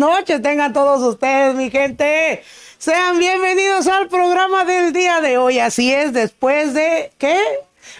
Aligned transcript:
noches 0.00 0.40
tengan 0.40 0.72
todos 0.72 1.02
ustedes, 1.02 1.54
mi 1.54 1.70
gente. 1.70 2.42
Sean 2.78 3.18
bienvenidos 3.18 3.86
al 3.86 4.08
programa 4.08 4.64
del 4.64 4.94
día 4.94 5.20
de 5.20 5.36
hoy. 5.36 5.58
Así 5.58 5.92
es, 5.92 6.14
después 6.14 6.72
de 6.72 7.12
¿qué? 7.18 7.38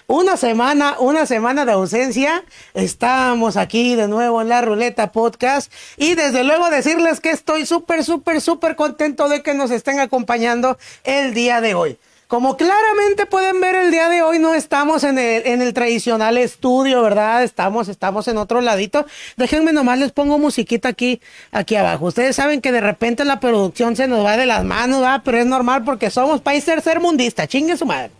Una 0.07 0.35
semana, 0.35 0.95
una 0.97 1.27
semana 1.27 1.63
de 1.63 1.73
ausencia. 1.73 2.43
Estamos 2.73 3.55
aquí 3.55 3.95
de 3.95 4.07
nuevo 4.07 4.41
en 4.41 4.49
la 4.49 4.61
Ruleta 4.63 5.11
Podcast. 5.11 5.71
Y 5.95 6.15
desde 6.15 6.43
luego 6.43 6.71
decirles 6.71 7.21
que 7.21 7.29
estoy 7.29 7.67
súper, 7.67 8.03
súper, 8.03 8.41
súper 8.41 8.75
contento 8.75 9.29
de 9.29 9.43
que 9.43 9.53
nos 9.53 9.69
estén 9.69 9.99
acompañando 9.99 10.79
el 11.03 11.35
día 11.35 11.61
de 11.61 11.75
hoy. 11.75 11.99
Como 12.31 12.55
claramente 12.55 13.25
pueden 13.25 13.59
ver 13.59 13.75
el 13.75 13.91
día 13.91 14.07
de 14.07 14.21
hoy 14.21 14.39
no 14.39 14.55
estamos 14.55 15.03
en 15.03 15.19
el, 15.19 15.45
en 15.45 15.61
el 15.61 15.73
tradicional 15.73 16.37
estudio, 16.37 17.01
¿verdad? 17.01 17.43
Estamos, 17.43 17.89
estamos 17.89 18.25
en 18.29 18.37
otro 18.37 18.61
ladito. 18.61 19.05
Déjenme 19.35 19.73
nomás 19.73 19.99
les 19.99 20.13
pongo 20.13 20.37
musiquita 20.37 20.87
aquí, 20.87 21.19
aquí 21.51 21.75
abajo. 21.75 22.05
Ustedes 22.05 22.37
saben 22.37 22.61
que 22.61 22.71
de 22.71 22.79
repente 22.79 23.25
la 23.25 23.41
producción 23.41 23.97
se 23.97 24.07
nos 24.07 24.25
va 24.25 24.37
de 24.37 24.45
las 24.45 24.63
manos, 24.63 25.01
¿verdad? 25.01 25.23
Pero 25.25 25.39
es 25.39 25.45
normal 25.45 25.83
porque 25.83 26.09
somos 26.09 26.39
país 26.39 26.63
tercermundista, 26.63 27.47
chingue 27.47 27.75
su 27.75 27.85
madre. 27.85 28.11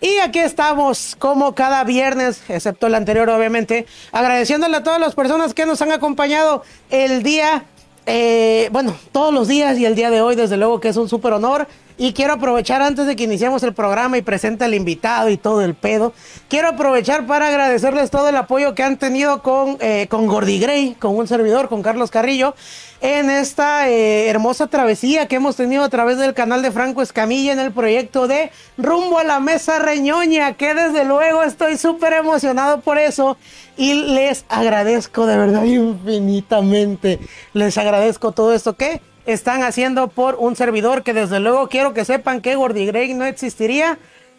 Y 0.00 0.16
aquí 0.20 0.38
estamos 0.38 1.14
como 1.18 1.54
cada 1.54 1.84
viernes, 1.84 2.40
excepto 2.48 2.86
el 2.86 2.94
anterior 2.94 3.28
obviamente, 3.28 3.84
agradeciéndole 4.10 4.78
a 4.78 4.82
todas 4.82 5.00
las 5.00 5.14
personas 5.14 5.52
que 5.52 5.66
nos 5.66 5.82
han 5.82 5.92
acompañado 5.92 6.62
el 6.88 7.22
día, 7.22 7.64
eh, 8.06 8.70
bueno, 8.72 8.96
todos 9.12 9.34
los 9.34 9.48
días 9.48 9.76
y 9.76 9.84
el 9.84 9.96
día 9.96 10.08
de 10.08 10.22
hoy, 10.22 10.34
desde 10.34 10.56
luego 10.56 10.80
que 10.80 10.88
es 10.88 10.96
un 10.96 11.10
súper 11.10 11.34
honor. 11.34 11.68
Y 12.02 12.14
quiero 12.14 12.32
aprovechar 12.32 12.80
antes 12.80 13.06
de 13.06 13.14
que 13.14 13.24
iniciemos 13.24 13.62
el 13.62 13.74
programa 13.74 14.16
y 14.16 14.22
presente 14.22 14.64
al 14.64 14.72
invitado 14.72 15.28
y 15.28 15.36
todo 15.36 15.60
el 15.60 15.74
pedo, 15.74 16.14
quiero 16.48 16.68
aprovechar 16.68 17.26
para 17.26 17.48
agradecerles 17.48 18.10
todo 18.10 18.30
el 18.30 18.36
apoyo 18.36 18.74
que 18.74 18.82
han 18.82 18.96
tenido 18.96 19.42
con, 19.42 19.76
eh, 19.80 20.06
con 20.08 20.26
Gordy 20.26 20.58
Gray, 20.58 20.94
con 20.98 21.14
un 21.14 21.28
servidor, 21.28 21.68
con 21.68 21.82
Carlos 21.82 22.10
Carrillo, 22.10 22.54
en 23.02 23.28
esta 23.28 23.90
eh, 23.90 24.28
hermosa 24.28 24.66
travesía 24.68 25.28
que 25.28 25.36
hemos 25.36 25.56
tenido 25.56 25.84
a 25.84 25.90
través 25.90 26.16
del 26.16 26.32
canal 26.32 26.62
de 26.62 26.72
Franco 26.72 27.02
Escamilla 27.02 27.52
en 27.52 27.58
el 27.58 27.70
proyecto 27.70 28.26
de 28.26 28.50
Rumbo 28.78 29.18
a 29.18 29.24
la 29.24 29.38
Mesa 29.38 29.78
Reñoña, 29.78 30.54
que 30.54 30.72
desde 30.72 31.04
luego 31.04 31.42
estoy 31.42 31.76
súper 31.76 32.14
emocionado 32.14 32.80
por 32.80 32.96
eso 32.96 33.36
y 33.76 33.92
les 33.92 34.46
agradezco 34.48 35.26
de 35.26 35.36
verdad 35.36 35.64
infinitamente. 35.64 37.18
Les 37.52 37.76
agradezco 37.76 38.32
todo 38.32 38.54
esto 38.54 38.74
que 38.74 39.02
están 39.26 39.62
haciendo 39.62 40.08
por 40.08 40.36
un 40.36 40.56
servidor 40.56 41.02
que 41.02 41.12
desde 41.12 41.40
luego 41.40 41.68
quiero 41.68 41.94
que 41.94 42.04
sepan 42.04 42.40
que 42.40 42.54
Gordy 42.54 42.86
Gray 42.86 43.14
no 43.14 43.24
existiría 43.24 43.98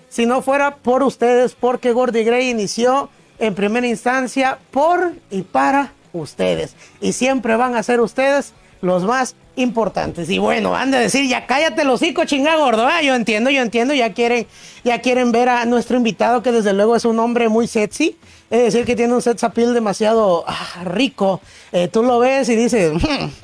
si 0.10 0.26
no 0.26 0.42
fuera 0.42 0.76
por 0.76 1.04
ustedes, 1.04 1.56
porque 1.58 1.94
Gordy 1.94 2.24
Gray 2.24 2.50
inició 2.50 3.09
en 3.40 3.56
primera 3.56 3.88
instancia 3.88 4.59
por 4.72 5.14
y 5.30 5.44
para 5.44 5.94
ustedes. 6.12 6.76
Y 7.00 7.14
siempre 7.14 7.56
van 7.56 7.76
a 7.76 7.84
ser 7.84 8.02
ustedes 8.02 8.54
los 8.82 9.04
más 9.04 9.36
importantes. 9.56 10.30
Y 10.30 10.38
bueno, 10.38 10.76
han 10.76 10.92
de 10.92 11.00
decir, 11.00 11.28
ya 11.28 11.46
cállate 11.46 11.84
los 11.84 12.02
hocico, 12.02 12.26
chinga 12.26 12.56
gordo. 12.58 12.86
Ah, 12.86 13.02
yo 13.02 13.16
entiendo, 13.16 13.50
yo 13.50 13.62
entiendo, 13.62 13.94
ya 13.94 14.14
quieren, 14.14 14.48
ya 14.84 15.00
quieren 15.00 15.32
ver 15.32 15.50
a 15.50 15.66
nuestro 15.66 15.98
invitado, 15.98 16.42
que 16.42 16.52
desde 16.52 16.74
luego 16.74 16.96
es 16.96 17.06
un 17.06 17.20
hombre 17.20 17.50
muy 17.50 17.68
sexy. 17.68 18.18
Es 18.50 18.64
decir, 18.64 18.86
que 18.86 18.96
tiene 18.96 19.14
un 19.14 19.22
sex 19.22 19.44
appeal 19.44 19.74
demasiado 19.74 20.44
ah, 20.48 20.84
rico. 20.84 21.42
Eh, 21.72 21.88
tú 21.88 22.04
lo 22.04 22.20
ves 22.20 22.50
y 22.50 22.56
dices, 22.56 22.94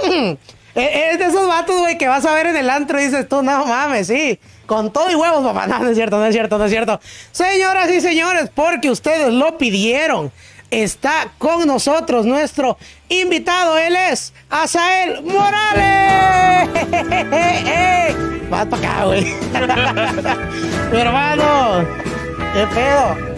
Eh, 0.03 0.37
Es 0.77 1.17
de 1.17 1.25
esos 1.25 1.47
vatos, 1.47 1.79
güey, 1.79 1.97
que 1.97 2.07
vas 2.07 2.23
a 2.25 2.33
ver 2.33 2.45
en 2.47 2.55
el 2.55 2.69
antro 2.69 2.99
y 3.01 3.05
dices 3.05 3.27
tú, 3.27 3.41
no 3.41 3.65
mames, 3.65 4.07
sí. 4.07 4.39
Con 4.67 4.93
todo 4.93 5.09
y 5.09 5.15
huevos, 5.15 5.43
papá. 5.43 5.65
No, 5.67 5.79
no 5.79 5.89
es 5.89 5.95
cierto, 5.95 6.17
no 6.19 6.25
es 6.25 6.33
cierto, 6.33 6.57
no 6.59 6.65
es 6.65 6.71
cierto. 6.71 6.99
Señoras 7.31 7.89
y 7.89 7.99
señores, 7.99 8.51
porque 8.53 8.91
ustedes 8.91 9.33
lo 9.33 9.57
pidieron, 9.57 10.31
está 10.69 11.31
con 11.39 11.65
nosotros 11.65 12.27
nuestro 12.27 12.77
invitado. 13.09 13.77
Él 13.77 13.95
es 13.95 14.33
Asael 14.49 15.23
Morales. 15.23 16.69
Vas 18.49 18.65
para 18.67 18.77
acá, 18.77 19.05
güey. 19.05 19.23
Mi 20.91 20.97
hermano, 20.99 21.85
¿qué 22.53 22.67
pedo? 22.73 23.36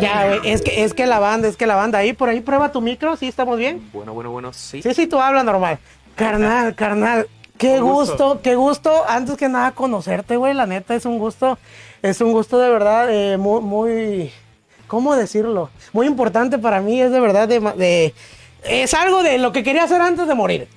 Ya, 0.00 0.26
güey, 0.26 0.40
es 0.50 0.62
que, 0.62 0.84
es 0.84 0.94
que 0.94 1.06
la 1.06 1.18
banda, 1.18 1.48
es 1.48 1.56
que 1.56 1.66
la 1.66 1.74
banda. 1.76 1.98
Ahí, 1.98 2.12
por 2.12 2.28
ahí, 2.28 2.40
prueba 2.40 2.72
tu 2.72 2.80
micro, 2.80 3.16
¿sí 3.16 3.28
estamos 3.28 3.58
bien? 3.58 3.88
Bueno, 3.92 4.12
bueno, 4.14 4.30
bueno, 4.30 4.52
sí. 4.52 4.82
Sí, 4.82 4.94
sí, 4.94 5.06
tú 5.06 5.20
hablas 5.20 5.44
normal. 5.44 5.78
Carnal, 6.16 6.74
carnal, 6.74 7.28
qué 7.58 7.80
gusto. 7.80 8.12
gusto. 8.28 8.40
qué 8.42 8.54
gusto. 8.54 9.04
Antes 9.08 9.36
que 9.36 9.48
nada, 9.48 9.72
conocerte, 9.72 10.36
güey. 10.36 10.54
La 10.54 10.66
neta, 10.66 10.94
es 10.94 11.04
un 11.06 11.18
gusto, 11.18 11.58
es 12.02 12.20
un 12.20 12.32
gusto 12.32 12.58
de 12.58 12.68
verdad 12.70 13.08
eh, 13.10 13.36
muy, 13.36 13.60
muy, 13.60 14.32
¿cómo 14.86 15.16
decirlo? 15.16 15.70
Muy 15.92 16.06
importante 16.06 16.58
para 16.58 16.80
mí, 16.80 17.00
es 17.00 17.10
de 17.10 17.20
verdad 17.20 17.48
de... 17.48 17.60
de- 17.60 18.14
es 18.62 18.92
algo 18.92 19.22
de 19.22 19.38
lo 19.38 19.52
que 19.52 19.62
quería 19.62 19.84
hacer 19.84 20.02
antes 20.02 20.28
de 20.28 20.34
morir. 20.34 20.68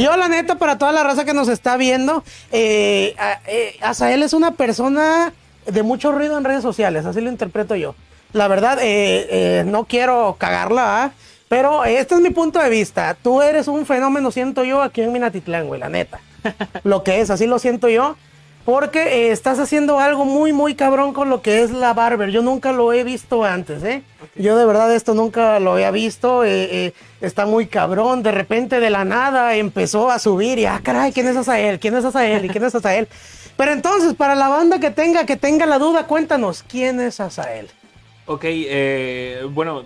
Yo, 0.00 0.16
la 0.16 0.26
neta, 0.26 0.56
para 0.56 0.78
toda 0.78 0.90
la 0.90 1.04
raza 1.04 1.24
que 1.24 1.32
nos 1.32 1.46
está 1.46 1.76
viendo, 1.76 2.24
eh, 2.50 3.14
eh, 3.46 3.76
Azael 3.82 4.24
es 4.24 4.32
una 4.32 4.50
persona 4.50 5.32
de 5.64 5.82
mucho 5.84 6.10
ruido 6.10 6.36
en 6.36 6.42
redes 6.42 6.62
sociales, 6.62 7.06
así 7.06 7.20
lo 7.20 7.30
interpreto 7.30 7.76
yo. 7.76 7.94
La 8.32 8.48
verdad, 8.48 8.78
eh, 8.80 9.26
eh, 9.30 9.64
no 9.66 9.84
quiero 9.84 10.36
cagarla, 10.38 11.04
¿ah? 11.04 11.12
pero 11.48 11.84
este 11.84 12.14
es 12.14 12.20
mi 12.20 12.30
punto 12.30 12.58
de 12.60 12.70
vista. 12.70 13.16
Tú 13.20 13.42
eres 13.42 13.66
un 13.68 13.84
fenómeno, 13.86 14.30
siento 14.30 14.64
yo, 14.64 14.82
aquí 14.82 15.02
en 15.02 15.12
Minatitlán, 15.12 15.66
güey, 15.66 15.80
la 15.80 15.88
neta. 15.88 16.20
lo 16.84 17.02
que 17.02 17.20
es, 17.20 17.30
así 17.30 17.46
lo 17.46 17.58
siento 17.58 17.88
yo. 17.88 18.16
Porque 18.64 19.00
eh, 19.00 19.30
estás 19.32 19.58
haciendo 19.58 19.98
algo 19.98 20.26
muy, 20.26 20.52
muy 20.52 20.74
cabrón 20.74 21.14
con 21.14 21.30
lo 21.30 21.40
que 21.40 21.62
es 21.62 21.70
la 21.70 21.94
barber. 21.94 22.30
Yo 22.30 22.42
nunca 22.42 22.72
lo 22.72 22.92
he 22.92 23.04
visto 23.04 23.42
antes, 23.42 23.82
¿eh? 23.82 24.02
Yo 24.36 24.56
de 24.58 24.66
verdad 24.66 24.94
esto 24.94 25.14
nunca 25.14 25.58
lo 25.60 25.72
había 25.72 25.90
visto. 25.90 26.44
eh, 26.44 26.68
eh, 26.70 26.92
está 27.22 27.46
muy 27.46 27.66
cabrón. 27.66 28.22
De 28.22 28.30
repente, 28.30 28.78
de 28.78 28.90
la 28.90 29.04
nada, 29.04 29.56
empezó 29.56 30.10
a 30.10 30.18
subir 30.18 30.58
y, 30.58 30.66
ah, 30.66 30.80
caray, 30.84 31.10
¿quién 31.10 31.26
es 31.26 31.36
Azael? 31.36 31.80
¿Quién 31.80 31.96
es 31.96 32.04
Azael? 32.04 32.44
¿Y 32.44 32.48
quién 32.50 32.62
es 32.62 32.74
Azael? 32.74 33.08
Pero 33.56 33.72
entonces, 33.72 34.14
para 34.14 34.34
la 34.34 34.48
banda 34.48 34.78
que 34.78 34.90
tenga, 34.90 35.24
que 35.24 35.36
tenga 35.36 35.64
la 35.64 35.78
duda, 35.78 36.06
cuéntanos, 36.06 36.62
¿quién 36.62 37.00
es 37.00 37.18
Azael? 37.18 37.70
Ok, 38.32 38.44
eh, 38.44 39.44
bueno, 39.50 39.82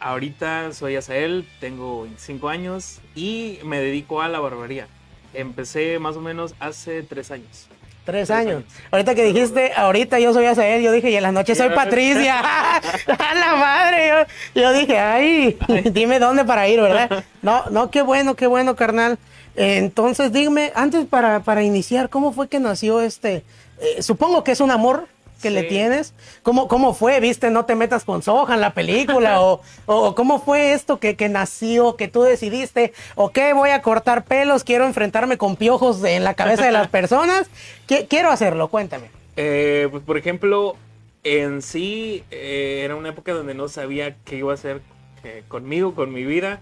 ahorita 0.00 0.72
soy 0.72 0.96
Azael, 0.96 1.46
tengo 1.60 2.04
25 2.04 2.48
años 2.48 3.00
y 3.14 3.58
me 3.62 3.78
dedico 3.78 4.22
a 4.22 4.28
la 4.28 4.40
barbería. 4.40 4.86
Empecé 5.34 5.98
más 5.98 6.16
o 6.16 6.22
menos 6.22 6.54
hace 6.60 7.02
tres 7.02 7.30
años. 7.30 7.68
Tres 8.06 8.28
Tres 8.28 8.30
años. 8.30 8.54
años. 8.54 8.64
Ahorita 8.90 9.14
que 9.14 9.24
dijiste, 9.24 9.74
ahorita 9.76 10.18
yo 10.18 10.32
soy 10.32 10.46
Azael, 10.46 10.82
yo 10.82 10.92
dije, 10.92 11.10
y 11.10 11.16
en 11.16 11.24
las 11.24 11.34
noches 11.34 11.58
soy 11.58 11.68
Patricia. 11.74 12.40
¡A 12.40 13.34
la 13.34 13.54
madre! 13.54 14.08
Yo, 14.54 14.62
yo 14.62 14.72
dije, 14.72 14.98
ay, 14.98 15.58
dime 15.92 16.18
dónde 16.18 16.46
para 16.46 16.66
ir, 16.66 16.80
¿verdad? 16.80 17.22
No, 17.42 17.66
no, 17.68 17.90
qué 17.90 18.00
bueno, 18.00 18.34
qué 18.34 18.46
bueno, 18.46 18.76
carnal. 18.76 19.18
Entonces, 19.56 20.32
dime, 20.32 20.72
antes 20.74 21.04
para, 21.04 21.40
para 21.40 21.62
iniciar, 21.62 22.08
¿cómo 22.08 22.32
fue 22.32 22.48
que 22.48 22.60
nació 22.60 23.02
este? 23.02 23.44
eh, 23.78 24.02
supongo 24.02 24.42
que 24.42 24.52
es 24.52 24.60
un 24.60 24.70
amor 24.70 25.06
que 25.44 25.50
le 25.50 25.62
tienes. 25.68 26.14
¿Cómo, 26.42 26.66
¿Cómo 26.68 26.94
fue? 26.94 27.20
¿Viste? 27.20 27.50
No 27.50 27.64
te 27.64 27.74
metas 27.74 28.04
con 28.04 28.22
Soja 28.22 28.54
en 28.54 28.60
la 28.60 28.74
película. 28.74 29.40
o, 29.42 29.60
o 29.86 30.14
cómo 30.14 30.40
fue 30.40 30.72
esto 30.72 30.98
que, 30.98 31.14
que 31.16 31.28
nació, 31.28 31.96
que 31.96 32.08
tú 32.08 32.22
decidiste, 32.22 32.92
ok, 33.14 33.38
voy 33.54 33.70
a 33.70 33.82
cortar 33.82 34.24
pelos, 34.24 34.64
quiero 34.64 34.84
enfrentarme 34.86 35.38
con 35.38 35.56
piojos 35.56 36.02
en 36.04 36.24
la 36.24 36.34
cabeza 36.34 36.64
de 36.66 36.72
las 36.72 36.88
personas. 36.98 37.48
Qui- 37.86 38.06
quiero 38.08 38.30
hacerlo, 38.30 38.68
cuéntame. 38.68 39.10
Eh, 39.36 39.88
pues 39.90 40.02
por 40.02 40.16
ejemplo, 40.16 40.76
en 41.22 41.62
sí 41.62 42.24
eh, 42.30 42.82
era 42.84 42.96
una 42.96 43.10
época 43.10 43.32
donde 43.32 43.54
no 43.54 43.68
sabía 43.68 44.16
qué 44.24 44.36
iba 44.36 44.52
a 44.52 44.54
hacer 44.54 44.80
eh, 45.24 45.42
conmigo, 45.48 45.94
con 45.94 46.12
mi 46.12 46.24
vida, 46.24 46.60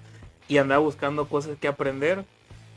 y 0.49 0.59
andaba 0.59 0.81
buscando 0.81 1.28
cosas 1.28 1.56
que 1.60 1.69
aprender. 1.69 2.25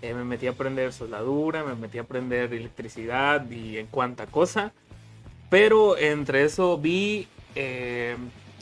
Eh, 0.01 0.13
me 0.13 0.23
metí 0.23 0.45
a 0.45 0.51
aprender 0.51 0.93
soldadura, 0.93 1.63
me 1.63 1.73
metí 1.73 1.97
a 1.97 2.01
aprender 2.01 2.53
electricidad 2.53 3.49
y 3.49 3.77
en 3.77 3.87
cuanta 3.87 4.27
cosa. 4.27 4.72
Pero 5.50 5.97
entre 5.97 6.44
eso 6.44 6.78
vi 6.78 7.28
eh, 7.56 8.16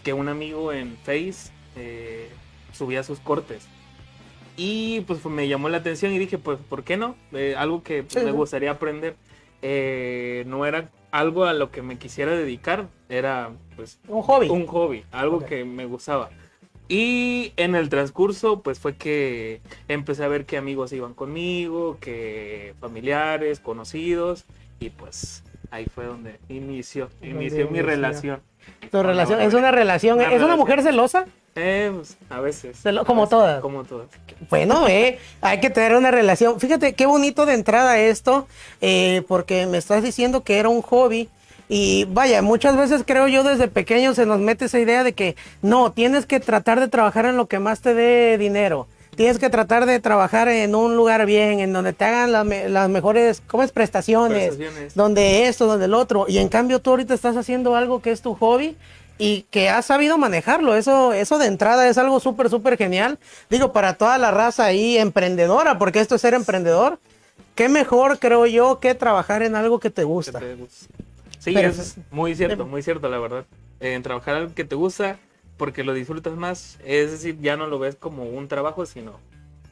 que 0.04 0.14
un 0.14 0.30
amigo 0.30 0.72
en 0.74 0.98
Face 0.98 1.52
eh, 1.76 2.30
subía 2.72 3.04
sus 3.04 3.20
cortes. 3.20 3.68
Y 4.56 5.02
pues 5.02 5.26
me 5.26 5.48
llamó 5.48 5.70
la 5.70 5.78
atención 5.78 6.14
y 6.14 6.20
dije, 6.20 6.38
pues, 6.38 6.60
¿por 6.70 6.84
qué 6.84 6.96
no? 6.98 7.16
Eh, 7.32 7.56
algo 7.58 7.82
que 7.82 8.06
Sí, 8.08 8.20
me 8.20 8.32
gustaría 8.32 8.72
aprender. 8.72 9.16
No 10.46 10.66
era 10.66 10.92
algo 11.12 11.46
a 11.46 11.54
lo 11.54 11.72
que 11.72 11.82
me 11.82 11.98
quisiera 11.98 12.36
dedicar, 12.36 12.88
era 13.08 13.52
pues 13.76 14.00
Un 14.08 14.22
hobby. 14.24 14.50
un 14.50 14.68
hobby, 14.68 15.06
algo 15.12 15.46
que 15.46 15.64
me 15.64 15.86
gustaba. 15.86 16.30
Y 16.90 17.54
en 17.56 17.76
el 17.76 17.90
transcurso, 17.90 18.62
pues 18.62 18.80
fue 18.80 18.96
que 18.96 19.62
empecé 19.88 20.24
a 20.24 20.28
ver 20.28 20.46
que 20.46 20.58
amigos 20.58 20.92
iban 20.92 21.14
conmigo, 21.14 21.98
que 22.00 22.74
familiares, 22.80 23.60
conocidos, 23.60 24.46
y 24.80 24.90
pues 24.90 25.44
ahí 25.74 25.86
fue 25.94 26.06
donde 26.06 26.40
inició, 26.50 27.10
inició 27.22 27.66
mi 27.70 27.80
inició. 27.80 27.84
relación. 27.86 28.42
Tu 28.82 28.90
con 28.92 29.04
relación 29.06 29.42
es 29.42 29.54
una 29.54 29.72
relación. 29.72 30.20
Una 30.20 30.32
¿Es 30.32 30.42
una 30.42 30.56
mujer 30.56 30.84
celosa? 30.84 31.26
Eh, 31.56 31.92
pues, 31.94 32.18
a 32.30 32.40
veces. 32.40 32.78
Celo- 32.84 33.02
a 33.02 33.06
como 33.06 33.22
veces, 33.24 33.30
todas. 33.32 33.62
Como 33.62 33.84
todas. 33.84 34.08
Bueno, 34.50 34.88
eh, 34.88 35.20
hay 35.42 35.60
que 35.60 35.70
tener 35.70 35.96
una 35.96 36.12
relación. 36.12 36.60
Fíjate 36.60 36.94
qué 36.94 37.06
bonito 37.06 37.46
de 37.46 37.56
entrada 37.56 38.00
esto, 38.00 38.48
eh, 38.82 39.24
porque 39.28 39.66
me 39.66 39.78
estás 39.80 40.04
diciendo 40.04 40.44
que 40.44 40.58
era 40.60 40.70
un 40.70 40.82
hobby. 40.82 41.28
Y 41.70 42.06
vaya, 42.06 42.42
muchas 42.42 42.78
veces 42.78 43.04
creo 43.06 43.28
yo 43.28 43.44
desde 43.44 43.68
pequeño 43.68 44.14
se 44.14 44.26
nos 44.28 44.40
mete 44.40 44.66
esa 44.66 44.80
idea 44.80 45.04
de 45.04 45.14
que 45.14 45.36
no, 45.62 45.92
tienes 45.92 46.26
que 46.28 46.40
tratar 46.40 46.80
de 46.80 46.88
trabajar 46.88 47.26
en 47.26 47.36
lo 47.38 47.48
que 47.48 47.58
más 47.60 47.82
te 47.82 47.94
dé 47.96 48.38
dinero. 48.38 48.88
Tienes 49.16 49.40
que 49.40 49.50
tratar 49.50 49.86
de 49.86 50.00
trabajar 50.00 50.48
en 50.48 50.76
un 50.76 50.96
lugar 50.96 51.26
bien, 51.26 51.60
en 51.60 51.74
donde 51.74 51.94
te 51.94 52.06
hagan 52.06 52.32
las, 52.32 52.46
me- 52.46 52.70
las 52.70 52.90
mejores, 52.90 53.42
¿cómo 53.48 53.64
es? 53.64 53.72
Prestaciones, 53.72 54.56
Prestaciones. 54.56 54.96
donde 54.96 55.48
esto, 55.48 55.66
donde 55.68 55.86
el 55.86 55.94
otro. 55.94 56.26
Y 56.28 56.38
en 56.40 56.50
cambio 56.50 56.80
tú 56.80 56.92
ahorita 56.92 57.14
estás 57.14 57.38
haciendo 57.38 57.76
algo 57.76 58.02
que 58.02 58.12
es 58.12 58.22
tu 58.22 58.36
hobby 58.36 58.76
y 59.18 59.44
que 59.52 59.70
has 59.70 59.86
sabido 59.86 60.18
manejarlo. 60.18 60.76
Eso, 60.76 61.14
eso 61.14 61.38
de 61.38 61.48
entrada 61.48 61.88
es 61.88 61.98
algo 61.98 62.20
súper, 62.20 62.50
súper 62.50 62.78
genial. 62.78 63.20
Digo, 63.50 63.72
para 63.72 63.94
toda 63.94 64.18
la 64.18 64.32
raza 64.32 64.66
ahí 64.66 64.98
emprendedora, 64.98 65.78
porque 65.78 66.00
esto 66.00 66.16
es 66.16 66.22
ser 66.22 66.34
emprendedor. 66.34 67.00
Qué 67.56 67.70
mejor, 67.70 68.18
creo 68.20 68.46
yo, 68.48 68.80
que 68.80 68.96
trabajar 68.96 69.44
en 69.44 69.56
algo 69.56 69.80
que 69.80 69.90
te 69.92 70.02
que 70.02 70.06
gusta. 70.06 70.40
te 70.40 70.56
gusta. 70.56 70.88
Sí, 71.40 71.54
Pero- 71.54 71.70
es 71.70 71.96
muy 72.10 72.36
cierto, 72.36 72.66
muy 72.66 72.82
cierto, 72.82 73.08
la 73.10 73.20
verdad. 73.20 73.46
Eh, 73.80 73.94
en 73.94 74.02
trabajar 74.02 74.36
algo 74.36 74.54
que 74.56 74.64
te 74.64 74.76
gusta 74.76 75.18
porque 75.58 75.84
lo 75.84 75.94
disfrutas 75.94 76.34
más, 76.34 76.80
es 76.86 77.12
decir, 77.12 77.38
ya 77.42 77.58
no 77.58 77.68
lo 77.68 77.80
ves 77.80 77.96
como 77.96 78.24
un 78.24 78.48
trabajo, 78.48 78.86
sino 78.86 79.20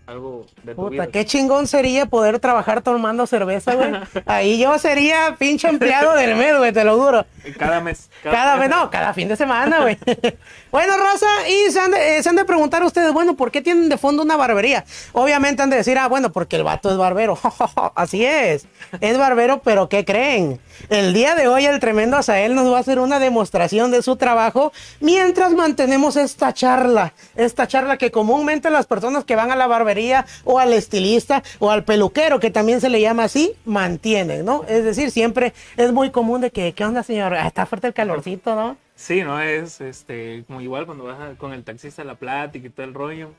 algo 0.08 0.46
de 0.64 0.74
tu 0.76 0.82
Puta, 0.82 0.90
vida. 0.90 1.08
qué 1.08 1.26
chingón 1.26 1.68
sería 1.68 2.06
poder 2.06 2.40
trabajar 2.40 2.82
tomando 2.82 3.26
cerveza, 3.28 3.76
güey. 3.76 3.92
Ahí 4.26 4.60
yo 4.60 4.78
sería 4.78 5.36
pinche 5.40 5.70
empleado 5.70 6.16
del 6.16 6.36
mes, 6.36 6.58
güey, 6.58 6.74
te 6.74 6.84
lo 6.84 6.98
juro. 7.00 7.26
Cada 7.58 7.80
mes. 7.80 8.10
Cada 8.24 8.58
vez, 8.58 8.70
no, 8.70 8.90
cada 8.90 9.14
fin 9.14 9.28
de 9.28 9.36
semana, 9.36 9.82
güey. 9.82 9.98
bueno, 10.72 10.94
Rosa, 10.98 11.28
y 11.48 11.72
se 11.72 11.80
han, 11.80 11.92
de, 11.92 12.18
eh, 12.18 12.24
se 12.24 12.30
han 12.30 12.36
de 12.36 12.46
preguntar 12.46 12.84
ustedes, 12.84 13.14
bueno, 13.14 13.36
¿por 13.36 13.52
qué 13.52 13.62
tienen 13.62 13.90
de 13.90 13.98
fondo 13.98 14.24
una 14.24 14.36
barbería? 14.36 14.84
Obviamente 15.14 15.62
han 15.62 15.70
de 15.70 15.78
decir, 15.78 15.98
ah, 15.98 16.08
bueno, 16.08 16.32
porque 16.32 16.58
el 16.58 16.64
vato 16.64 16.92
es 16.92 16.98
barbero. 16.98 17.38
Así 17.96 18.26
es, 18.26 18.68
es 19.00 19.18
barbero, 19.18 19.62
pero 19.64 19.88
¿qué 19.88 20.04
creen? 20.04 20.60
El 20.90 21.14
día 21.14 21.36
de 21.36 21.48
hoy 21.48 21.66
el 21.66 21.80
tremendo 21.80 22.18
Azael 22.18 22.56
nos 22.56 22.72
va 22.72 22.78
a 22.78 22.80
hacer 22.80 23.00
una 23.00 23.20
demostración 23.20 23.92
de 23.92 24.02
su 24.02 24.16
trabajo 24.16 24.72
mientras 25.00 25.54
mantenemos 25.54 26.16
esta 26.16 26.54
charla. 26.54 27.14
Esta 27.36 27.68
charla 27.68 27.98
que 27.98 28.12
comúnmente 28.12 28.70
las 28.70 28.88
personas 28.88 29.24
que 29.24 29.36
van 29.36 29.52
a 29.52 29.56
la 29.56 29.68
barbería 29.68 30.26
o 30.44 30.60
al 30.60 30.74
estilista 30.74 31.44
o 31.60 31.72
al 31.72 31.84
peluquero, 31.84 32.40
que 32.40 32.52
también 32.52 32.82
se 32.82 32.90
le 32.90 33.02
llama 33.02 33.26
así, 33.26 33.54
mantienen, 33.66 34.46
¿no? 34.46 34.64
Es 34.68 34.84
decir, 34.84 35.12
siempre 35.12 35.54
es 35.78 35.92
muy 35.92 36.10
común 36.10 36.42
de 36.42 36.52
que, 36.52 36.74
¿qué 36.74 36.86
onda, 36.86 37.04
señor? 37.04 37.34
Ah, 37.34 37.48
está 37.48 37.66
fuerte 37.66 37.88
el 37.88 37.94
calorcito, 37.94 38.56
¿no? 38.56 38.78
Sí, 38.96 39.24
no 39.24 39.42
es 39.42 39.82
este 39.82 40.44
como 40.46 40.62
igual 40.62 40.86
cuando 40.86 41.06
vas 41.06 41.18
con 41.38 41.54
el 41.54 41.64
taxista 41.64 42.02
a 42.02 42.06
la 42.06 42.16
plática 42.16 42.68
y 42.68 42.70
todo 42.70 42.86
el 42.86 42.94
rollo. 42.94 43.32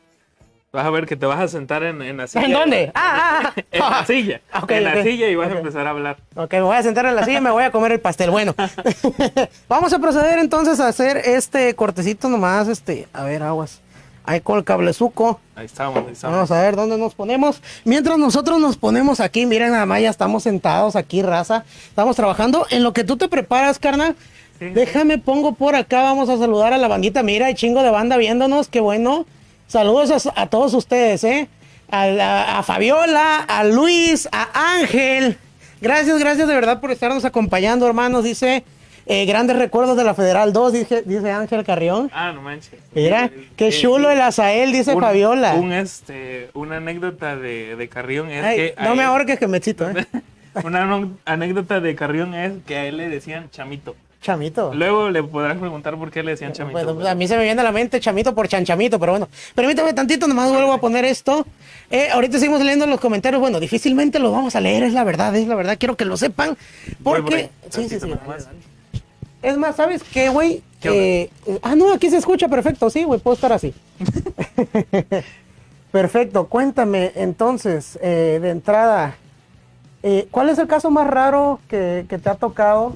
Vas 0.72 0.86
a 0.86 0.90
ver 0.90 1.04
que 1.06 1.16
te 1.16 1.26
vas 1.26 1.38
a 1.38 1.48
sentar 1.48 1.82
en, 1.82 2.00
en 2.00 2.16
la 2.16 2.26
silla. 2.26 2.46
¿En 2.46 2.52
dónde? 2.52 2.92
Ah, 2.94 3.42
ah, 3.44 3.52
ah. 3.54 3.62
en 3.72 3.80
la 3.80 4.06
silla. 4.06 4.40
Ok, 4.62 4.70
en 4.70 4.84
la 4.84 5.02
silla 5.02 5.28
y 5.28 5.34
vas 5.34 5.50
a 5.50 5.58
empezar 5.58 5.86
a 5.86 5.90
hablar. 5.90 6.16
Ok, 6.34 6.50
me 6.54 6.62
voy 6.62 6.76
a 6.76 6.82
sentar 6.82 7.04
en 7.04 7.14
la 7.14 7.24
silla 7.26 7.38
y 7.38 7.40
me 7.42 7.50
voy 7.50 7.62
a 7.64 7.70
comer 7.70 7.92
el 7.92 8.00
pastel. 8.00 8.30
Bueno, 8.30 8.54
vamos 9.68 9.92
a 9.92 9.98
proceder 9.98 10.38
entonces 10.38 10.80
a 10.80 10.88
hacer 10.88 11.18
este 11.18 11.74
cortecito 11.74 12.30
nomás, 12.30 12.68
este, 12.68 13.06
a 13.12 13.22
ver, 13.24 13.42
aguas. 13.42 13.82
Ahí 14.24 14.40
con 14.40 14.56
el 14.56 14.64
cablezuco. 14.64 15.40
Ahí 15.56 15.66
estamos, 15.66 15.98
ahí 16.06 16.12
estamos. 16.12 16.36
Vamos 16.36 16.50
a 16.52 16.62
ver 16.62 16.74
dónde 16.74 16.96
nos 16.96 17.14
ponemos. 17.14 17.60
Mientras 17.84 18.16
nosotros 18.16 18.58
nos 18.58 18.78
ponemos 18.78 19.20
aquí, 19.20 19.44
miren, 19.44 19.72
nada 19.72 19.84
más 19.84 20.00
ya 20.00 20.08
estamos 20.08 20.44
sentados 20.44 20.96
aquí, 20.96 21.20
raza. 21.20 21.64
Estamos 21.88 22.16
trabajando. 22.16 22.66
En 22.70 22.82
lo 22.82 22.94
que 22.94 23.04
tú 23.04 23.18
te 23.18 23.28
preparas, 23.28 23.78
carnal, 23.78 24.16
Sí. 24.58 24.66
déjame, 24.70 25.18
pongo 25.18 25.52
por 25.52 25.74
acá. 25.74 26.02
Vamos 26.02 26.30
a 26.30 26.38
saludar 26.38 26.72
a 26.72 26.78
la 26.78 26.88
bandita. 26.88 27.22
Mira, 27.22 27.46
hay 27.46 27.54
chingo 27.54 27.82
de 27.82 27.90
banda 27.90 28.16
viéndonos. 28.16 28.68
Qué 28.68 28.80
bueno. 28.80 29.26
Saludos 29.66 30.26
a, 30.26 30.42
a 30.42 30.46
todos 30.48 30.74
ustedes, 30.74 31.24
¿eh? 31.24 31.48
A, 31.90 32.06
la- 32.06 32.58
a 32.58 32.62
Fabiola, 32.62 33.38
a 33.38 33.64
Luis, 33.64 34.28
a 34.32 34.76
Ángel. 34.78 35.38
Gracias, 35.80 36.18
gracias 36.18 36.46
de 36.48 36.54
verdad 36.54 36.80
por 36.80 36.90
estarnos 36.90 37.24
acompañando, 37.24 37.86
hermanos. 37.86 38.22
Dice, 38.24 38.64
eh, 39.06 39.24
grandes 39.26 39.56
recuerdos 39.56 39.96
de 39.96 40.04
la 40.04 40.14
Federal 40.14 40.52
2, 40.52 40.72
dice, 40.72 41.02
dice 41.04 41.30
Ángel 41.30 41.64
Carrión. 41.64 42.10
Ah, 42.14 42.32
no 42.32 42.40
manches. 42.42 42.78
Mira, 42.94 43.26
Eh, 43.26 43.48
qué 43.56 43.68
eh, 43.68 43.72
chulo 43.72 44.10
el 44.10 44.20
azael, 44.20 44.72
dice 44.72 44.94
un- 44.94 45.00
Fabiola. 45.02 45.54
Un, 45.54 45.72
este, 45.72 46.50
una 46.54 46.76
anécdota 46.76 47.36
de, 47.36 47.76
de 47.76 47.88
Carrión 47.88 48.30
es 48.30 48.44
Ay, 48.44 48.56
que. 48.56 48.74
no 48.82 48.94
me 48.94 49.02
ahorques 49.02 49.38
que 49.38 49.48
me 49.48 49.58
excito, 49.58 49.88
¿eh? 49.90 50.06
Una 50.64 51.08
anécdota 51.24 51.80
de 51.80 51.94
Carrión 51.94 52.34
es 52.34 52.52
que 52.66 52.76
a 52.76 52.84
él 52.84 52.98
le 52.98 53.08
decían 53.08 53.48
chamito. 53.50 53.96
Chamito. 54.22 54.72
Luego 54.72 55.10
le 55.10 55.22
podrás 55.22 55.58
preguntar 55.58 55.96
por 55.98 56.12
qué 56.12 56.22
le 56.22 56.30
decían 56.30 56.52
chamito. 56.52 56.72
Bueno, 56.72 56.94
pues 56.94 57.06
a 57.08 57.14
mí 57.16 57.26
se 57.26 57.36
me 57.36 57.42
viene 57.42 57.60
a 57.60 57.64
la 57.64 57.72
mente 57.72 57.98
chamito 57.98 58.34
por 58.34 58.46
chanchamito, 58.46 59.00
pero 59.00 59.12
bueno, 59.12 59.28
permítame 59.54 59.92
tantito, 59.92 60.28
nomás 60.28 60.48
vuelvo 60.48 60.72
a 60.72 60.78
poner 60.78 61.04
esto. 61.04 61.44
Eh, 61.90 62.08
ahorita 62.10 62.38
seguimos 62.38 62.60
leyendo 62.60 62.86
los 62.86 63.00
comentarios. 63.00 63.40
Bueno, 63.40 63.58
difícilmente 63.58 64.20
los 64.20 64.32
vamos 64.32 64.54
a 64.54 64.60
leer, 64.60 64.84
es 64.84 64.92
la 64.92 65.02
verdad, 65.02 65.34
es 65.34 65.48
la 65.48 65.56
verdad. 65.56 65.76
Quiero 65.76 65.96
que 65.96 66.04
lo 66.04 66.16
sepan. 66.16 66.56
Por 67.02 67.22
Porque. 67.22 67.34
ahí, 67.34 67.50
Sí, 67.68 67.88
sí, 67.88 67.98
sí. 67.98 68.12
Es 69.42 69.58
más, 69.58 69.74
¿sabes 69.74 70.04
qué, 70.04 70.28
güey? 70.28 70.62
Eh, 70.84 71.28
eh, 71.46 71.58
ah, 71.62 71.74
no, 71.74 71.92
aquí 71.92 72.08
se 72.08 72.16
escucha 72.16 72.48
perfecto, 72.48 72.88
sí, 72.90 73.02
güey, 73.02 73.18
puedo 73.18 73.34
estar 73.34 73.52
así. 73.52 73.74
perfecto, 75.90 76.46
cuéntame 76.46 77.12
entonces, 77.16 77.98
eh, 78.02 78.38
de 78.40 78.50
entrada, 78.50 79.16
eh, 80.02 80.28
¿cuál 80.30 80.48
es 80.48 80.58
el 80.58 80.66
caso 80.68 80.90
más 80.90 81.06
raro 81.06 81.60
que, 81.68 82.06
que 82.08 82.18
te 82.18 82.30
ha 82.30 82.34
tocado? 82.34 82.94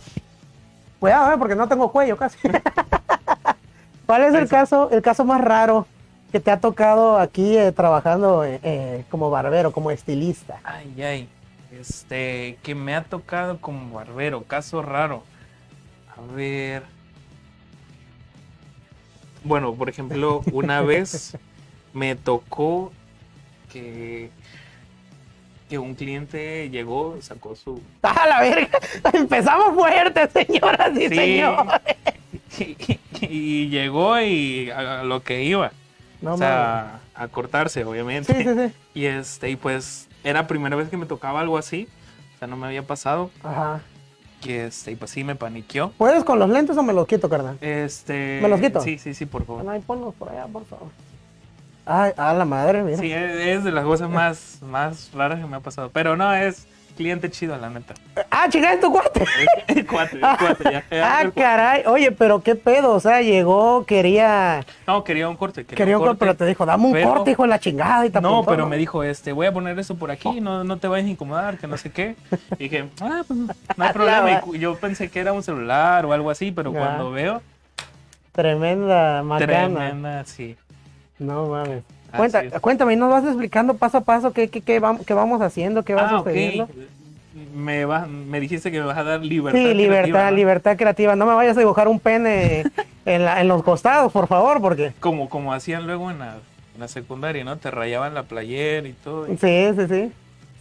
Cuidado, 1.01 1.33
eh, 1.33 1.39
porque 1.39 1.55
no 1.55 1.69
tengo 1.69 1.91
cuello 1.93 2.17
casi. 2.17 2.39
¿Cuál 4.07 4.23
es 4.23 4.35
el 4.35 4.49
caso, 4.49 4.89
el 4.91 5.03
caso 5.03 5.25
más 5.25 5.41
raro 5.41 5.87
que 6.31 6.41
te 6.41 6.51
ha 6.51 6.61
tocado 6.61 7.19
aquí 7.19 7.57
eh, 7.57 7.73
trabajando 7.73 8.45
eh, 8.45 8.61
eh, 8.63 9.05
como 9.11 9.31
barbero, 9.31 9.73
como 9.73 9.91
estilista? 9.91 10.61
Ay, 10.65 11.03
ay. 11.03 11.29
Este, 11.73 12.59
que 12.63 12.75
me 12.75 12.95
ha 12.95 13.03
tocado 13.03 13.61
como 13.61 13.95
barbero, 13.95 14.45
caso 14.45 14.81
raro. 14.81 15.25
A 16.17 16.35
ver. 16.35 16.85
Bueno, 19.45 19.75
por 19.75 19.89
ejemplo, 19.89 20.43
una 20.53 20.81
vez 20.83 21.37
me 21.93 22.15
tocó 22.15 22.93
que, 23.73 24.31
que 25.69 25.79
un 25.79 25.95
cliente 25.95 26.71
llegó, 26.71 27.17
sacó 27.21 27.57
su... 27.57 27.81
¡Ah, 28.03 28.27
la 28.29 28.41
verga! 28.41 28.79
Empezamos 29.13 29.75
fuerte, 29.75 30.29
señoras 30.31 30.91
y 30.97 31.09
Sí. 31.09 31.15
señores. 31.15 31.81
Y, 32.59 32.77
y 33.29 33.69
llegó 33.69 34.21
y 34.21 34.71
a, 34.71 35.01
a 35.01 35.05
lo 35.05 35.23
que 35.23 35.43
iba. 35.43 35.73
No 36.23 36.35
o 36.35 36.39
sea, 36.39 37.01
a 37.15 37.29
cortarse, 37.29 37.85
obviamente. 37.85 38.33
Sí, 38.35 38.43
sí, 38.43 38.69
sí. 38.69 38.75
Y 38.95 39.05
este, 39.07 39.51
y 39.51 39.57
pues 39.57 40.09
era 40.25 40.43
la 40.43 40.47
primera 40.47 40.75
vez 40.77 40.89
que 40.89 40.97
me 40.97 41.07
tocaba 41.07 41.41
algo 41.41 41.59
así. 41.59 41.89
O 42.35 42.39
sea, 42.39 42.49
no 42.49 42.57
me 42.57 42.67
había 42.67 42.83
pasado. 42.83 43.31
Ajá. 43.43 43.81
Que 44.41 44.67
este, 44.67 44.93
y 44.93 44.97
pues 44.97 45.11
sí 45.11 45.25
me 45.25 45.35
paniqueó. 45.35 45.91
¿Puedes 45.99 46.23
con 46.25 46.39
los 46.39 46.49
lentes 46.49 46.77
o 46.77 46.83
me 46.83 46.93
los 46.93 47.07
quito, 47.07 47.29
carnal? 47.29 47.59
Este. 47.61 48.39
¿Me 48.43 48.49
los 48.49 48.61
quito? 48.61 48.81
Sí, 48.81 48.99
sí, 48.99 49.15
sí, 49.15 49.27
por 49.27 49.45
favor. 49.45 49.69
Ahí 49.69 49.81
ponlos 49.81 50.15
por 50.15 50.29
allá, 50.31 50.47
por 50.47 50.65
favor. 50.65 50.89
Ay, 51.87 52.13
a 52.17 52.35
la 52.35 52.45
madre, 52.45 52.83
mira. 52.83 52.99
Sí, 52.99 53.13
es, 53.13 53.63
de 53.65 53.71
las 53.73 53.85
cosas 53.85 54.11
más, 54.11 54.59
más 54.63 55.11
raras 55.15 55.39
que 55.41 55.47
me 55.47 55.57
ha 55.57 55.61
pasado. 55.61 55.89
Pero 55.93 56.17
no, 56.17 56.35
es 56.35 56.67
cliente 56.97 57.31
chido, 57.31 57.57
la 57.59 57.69
neta. 57.71 57.95
Ah, 58.31 58.47
chica, 58.49 58.73
es 58.73 58.81
tu 58.81 58.91
cuate. 58.91 59.25
El 59.69 59.87
cuate, 59.87 60.17
el 60.17 60.21
cuate, 60.21 60.65
ya. 60.73 60.85
ah, 61.05 61.21
el 61.23 61.33
cuate. 61.33 61.41
caray. 61.43 61.83
Oye, 61.87 62.11
pero 62.11 62.41
qué 62.43 62.55
pedo. 62.55 62.95
O 62.95 63.01
sea, 63.01 63.21
llegó, 63.23 63.85
quería. 63.85 64.65
No, 64.87 65.05
quería 65.05 65.29
un 65.29 65.37
corte. 65.37 65.65
Quería, 65.65 65.77
Quería 65.77 65.99
un 65.99 66.05
corte, 66.05 66.19
pero 66.19 66.35
te 66.35 66.47
dijo, 66.47 66.65
dame 66.67 66.87
un 66.87 66.93
pero- 66.93 67.09
corte, 67.15 67.31
hijo 67.33 67.43
de 67.43 67.49
la 67.49 67.59
chingada. 67.61 68.07
Y 68.07 68.11
te 68.11 68.21
No, 68.21 68.29
apuntó, 68.39 68.51
pero 68.51 68.67
me 68.67 68.79
dijo, 68.79 69.05
este, 69.05 69.33
voy 69.33 69.47
a 69.47 69.53
poner 69.53 69.79
eso 69.79 69.97
por 69.97 70.11
aquí, 70.11 70.41
no, 70.41 70.65
no 70.65 70.79
te 70.79 70.89
vayas 70.89 71.07
a 71.07 71.11
incomodar, 71.11 71.59
que 71.59 71.67
no 71.67 71.77
sé 71.77 71.93
qué. 71.93 72.17
Y 72.59 72.65
dije, 72.65 72.89
ah, 73.03 73.23
pues 73.27 73.39
no 73.39 73.85
hay 73.85 73.93
problema. 73.93 74.43
Y 74.55 74.59
yo 74.59 74.75
pensé 74.77 75.11
que 75.11 75.21
era 75.21 75.33
un 75.35 75.43
celular 75.43 76.05
o 76.07 76.13
algo 76.15 76.31
así, 76.31 76.51
pero 76.51 76.73
cuando 76.73 77.11
veo, 77.11 77.43
Tremenda 78.33 79.23
macana. 79.23 79.47
tremenda, 79.47 80.25
sí. 80.25 80.57
No 81.19 81.47
mames. 81.49 81.83
Es. 82.13 82.61
cuéntame, 82.61 82.95
y 82.95 82.97
nos 82.97 83.11
vas 83.11 83.25
explicando 83.25 83.75
paso 83.75 83.99
a 83.99 84.01
paso 84.03 84.33
qué, 84.33 84.49
qué, 84.49 84.61
qué, 84.63 84.81
vam- 84.81 85.05
qué 85.05 85.13
vamos 85.13 85.41
haciendo, 85.43 85.83
qué 85.83 85.93
va 85.95 86.07
Ah, 86.09 86.19
sucediendo. 86.19 86.69
Me, 87.55 87.85
vas- 87.85 88.09
me 88.09 88.41
dijiste 88.41 88.71
que 88.71 88.79
me 88.81 88.87
vas 88.87 88.97
a 88.97 89.03
dar 89.05 89.21
libertad. 89.21 89.59
Sí, 89.59 89.75
libertad, 89.75 90.03
creativa, 90.05 90.31
¿no? 90.31 90.37
libertad 90.37 90.77
creativa. 90.77 91.17
No 91.17 91.27
me 91.27 91.35
vayas 91.35 91.57
a 91.57 91.61
dibujar 91.61 91.89
un 91.89 92.01
pene 92.01 92.65
en, 93.05 93.25
la- 93.25 93.41
en 93.41 93.49
los 93.49 93.63
costados, 93.63 94.13
por 94.13 94.27
favor, 94.29 94.61
porque. 94.63 94.93
Como, 95.01 95.29
como 95.29 95.53
hacían 95.53 95.87
luego 95.87 96.11
en 96.11 96.21
la, 96.21 96.37
en 96.75 96.81
la 96.81 96.89
secundaria, 96.89 97.45
¿no? 97.45 97.59
Te 97.59 97.71
rayaban 97.71 98.15
la 98.15 98.23
playera 98.23 98.89
y 98.89 98.93
todo. 98.93 99.27
y- 99.31 99.37
Sí, 99.37 99.69
sí, 99.77 99.87
sí. 99.89 100.13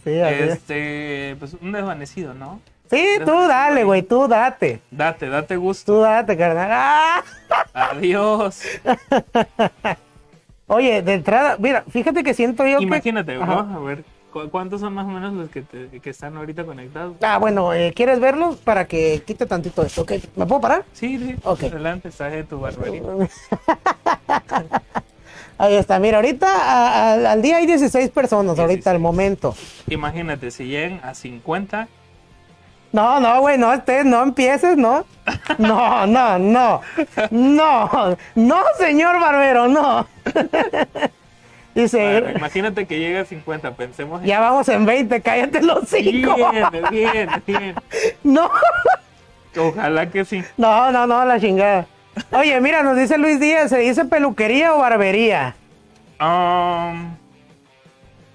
Sí, 0.04 0.20
así 0.20 0.34
es. 0.42 0.50
este, 0.52 1.36
pues 1.38 1.54
un 1.60 1.72
desvanecido, 1.72 2.34
¿no? 2.34 2.60
Sí, 2.90 3.04
tú 3.24 3.32
dale, 3.48 3.82
güey, 3.82 4.02
tú 4.02 4.28
date. 4.28 4.80
Date, 4.90 5.28
date 5.28 5.56
gusto. 5.56 5.92
Tú 5.94 6.00
date, 6.02 6.36
carnal. 6.36 6.68
¡Ah! 6.70 7.24
Adiós. 7.72 8.60
Oye, 10.68 11.02
de 11.02 11.14
entrada, 11.14 11.56
mira, 11.58 11.84
fíjate 11.88 12.24
que 12.24 12.34
siento 12.34 12.66
yo 12.66 12.78
que. 12.78 12.84
Imagínate, 12.84 13.36
Ajá. 13.36 13.62
¿no? 13.62 13.76
A 13.76 13.78
ver, 13.84 14.04
¿cu- 14.32 14.48
¿cuántos 14.50 14.80
son 14.80 14.94
más 14.94 15.04
o 15.06 15.08
menos 15.10 15.32
los 15.32 15.48
que, 15.48 15.62
te- 15.62 16.00
que 16.00 16.10
están 16.10 16.36
ahorita 16.36 16.64
conectados? 16.64 17.14
Ah, 17.22 17.38
bueno, 17.38 17.72
eh, 17.72 17.92
¿quieres 17.94 18.18
verlos? 18.18 18.56
Para 18.56 18.86
que 18.88 19.22
quite 19.24 19.46
tantito 19.46 19.82
esto, 19.84 20.02
¿ok? 20.02 20.12
¿Me 20.34 20.44
puedo 20.46 20.60
parar? 20.60 20.84
Sí, 20.92 21.18
sí. 21.18 21.36
Ok. 21.44 21.64
Adelante, 21.64 22.08
estás 22.08 22.32
de 22.32 22.42
tu 22.44 22.58
barbería. 22.60 23.02
Ahí 25.58 25.74
está, 25.76 25.98
mira, 25.98 26.18
ahorita 26.18 26.46
a- 26.48 27.12
a- 27.14 27.32
al 27.32 27.40
día 27.42 27.56
hay 27.56 27.66
16 27.66 28.10
personas, 28.10 28.58
ahorita 28.58 28.90
al 28.90 28.96
16. 28.98 29.00
momento. 29.00 29.54
Imagínate, 29.88 30.50
si 30.50 30.64
llegan 30.66 31.00
a 31.02 31.14
50, 31.14 31.88
No, 32.96 33.20
no, 33.20 33.40
güey, 33.42 33.58
no, 33.58 33.74
estés, 33.74 34.06
no 34.06 34.22
empieces, 34.22 34.78
¿no? 34.78 35.04
No, 35.58 36.06
no, 36.06 36.38
no, 36.38 36.80
no, 37.30 38.16
no, 38.34 38.62
señor 38.78 39.20
Barbero, 39.20 39.68
no. 39.68 40.06
Dice, 41.74 41.98
Bueno, 42.22 42.38
imagínate 42.38 42.86
que 42.86 42.98
llega 42.98 43.20
a 43.20 43.24
50, 43.26 43.72
pensemos 43.72 44.22
en... 44.22 44.26
ya 44.26 44.40
vamos 44.40 44.66
en 44.70 44.86
20, 44.86 45.20
cállate 45.20 45.62
los 45.62 45.86
cinco. 45.86 46.36
Bien, 46.36 46.64
bien, 46.90 47.28
bien. 47.46 47.74
No, 48.24 48.50
Ojalá 49.54 50.08
que 50.08 50.24
sí. 50.24 50.42
no, 50.56 50.90
no, 50.90 51.06
no, 51.06 51.22
la 51.26 51.38
chingada. 51.38 51.84
Oye, 52.32 52.58
mira, 52.62 52.82
nos 52.82 52.96
dice 52.96 53.18
Luis 53.18 53.38
Díaz, 53.38 53.68
¿se 53.68 53.78
dice 53.80 54.06
peluquería 54.06 54.74
o 54.74 54.78
barbería? 54.78 55.54
Um, 56.18 57.14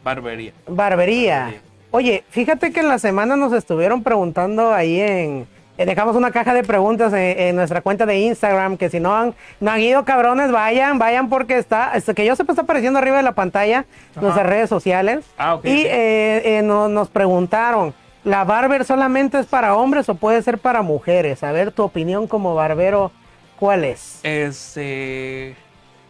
barbería. 0.04 0.54
Barbería. 0.68 1.52
Oye, 1.92 2.24
fíjate 2.30 2.72
que 2.72 2.80
en 2.80 2.88
la 2.90 3.00
semana 3.00 3.36
nos 3.36 3.52
estuvieron 3.54 4.02
preguntando 4.04 4.74
ahí 4.74 5.02
en... 5.02 5.48
eh, 5.78 5.86
Dejamos 5.86 6.16
una 6.16 6.32
caja 6.32 6.54
de 6.54 6.64
preguntas 6.64 7.12
en, 7.12 7.38
en 7.40 7.56
nuestra 7.58 7.82
cuenta 7.82 8.06
de 8.06 8.18
Instagram, 8.20 8.78
que 8.78 8.90
si 8.90 9.00
no 9.02 9.16
han, 9.16 9.34
no 9.60 9.72
han 9.72 9.82
ido 9.82 10.06
cabrones, 10.06 10.52
vayan, 10.52 11.00
vayan 11.00 11.28
porque 11.30 11.58
está, 11.58 11.92
que 12.16 12.26
yo 12.26 12.36
sepa 12.38 12.54
está 12.54 12.62
apareciendo 12.64 12.98
arriba 13.00 13.18
de 13.18 13.24
la 13.24 13.34
pantalla, 13.34 13.86
nuestras 14.22 14.46
redes 14.48 14.70
sociales. 14.70 15.26
Ah, 15.38 15.56
ok, 15.56 15.66
Y 15.66 15.82
eh, 15.86 16.58
eh, 16.60 16.62
no- 16.64 16.88
nos 16.88 17.10
preguntaron, 17.10 17.94
¿la 18.24 18.46
barber 18.46 18.86
solamente 18.86 19.38
es 19.40 19.46
para 19.46 19.76
hombres 19.76 20.08
o 20.08 20.16
puede 20.16 20.42
ser 20.44 20.60
para 20.60 20.82
mujeres? 20.82 21.44
A 21.44 21.52
ver, 21.52 21.72
tu 21.74 21.84
opinión 21.84 22.26
como 22.26 22.56
barbero, 22.56 23.12
¿cuál 23.60 23.84
es? 23.84 24.20
Este... 24.24 25.56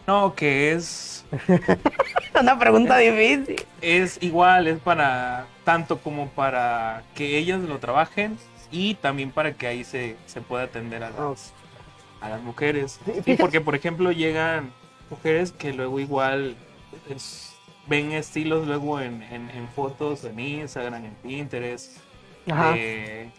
No, 0.06 0.36
que 0.36 0.74
es... 0.74 1.26
Una 2.40 2.60
pregunta 2.60 2.98
difícil. 3.00 3.64
Es 3.82 4.22
igual, 4.22 4.68
es 4.68 4.78
para... 4.80 5.46
Tanto 5.64 6.00
como 6.00 6.28
para 6.30 7.04
que 7.16 7.38
ellas 7.38 7.60
lo 7.62 7.78
trabajen 7.80 8.38
y 8.72 8.96
también 8.96 9.32
para 9.32 9.54
que 9.54 9.68
ahí 9.68 9.84
se, 9.84 10.16
se 10.26 10.42
pueda 10.42 10.64
atender 10.64 11.04
a 11.04 11.12
las, 11.12 11.54
a 12.20 12.30
las 12.30 12.42
mujeres. 12.42 13.00
Fíjate- 13.06 13.38
porque 13.38 13.62
por 13.62 13.76
ejemplo 13.76 14.12
llegan 14.12 14.72
mujeres 15.10 15.52
que 15.52 15.74
luego 15.74 16.00
igual 16.00 16.56
es- 17.10 17.54
ven 17.88 18.12
estilos 18.12 18.66
luego 18.68 19.00
en, 19.02 19.22
en- 19.24 19.50
en 19.52 19.68
fotos 19.70 20.24
en 20.24 20.40
Instagram, 20.40 21.06
en 21.06 21.14
Pinterest, 21.16 21.98
de, 22.46 23.30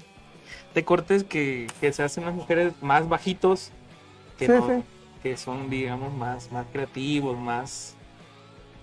de 0.74 0.84
cortes 0.84 1.24
que, 1.24 1.66
que 1.80 1.92
se 1.92 2.02
hacen 2.02 2.24
las 2.24 2.34
mujeres 2.34 2.72
más 2.82 3.08
bajitos, 3.08 3.70
que, 4.38 4.46
Sí, 4.46 4.52
no- 4.52 4.66
sí. 4.68 4.84
que 5.22 5.36
son 5.36 5.70
digamos 5.70 6.12
más, 6.14 6.52
más 6.52 6.66
creativos, 6.72 7.36
más... 7.38 7.96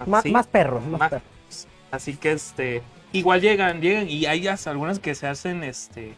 Más, 0.05 0.25
más 0.27 0.47
perros, 0.47 0.83
más 0.85 0.99
más- 0.99 1.09
perros. 1.09 1.67
Así 1.91 2.15
que 2.15 2.31
este, 2.31 2.81
igual 3.11 3.41
llegan, 3.41 3.81
llegan 3.81 4.09
y 4.09 4.25
hay 4.25 4.47
algunas 4.47 4.99
que 4.99 5.15
se 5.15 5.27
hacen 5.27 5.63
este 5.63 6.13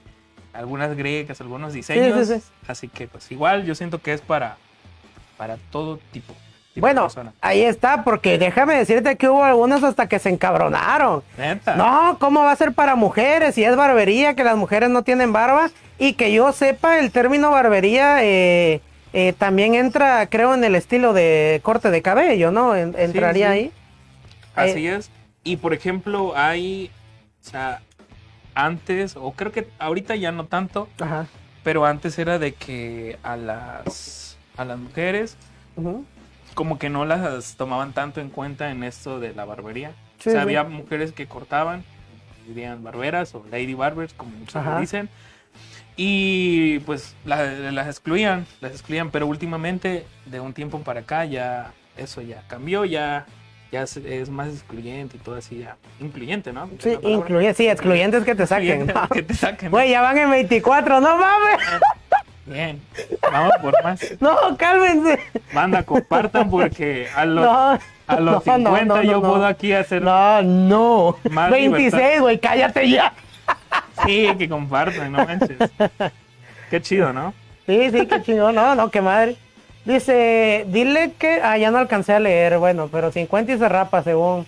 algunas 0.53 0.95
gregas, 0.97 1.39
algunos 1.41 1.73
diseños. 1.73 2.27
sí, 2.27 2.35
sí. 2.39 2.43
Así 2.67 2.87
que 2.87 3.07
pues 3.07 3.31
igual 3.31 3.63
yo 3.65 3.73
siento 3.75 3.99
que 4.01 4.13
es 4.13 4.21
para 4.21 4.57
para 5.37 5.57
todo 5.71 5.99
tipo. 6.11 6.33
Bueno, 6.75 7.07
ahí 7.41 7.63
está, 7.63 8.03
porque 8.05 8.37
déjame 8.37 8.75
decirte 8.75 9.17
que 9.17 9.27
hubo 9.27 9.43
algunos 9.43 9.83
hasta 9.83 10.07
que 10.07 10.19
se 10.19 10.29
encabronaron. 10.29 11.21
Neta. 11.37 11.75
No, 11.75 12.15
¿cómo 12.17 12.43
va 12.43 12.51
a 12.51 12.55
ser 12.55 12.71
para 12.71 12.95
mujeres? 12.95 13.55
Si 13.55 13.63
es 13.63 13.75
barbería, 13.75 14.35
que 14.35 14.45
las 14.45 14.55
mujeres 14.55 14.89
no 14.89 15.03
tienen 15.03 15.33
barba. 15.33 15.69
Y 15.99 16.13
que 16.13 16.31
yo 16.31 16.53
sepa, 16.53 16.99
el 16.99 17.11
término 17.11 17.51
barbería 17.51 18.23
eh, 18.23 18.79
eh, 19.11 19.33
también 19.37 19.75
entra, 19.75 20.25
creo, 20.27 20.53
en 20.53 20.63
el 20.63 20.75
estilo 20.75 21.11
de 21.11 21.59
corte 21.61 21.91
de 21.91 22.01
cabello, 22.01 22.51
¿no? 22.51 22.73
En- 22.73 22.95
entraría 22.97 23.49
ahí. 23.51 23.71
Así 24.55 24.87
es. 24.87 25.09
Y 25.43 25.57
por 25.57 25.73
ejemplo, 25.73 26.33
hay 26.35 26.91
o 27.41 27.49
sea, 27.49 27.81
antes 28.53 29.15
o 29.15 29.31
creo 29.33 29.51
que 29.51 29.67
ahorita 29.79 30.15
ya 30.15 30.31
no 30.31 30.45
tanto, 30.45 30.87
Ajá. 30.99 31.25
pero 31.63 31.85
antes 31.85 32.17
era 32.19 32.37
de 32.39 32.53
que 32.53 33.17
a 33.23 33.35
las 33.37 34.37
a 34.57 34.65
las 34.65 34.77
mujeres 34.77 35.37
como 36.53 36.77
que 36.77 36.89
no 36.89 37.05
las 37.05 37.55
tomaban 37.55 37.93
tanto 37.93 38.19
en 38.21 38.29
cuenta 38.29 38.71
en 38.71 38.83
esto 38.83 39.19
de 39.19 39.33
la 39.33 39.45
barbería. 39.45 39.93
Sí, 40.19 40.29
o 40.29 40.31
sea, 40.33 40.41
sí. 40.41 40.43
había 40.43 40.63
mujeres 40.63 41.13
que 41.13 41.25
cortaban, 41.27 41.83
dirían 42.45 42.83
barberas 42.83 43.33
o 43.33 43.43
lady 43.49 43.73
barbers, 43.73 44.13
como 44.13 44.31
muchos 44.37 44.63
le 44.63 44.79
dicen. 44.81 45.09
Y 45.95 46.79
pues 46.79 47.15
la- 47.25 47.43
las 47.71 47.87
excluían, 47.87 48.45
las 48.59 48.71
excluían, 48.73 49.09
pero 49.11 49.27
últimamente, 49.27 50.05
de 50.25 50.39
un 50.39 50.53
tiempo 50.53 50.79
para 50.81 51.01
acá, 51.01 51.25
ya 51.25 51.73
eso 51.97 52.21
ya 52.21 52.43
cambió, 52.47 52.85
ya, 52.85 53.25
ya 53.71 53.83
es, 53.83 53.97
es 53.97 54.29
más 54.29 54.49
excluyente 54.49 55.17
y 55.17 55.19
todo 55.19 55.35
así, 55.35 55.59
ya 55.59 55.77
incluyente, 55.99 56.51
¿no? 56.51 56.69
Sí, 56.79 56.97
incluye, 57.01 57.53
sí, 57.53 57.67
excluyentes 57.67 58.23
que 58.23 58.35
te 58.35 58.45
saquen. 58.45 58.81
Excluyente, 58.81 58.93
¿no? 58.93 59.07
que 59.09 59.23
te 59.23 59.33
saquen. 59.33 59.71
Güey, 59.71 59.91
ya 59.91 60.01
van 60.01 60.17
en 60.17 60.29
24, 60.29 60.99
no 60.99 61.17
mames. 61.17 61.59
Bien, 62.45 62.81
vamos 63.31 63.53
por 63.61 63.83
más. 63.83 64.01
No, 64.19 64.57
cálmense. 64.57 65.19
Banda, 65.53 65.83
compartan 65.83 66.49
porque 66.49 67.07
a 67.15 67.25
los, 67.25 67.45
No, 67.45 67.79
a 68.07 68.19
los 68.19 68.45
no, 68.45 68.57
no, 68.57 68.69
50 68.71 68.85
no, 68.85 69.03
yo 69.03 69.21
puedo 69.21 69.45
aquí 69.45 69.71
hacer 69.73 70.01
No, 70.01 70.41
no. 70.41 71.17
Más 71.29 71.49
26, 71.51 72.19
güey, 72.19 72.39
cállate 72.39 72.89
ya. 72.89 73.13
Sí, 74.05 74.27
que 74.37 74.49
compartan, 74.49 75.11
no 75.11 75.25
manches. 75.25 75.57
Qué 76.69 76.81
chido, 76.81 77.13
¿no? 77.13 77.33
Sí, 77.67 77.89
sí, 77.91 78.05
qué 78.07 78.21
chingón. 78.21 78.55
No, 78.55 78.75
no, 78.75 78.89
qué 78.89 79.01
madre. 79.01 79.37
Dice, 79.85 80.65
dile 80.67 81.13
que. 81.17 81.41
Ah, 81.43 81.57
ya 81.57 81.71
no 81.71 81.77
alcancé 81.79 82.13
a 82.13 82.19
leer, 82.19 82.57
bueno, 82.59 82.87
pero 82.91 83.11
50 83.11 83.53
y 83.53 83.57
se 83.57 83.67
rapa, 83.69 84.03
según. 84.03 84.45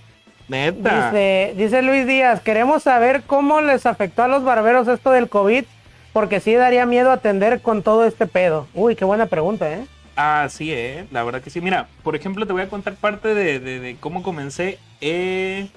Neta. 0.48 1.10
Dice, 1.12 1.54
dice 1.58 1.82
Luis 1.82 2.06
Díaz, 2.06 2.42
queremos 2.42 2.84
saber 2.84 3.24
cómo 3.24 3.62
les 3.62 3.86
afectó 3.86 4.24
a 4.24 4.28
los 4.28 4.44
barberos 4.44 4.88
esto 4.88 5.10
del 5.12 5.30
COVID, 5.30 5.64
porque 6.12 6.40
sí 6.40 6.54
daría 6.54 6.86
miedo 6.86 7.12
atender 7.12 7.62
con 7.62 7.82
todo 7.82 8.06
este 8.06 8.28
pedo. 8.28 8.68
Uy, 8.74 8.96
qué 8.96 9.06
buena 9.06 9.26
pregunta, 9.28 9.72
¿eh? 9.72 9.86
Ah, 10.16 10.46
sí, 10.50 10.72
eh. 10.72 11.06
La 11.12 11.24
verdad 11.24 11.42
que 11.42 11.50
sí. 11.50 11.62
Mira, 11.62 11.88
por 12.04 12.16
ejemplo, 12.16 12.46
te 12.46 12.54
voy 12.54 12.62
a 12.62 12.70
contar 12.70 12.94
parte 12.96 13.34
de, 13.34 13.60
de- 13.60 13.80
de 13.80 13.96
cómo 14.00 14.22
comencé. 14.22 14.78
Eh, 15.02 15.70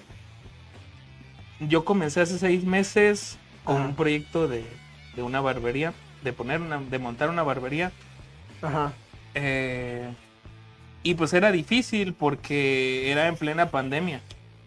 yo 1.61 1.85
comencé 1.85 2.21
hace 2.21 2.39
seis 2.39 2.65
meses 2.65 3.39
con 3.65 3.77
Ajá. 3.77 3.87
un 3.87 3.95
proyecto 3.95 4.47
de, 4.49 4.65
de 5.15 5.23
una 5.23 5.41
barbería, 5.41 5.95
de 6.23 6.33
poner 6.35 6.61
una, 6.61 6.79
de 6.79 6.99
montar 6.99 7.31
una 7.31 7.43
barbería. 7.43 7.93
Ajá. 8.61 8.93
Eh, 9.37 10.09
y 11.03 11.15
pues 11.15 11.33
era 11.35 11.53
difícil 11.53 12.15
porque 12.15 13.13
era 13.13 13.29
en 13.29 13.37
plena 13.37 13.71
pandemia. 13.71 14.21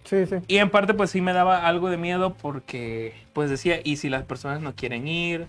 Sí, 0.06 0.26
sí. 0.26 0.36
Y 0.48 0.58
en 0.58 0.70
parte 0.70 0.94
pues 0.94 1.10
sí 1.12 1.22
me 1.22 1.34
daba 1.34 1.68
algo 1.68 1.90
de 1.90 1.98
miedo 1.98 2.36
porque 2.36 3.14
pues 3.34 3.50
decía, 3.50 3.82
¿y 3.84 3.98
si 3.98 4.10
las 4.10 4.24
personas 4.24 4.62
no 4.62 4.74
quieren 4.76 5.08
ir? 5.08 5.48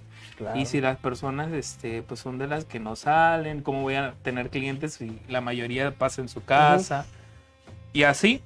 Y 0.54 0.64
si 0.64 0.80
las 0.80 0.96
personas 0.96 1.52
este, 1.52 2.02
pues 2.02 2.18
son 2.18 2.38
de 2.38 2.46
las 2.46 2.64
que 2.64 2.80
no 2.80 2.96
salen, 2.96 3.60
¿cómo 3.60 3.82
voy 3.82 3.94
a 3.94 4.14
tener 4.22 4.48
clientes 4.48 4.94
si 4.94 5.18
la 5.28 5.42
mayoría 5.42 5.92
pasa 5.92 6.22
en 6.22 6.28
su 6.30 6.42
casa? 6.42 7.06
Y 7.92 8.04
así. 8.04 8.42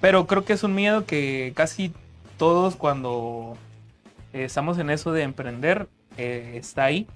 Pero 0.00 0.26
creo 0.26 0.44
que 0.44 0.52
es 0.52 0.62
un 0.62 0.74
miedo 0.74 1.04
que 1.04 1.52
casi 1.56 1.92
todos 2.38 2.76
cuando 2.76 3.56
eh, 4.32 4.44
estamos 4.44 4.78
en 4.78 4.88
eso 4.88 5.12
de 5.12 5.22
emprender 5.22 5.88
eh, 6.16 6.54
está 6.54 6.84
ahí. 6.84 7.06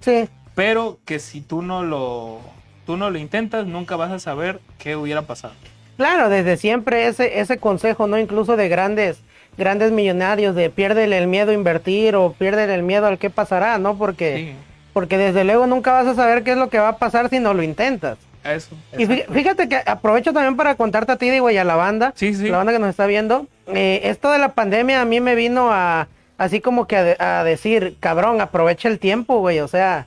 Sí, 0.00 0.28
Pero 0.54 0.98
que 1.04 1.18
si 1.18 1.40
tú 1.40 1.62
no 1.62 1.82
lo 1.82 2.40
tú 2.86 2.96
no 2.96 3.10
lo 3.10 3.18
intentas, 3.18 3.66
nunca 3.66 3.96
vas 3.96 4.10
a 4.10 4.18
saber 4.18 4.60
qué 4.78 4.96
hubiera 4.96 5.22
pasado. 5.22 5.54
Claro, 5.96 6.28
desde 6.28 6.56
siempre 6.56 7.06
ese, 7.06 7.38
ese 7.40 7.58
consejo, 7.58 8.06
¿no? 8.08 8.18
Incluso 8.18 8.56
de 8.56 8.68
grandes, 8.68 9.20
grandes 9.56 9.92
millonarios, 9.92 10.54
de 10.56 10.68
piérdele 10.68 11.16
el 11.16 11.28
miedo 11.28 11.52
a 11.52 11.54
invertir 11.54 12.16
o 12.16 12.32
piérdele 12.32 12.74
el 12.74 12.82
miedo 12.82 13.06
al 13.06 13.18
qué 13.18 13.30
pasará, 13.30 13.78
¿no? 13.78 13.96
Porque, 13.96 14.36
Sí, 14.36 14.52
porque 14.92 15.16
desde 15.16 15.44
luego 15.44 15.66
nunca 15.66 15.92
vas 15.92 16.06
a 16.08 16.14
saber 16.14 16.42
qué 16.42 16.52
es 16.52 16.56
lo 16.56 16.68
que 16.70 16.78
va 16.80 16.88
a 16.88 16.96
pasar 16.98 17.28
si 17.30 17.38
no 17.38 17.54
lo 17.54 17.62
intentas. 17.62 18.18
eso. 18.42 18.74
Y 18.98 19.04
exacto. 19.04 19.32
fíjate 19.32 19.68
que 19.68 19.80
aprovecho 19.86 20.32
también 20.32 20.56
para 20.56 20.74
contarte 20.74 21.12
a 21.12 21.16
ti, 21.16 21.30
digo, 21.30 21.48
y 21.50 21.56
a 21.58 21.64
la 21.64 21.76
banda, 21.76 22.12
Sí, 22.16 22.34
sí. 22.34 22.48
la 22.48 22.56
banda 22.58 22.72
que 22.72 22.78
nos 22.80 22.90
está 22.90 23.06
viendo, 23.06 23.46
eh, 23.68 24.00
esto 24.04 24.30
de 24.32 24.38
la 24.40 24.54
pandemia 24.54 25.00
a 25.00 25.04
mí 25.04 25.20
me 25.20 25.36
vino 25.36 25.70
a, 25.72 26.08
así 26.36 26.60
como 26.60 26.86
que 26.88 27.16
a 27.18 27.44
decir, 27.44 27.96
cabrón, 28.00 28.40
aprovecha 28.40 28.88
el 28.88 28.98
tiempo, 28.98 29.38
güey, 29.38 29.60
o 29.60 29.68
sea, 29.68 30.06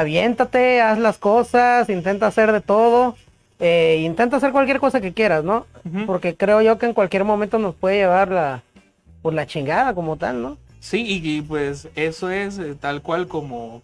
aviéntate, 0.00 0.80
haz 0.80 0.98
las 0.98 1.18
cosas, 1.18 1.88
intenta 1.88 2.26
hacer 2.26 2.52
de 2.52 2.60
todo, 2.60 3.16
eh, 3.60 4.02
intenta 4.04 4.36
hacer 4.36 4.52
cualquier 4.52 4.80
cosa 4.80 5.00
que 5.00 5.12
quieras, 5.12 5.44
¿no? 5.44 5.66
Porque 6.06 6.36
creo 6.36 6.60
yo 6.62 6.78
que 6.78 6.86
en 6.86 6.94
cualquier 6.94 7.24
momento 7.24 7.58
nos 7.58 7.74
puede 7.74 7.96
llevar 7.96 8.30
la, 8.30 8.62
pues 9.22 9.34
la 9.34 9.46
chingada 9.46 9.94
como 9.94 10.16
tal, 10.16 10.42
¿no? 10.42 10.58
Sí, 10.80 11.02
y, 11.06 11.36
y, 11.38 11.42
pues 11.42 11.88
eso 11.94 12.30
es 12.30 12.58
eh, 12.58 12.74
tal 12.78 13.00
cual 13.02 13.26
como, 13.28 13.82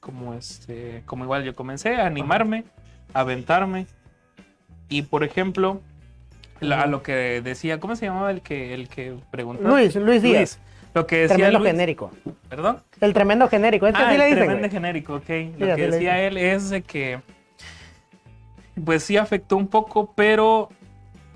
como 0.00 0.34
este, 0.34 1.02
como 1.06 1.24
igual 1.24 1.42
yo 1.44 1.54
comencé 1.56 1.96
a 1.96 2.06
animarme, 2.06 2.64
a 3.12 3.20
aventarme. 3.20 3.86
Y 4.88 5.02
por 5.02 5.24
ejemplo, 5.24 5.80
la- 6.60 6.82
a 6.82 6.86
lo 6.86 7.02
que 7.02 7.40
decía, 7.42 7.80
¿cómo 7.80 7.96
se 7.96 8.06
llamaba 8.06 8.30
el 8.30 8.42
que, 8.42 8.74
el 8.74 8.88
que 8.88 9.14
preguntó? 9.30 9.66
Luis, 9.68 9.94
Luis 9.96 10.22
Díaz, 10.22 10.58
Lo 10.94 11.06
que 11.06 11.16
decía 11.22 11.34
tremendo 11.36 11.58
Luis- 11.58 11.70
genérico. 11.72 12.10
¿Perdón? 12.48 12.78
El 13.00 13.12
tremendo 13.12 13.48
genérico, 13.48 13.86
es 13.88 13.94
que 13.94 14.02
Ah, 14.02 14.12
el 14.12 14.18
le 14.18 14.24
dicen, 14.26 14.44
tremendo 14.44 14.70
genérico, 14.70 15.14
ok. 15.16 15.26
Sí, 15.26 15.52
Lo 15.58 15.74
que 15.76 15.88
decía 15.88 16.20
él 16.22 16.36
es 16.38 16.70
de 16.70 16.82
que, 16.82 17.20
pues 18.84 19.02
sí 19.02 19.16
afectó 19.16 19.56
un 19.56 19.66
poco, 19.68 20.12
pero 20.14 20.68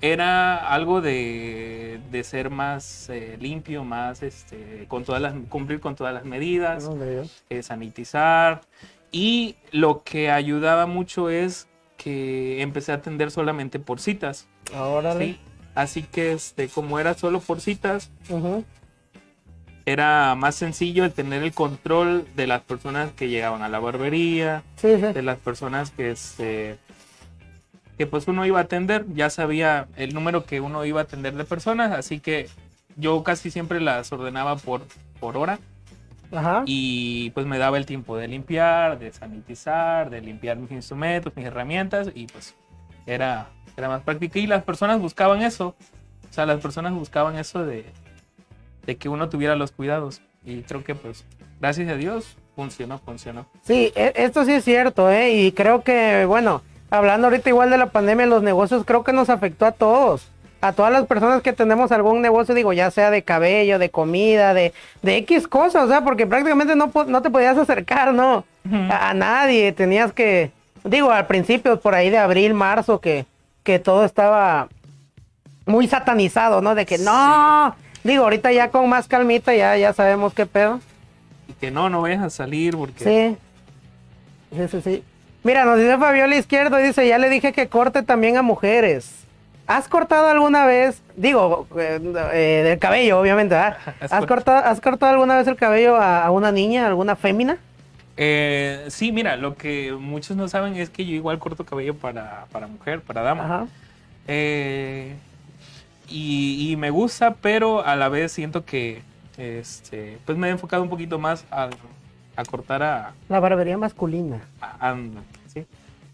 era 0.00 0.56
algo 0.72 1.00
de, 1.00 1.98
de 2.12 2.22
ser 2.24 2.50
más 2.50 3.08
eh, 3.10 3.36
limpio, 3.40 3.82
más, 3.82 4.22
este, 4.22 4.84
con 4.86 5.04
todas 5.04 5.20
las, 5.20 5.34
cumplir 5.48 5.80
con 5.80 5.96
todas 5.96 6.14
las 6.14 6.24
medidas, 6.24 6.88
eh, 7.50 7.62
sanitizar. 7.64 8.60
Y 9.10 9.56
lo 9.72 10.02
que 10.04 10.30
ayudaba 10.30 10.86
mucho 10.86 11.30
es 11.30 11.66
que 11.96 12.62
empecé 12.62 12.92
a 12.92 12.96
atender 12.96 13.32
solamente 13.32 13.80
por 13.80 13.98
citas. 14.00 14.46
Órale. 14.76 15.24
¿sí? 15.24 15.40
Así 15.74 16.02
que 16.02 16.32
este, 16.32 16.68
como 16.68 17.00
era 17.00 17.14
solo 17.14 17.40
por 17.40 17.60
citas, 17.60 18.10
Ujú. 18.28 18.64
Era 19.92 20.34
más 20.34 20.54
sencillo 20.54 21.04
el 21.04 21.12
tener 21.12 21.42
el 21.42 21.52
control 21.52 22.26
de 22.36 22.46
las 22.46 22.60
personas 22.62 23.10
que 23.12 23.28
llegaban 23.28 23.62
a 23.62 23.68
la 23.68 23.78
barbería, 23.78 24.62
Sí, 24.76 24.94
sí. 24.96 25.00
de 25.12 25.22
las 25.22 25.38
personas 25.38 25.90
que 25.90 26.10
este 26.10 26.78
que 27.96 28.06
pues 28.06 28.28
uno 28.28 28.46
iba 28.46 28.60
a 28.60 28.62
atender, 28.62 29.06
ya 29.14 29.28
sabía 29.28 29.88
el 29.96 30.14
número 30.14 30.44
que 30.44 30.60
uno 30.60 30.84
iba 30.84 31.00
a 31.00 31.02
atender 31.04 31.34
de 31.34 31.44
personas, 31.44 31.90
así 31.90 32.20
que 32.20 32.48
yo 32.96 33.24
casi 33.24 33.50
siempre 33.50 33.80
las 33.80 34.12
ordenaba 34.12 34.54
por, 34.56 34.82
por 35.18 35.36
hora 35.36 35.58
Ajá. 36.30 36.62
y 36.64 37.30
pues 37.30 37.44
me 37.46 37.58
daba 37.58 37.76
el 37.76 37.86
tiempo 37.86 38.16
de 38.16 38.28
limpiar, 38.28 38.98
de 39.00 39.12
sanitizar, 39.12 40.10
de 40.10 40.20
limpiar 40.20 40.58
mis 40.58 40.70
instrumentos, 40.70 41.32
mis 41.34 41.46
herramientas 41.46 42.10
y 42.14 42.26
pues 42.28 42.54
era, 43.06 43.48
era 43.76 43.88
más 43.88 44.02
práctico 44.02 44.38
y 44.38 44.46
las 44.46 44.62
personas 44.62 45.00
buscaban 45.00 45.42
eso, 45.42 45.74
o 46.30 46.32
sea, 46.32 46.46
las 46.46 46.60
personas 46.60 46.92
buscaban 46.92 47.36
eso 47.36 47.64
de, 47.64 47.84
de 48.88 48.96
que 48.96 49.10
uno 49.10 49.28
tuviera 49.28 49.54
los 49.54 49.70
cuidados 49.70 50.22
y 50.46 50.62
creo 50.62 50.82
que 50.82 50.94
pues 50.94 51.22
gracias 51.60 51.90
a 51.90 51.94
Dios 51.96 52.38
funcionó, 52.56 52.96
funcionó. 52.98 53.44
Sí, 53.62 53.92
e- 53.94 54.14
esto 54.16 54.46
sí 54.46 54.52
es 54.54 54.64
cierto, 54.64 55.10
¿eh? 55.10 55.30
Y 55.34 55.52
creo 55.52 55.82
que, 55.82 56.24
bueno, 56.24 56.62
hablando 56.90 57.26
ahorita 57.26 57.50
igual 57.50 57.68
de 57.68 57.76
la 57.76 57.90
pandemia, 57.90 58.24
los 58.24 58.42
negocios 58.42 58.84
creo 58.86 59.04
que 59.04 59.12
nos 59.12 59.28
afectó 59.28 59.66
a 59.66 59.72
todos. 59.72 60.30
A 60.62 60.72
todas 60.72 60.90
las 60.90 61.06
personas 61.06 61.42
que 61.42 61.52
tenemos 61.52 61.92
algún 61.92 62.22
negocio, 62.22 62.54
digo, 62.54 62.72
ya 62.72 62.90
sea 62.90 63.10
de 63.10 63.22
cabello, 63.22 63.78
de 63.78 63.90
comida, 63.90 64.54
de, 64.54 64.72
de 65.02 65.16
X 65.18 65.46
cosas, 65.46 65.84
o 65.84 65.88
sea, 65.88 66.00
porque 66.02 66.26
prácticamente 66.26 66.74
no, 66.74 66.90
no 67.06 67.20
te 67.22 67.28
podías 67.28 67.58
acercar, 67.58 68.14
¿no? 68.14 68.44
A, 68.90 69.10
a 69.10 69.14
nadie, 69.14 69.70
tenías 69.72 70.14
que, 70.14 70.50
digo, 70.82 71.10
al 71.10 71.26
principio, 71.26 71.78
por 71.78 71.94
ahí 71.94 72.08
de 72.08 72.16
abril, 72.18 72.54
marzo, 72.54 73.00
que, 73.02 73.26
que 73.64 73.78
todo 73.78 74.06
estaba 74.06 74.68
muy 75.66 75.86
satanizado, 75.86 76.62
¿no? 76.62 76.74
De 76.74 76.86
que 76.86 76.96
no, 76.96 77.76
digo, 78.04 78.24
ahorita 78.24 78.52
ya 78.52 78.70
con 78.70 78.88
más 78.88 79.08
calmita 79.08 79.54
ya, 79.54 79.76
ya 79.76 79.92
sabemos 79.92 80.34
qué 80.34 80.46
pedo. 80.46 80.80
Y 81.48 81.52
que 81.54 81.70
no, 81.70 81.88
no 81.90 82.02
vayas 82.02 82.22
a 82.22 82.30
salir 82.30 82.76
porque... 82.76 83.04
Sí. 83.04 83.36
Sí, 84.56 84.68
sí, 84.70 84.80
sí. 84.82 85.04
Mira, 85.44 85.64
nos 85.64 85.78
dice 85.78 85.96
Fabiola 85.98 86.36
Izquierdo, 86.36 86.76
dice, 86.78 87.06
ya 87.06 87.18
le 87.18 87.28
dije 87.30 87.52
que 87.52 87.68
corte 87.68 88.02
también 88.02 88.36
a 88.36 88.42
mujeres. 88.42 89.12
¿Has 89.66 89.86
cortado 89.88 90.28
alguna 90.28 90.64
vez, 90.64 91.02
digo, 91.16 91.66
eh, 91.78 92.00
eh, 92.32 92.62
del 92.64 92.78
cabello, 92.78 93.20
obviamente, 93.20 93.54
¿verdad? 93.54 93.76
Has 94.00 94.12
¿Has, 94.12 94.22
cort- 94.22 94.28
cortado, 94.28 94.64
¿Has 94.64 94.80
cortado 94.80 95.12
alguna 95.12 95.36
vez 95.36 95.46
el 95.46 95.56
cabello 95.56 95.96
a, 95.96 96.24
a 96.24 96.30
una 96.30 96.50
niña, 96.52 96.84
a 96.84 96.88
alguna 96.88 97.16
fémina? 97.16 97.58
Eh, 98.16 98.86
sí, 98.88 99.12
mira, 99.12 99.36
lo 99.36 99.54
que 99.56 99.92
muchos 99.92 100.36
no 100.36 100.48
saben 100.48 100.74
es 100.76 100.88
que 100.90 101.04
yo 101.04 101.12
igual 101.12 101.38
corto 101.38 101.64
cabello 101.64 101.94
para, 101.94 102.46
para 102.50 102.66
mujer, 102.66 103.00
para 103.02 103.20
dama. 103.22 103.44
Ajá. 103.44 103.66
Y, 106.10 106.70
y 106.72 106.76
me 106.76 106.90
gusta, 106.90 107.34
pero 107.34 107.84
a 107.84 107.94
la 107.96 108.08
vez 108.08 108.32
siento 108.32 108.64
que 108.64 109.02
este, 109.36 110.18
pues 110.24 110.36
me 110.38 110.48
he 110.48 110.50
enfocado 110.50 110.82
un 110.82 110.88
poquito 110.88 111.18
más 111.18 111.44
a, 111.50 111.68
a 112.36 112.44
cortar 112.44 112.82
a, 112.82 113.12
La 113.28 113.40
barbería 113.40 113.76
masculina. 113.78 114.40
a- 114.60 114.90
a- 114.90 114.96
¿sí? 115.52 115.64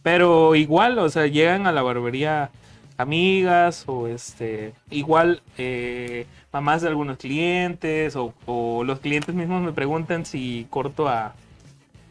Pero 0.02 0.54
igual, 0.54 0.98
o 0.98 1.08
sea, 1.08 1.26
llegan 1.26 1.66
a 1.66 1.72
la 1.72 1.82
barbería 1.82 2.50
amigas 2.98 3.84
o 3.86 4.06
este, 4.06 4.72
igual 4.90 5.42
eh, 5.58 6.26
mamás 6.52 6.82
de 6.82 6.88
algunos 6.88 7.16
clientes 7.18 8.14
o, 8.16 8.34
o 8.46 8.84
los 8.84 9.00
clientes 9.00 9.34
mismos 9.34 9.62
me 9.62 9.72
preguntan 9.72 10.24
si 10.26 10.66
corto 10.70 11.08
a, 11.08 11.34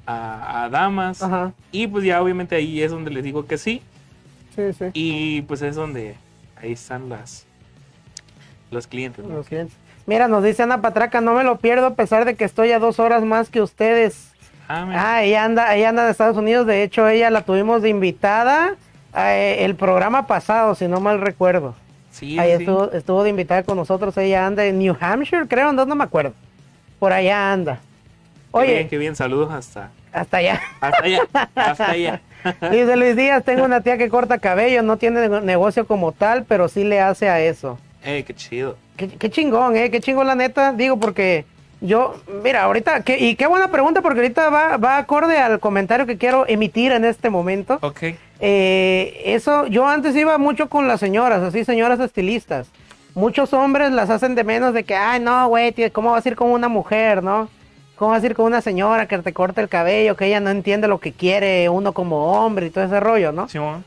a, 0.06 0.64
a 0.64 0.70
damas. 0.70 1.22
Ajá. 1.22 1.54
Y 1.72 1.88
pues 1.88 2.04
ya 2.06 2.22
obviamente 2.22 2.56
ahí 2.56 2.82
es 2.82 2.92
donde 2.92 3.12
les 3.12 3.24
digo 3.24 3.46
que 3.46 3.58
sí. 3.58 3.82
Sí, 4.56 4.74
sí. 4.74 4.86
Y 4.94 5.42
pues 5.44 5.62
es 5.62 5.76
donde 5.76 6.16
ahí 6.56 6.74
están 6.74 7.10
las 7.10 7.46
los 8.74 8.88
clientes. 8.88 9.24
¿no? 9.24 9.36
Los 9.36 9.48
clientes. 9.48 9.76
Mira, 10.06 10.28
nos 10.28 10.44
dice 10.44 10.64
Ana 10.64 10.82
Patraca, 10.82 11.22
no 11.22 11.34
me 11.34 11.44
lo 11.46 11.58
pierdo 11.58 11.86
a 11.88 11.94
pesar 11.96 12.26
de 12.26 12.36
que 12.36 12.44
estoy 12.44 12.72
a 12.72 12.80
dos 12.80 13.00
horas 13.00 13.24
más 13.24 13.50
que 13.50 13.62
ustedes. 13.62 14.32
Ah, 14.68 14.86
mira. 14.86 15.14
Ah, 15.16 15.24
ella 15.24 15.46
anda, 15.46 15.76
ella 15.76 15.90
anda 15.90 16.06
de 16.06 16.12
Estados 16.12 16.36
Unidos. 16.38 16.68
De 16.68 16.84
hecho, 16.84 17.08
ella 17.08 17.30
la 17.30 17.42
tuvimos 17.42 17.82
de 17.82 17.90
invitada 17.90 18.76
eh, 19.16 19.58
el 19.62 19.76
programa 19.76 20.28
pasado, 20.28 20.76
si 20.76 20.88
no 20.88 21.00
mal 21.00 21.22
recuerdo. 21.22 21.76
sí, 22.12 22.38
Ahí 22.40 22.50
sí. 22.58 22.64
estuvo, 22.64 22.92
estuvo 22.92 23.24
de 23.24 23.30
invitada 23.30 23.64
con 23.64 23.78
nosotros. 23.78 24.18
Ella 24.18 24.46
anda 24.46 24.66
en 24.66 24.80
New 24.80 24.96
Hampshire, 25.00 25.48
creo, 25.48 25.70
¿en 25.70 25.76
dónde? 25.78 25.92
no 25.92 25.96
me 25.96 26.04
acuerdo. 26.04 26.34
Por 27.00 27.14
allá 27.14 27.52
anda. 27.54 27.76
Qué 27.76 27.80
Oye, 28.60 28.74
bien, 28.76 28.90
qué 28.90 28.98
bien. 28.98 29.16
Saludos 29.16 29.52
hasta, 29.54 29.90
hasta 30.12 30.38
allá. 30.38 30.62
hasta 30.82 31.04
allá. 31.04 31.20
hasta 31.56 31.92
allá. 31.92 32.22
Dice 32.72 32.96
Luis 32.98 33.16
Díaz, 33.16 33.44
tengo 33.44 33.64
una 33.64 33.82
tía 33.82 33.98
que 33.98 34.10
corta 34.10 34.38
cabello, 34.38 34.84
no 34.84 34.98
tiene 34.98 35.22
nego- 35.28 35.42
negocio 35.42 35.88
como 35.88 36.12
tal, 36.12 36.44
pero 36.44 36.68
sí 36.68 36.84
le 36.84 37.00
hace 37.02 37.30
a 37.30 37.40
eso. 37.40 37.80
Eh, 38.06 38.24
qué 38.26 38.34
chido. 38.34 38.78
Qué, 38.98 39.08
qué 39.08 39.30
chingón, 39.30 39.76
eh, 39.78 39.90
qué 39.90 40.00
chingón 40.02 40.28
la 40.28 40.36
neta. 40.36 40.74
Digo, 40.74 40.98
porque 40.98 41.46
yo, 41.82 42.16
mira, 42.44 42.64
ahorita, 42.64 43.04
qué- 43.04 43.18
y 43.20 43.36
qué 43.36 43.48
buena 43.48 43.70
pregunta, 43.72 44.02
porque 44.02 44.20
ahorita 44.20 44.50
va, 44.50 44.78
va 44.78 44.98
acorde 44.98 45.38
al 45.38 45.60
comentario 45.60 46.06
que 46.06 46.18
quiero 46.18 46.46
emitir 46.48 46.92
en 46.92 47.06
este 47.06 47.30
momento. 47.30 47.80
Ok. 47.82 48.04
Eh, 48.40 49.22
eso, 49.26 49.68
yo 49.68 49.88
antes 49.88 50.16
iba 50.16 50.38
mucho 50.38 50.68
con 50.70 50.88
las 50.88 51.00
señoras, 51.00 51.42
así, 51.42 51.64
señoras 51.64 52.00
estilistas. 52.00 52.68
Muchos 53.16 53.54
hombres 53.54 53.92
las 53.92 54.10
hacen 54.10 54.36
de 54.36 54.44
menos 54.44 54.74
de 54.74 54.84
que, 54.84 54.96
ay, 54.96 55.20
no, 55.20 55.48
güey, 55.48 55.74
¿cómo 55.92 56.12
vas 56.12 56.26
a 56.26 56.30
ir 56.30 56.36
con 56.36 56.50
una 56.50 56.68
mujer, 56.68 57.24
no? 57.24 57.48
¿Cómo 57.96 58.12
vas 58.12 58.24
a 58.24 58.26
ir 58.26 58.34
con 58.36 58.46
una 58.46 58.60
señora 58.60 59.08
que 59.08 59.18
te 59.20 59.34
corte 59.34 59.62
el 59.62 59.70
cabello, 59.70 60.18
que 60.18 60.26
ella 60.26 60.40
no 60.40 60.50
entiende 60.50 60.88
lo 60.88 61.00
que 61.00 61.14
quiere 61.14 61.70
uno 61.70 61.94
como 61.94 62.34
hombre 62.44 62.66
y 62.66 62.70
todo 62.70 62.84
ese 62.84 63.00
rollo, 63.00 63.32
¿no? 63.32 63.48
Simón, 63.48 63.86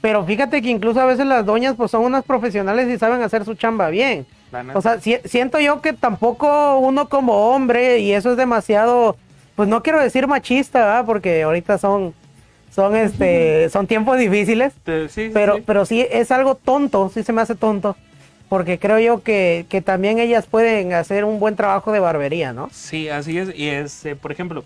Pero 0.00 0.24
fíjate 0.24 0.62
que 0.62 0.68
incluso 0.68 1.00
a 1.00 1.04
veces 1.06 1.26
las 1.26 1.44
doñas 1.44 1.74
pues 1.76 1.90
son 1.90 2.04
unas 2.04 2.24
profesionales 2.24 2.88
y 2.88 2.98
saben 2.98 3.20
hacer 3.22 3.44
su 3.44 3.54
chamba 3.54 3.88
bien. 3.90 4.26
O 4.74 4.80
sea, 4.80 5.00
si- 5.00 5.18
siento 5.24 5.58
yo 5.58 5.80
que 5.82 5.92
tampoco 5.92 6.78
uno 6.78 7.08
como 7.08 7.50
hombre, 7.54 7.98
y 7.98 8.12
eso 8.12 8.30
es 8.30 8.36
demasiado, 8.36 9.16
pues 9.56 9.68
no 9.68 9.82
quiero 9.82 10.00
decir 10.00 10.26
machista, 10.26 10.78
¿verdad? 10.80 11.04
Porque 11.04 11.42
ahorita 11.42 11.78
son, 11.78 12.14
son 12.74 12.94
este, 12.96 13.68
son 13.70 13.86
tiempos 13.86 14.18
difíciles, 14.18 14.72
Te- 14.84 15.08
sí, 15.08 15.26
sí, 15.26 15.30
pero, 15.34 15.56
sí. 15.56 15.62
pero 15.66 15.84
sí 15.84 16.06
es 16.10 16.30
algo 16.30 16.54
tonto, 16.54 17.10
sí 17.12 17.22
se 17.24 17.32
me 17.32 17.42
hace 17.42 17.56
tonto, 17.56 17.96
porque 18.48 18.78
creo 18.78 18.98
yo 19.00 19.22
que, 19.22 19.66
que 19.68 19.82
también 19.82 20.18
ellas 20.20 20.46
pueden 20.46 20.92
hacer 20.94 21.24
un 21.24 21.40
buen 21.40 21.56
trabajo 21.56 21.90
de 21.92 21.98
barbería, 22.00 22.52
¿no? 22.52 22.68
Sí, 22.72 23.08
así 23.10 23.36
es. 23.36 23.50
Y 23.54 23.68
es, 23.68 24.06
eh, 24.06 24.14
por 24.16 24.30
ejemplo, 24.32 24.64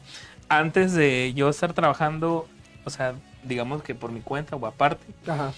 antes 0.48 0.92
de 0.92 1.32
yo 1.34 1.48
estar 1.48 1.72
trabajando, 1.72 2.46
o 2.84 2.90
sea, 2.90 3.14
digamos 3.44 3.82
que 3.82 3.94
por 3.94 4.10
mi 4.12 4.20
cuenta 4.20 4.56
o 4.56 4.66
aparte, 4.66 5.04
Ajá. 5.26 5.52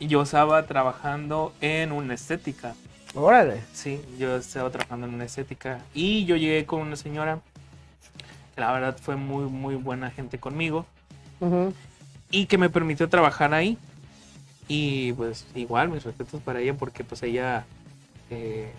yo 0.00 0.22
estaba 0.22 0.64
trabajando 0.66 1.52
en 1.60 1.92
una 1.92 2.14
estética. 2.14 2.74
Órale. 3.14 3.60
Sí, 3.72 4.00
yo 4.18 4.36
estaba 4.36 4.70
trabajando 4.70 5.06
en 5.06 5.14
una 5.14 5.24
estética 5.24 5.80
y 5.94 6.24
yo 6.24 6.36
llegué 6.36 6.64
con 6.64 6.80
una 6.80 6.96
señora 6.96 7.40
que 8.54 8.60
la 8.60 8.72
verdad 8.72 8.96
fue 9.00 9.16
muy, 9.16 9.44
muy 9.50 9.74
buena 9.76 10.10
gente 10.10 10.38
conmigo 10.38 10.86
Ujú. 11.40 11.72
y 12.30 12.46
que 12.46 12.58
me 12.58 12.70
permitió 12.70 13.08
trabajar 13.08 13.52
ahí. 13.54 13.76
Y 14.68 15.12
pues 15.14 15.46
igual, 15.54 15.90
mis 15.90 16.04
respetos 16.04 16.40
para 16.40 16.60
ella 16.60 16.74
porque 16.74 17.04
pues 17.04 17.22
ella, 17.22 17.64
eh, 18.30 18.72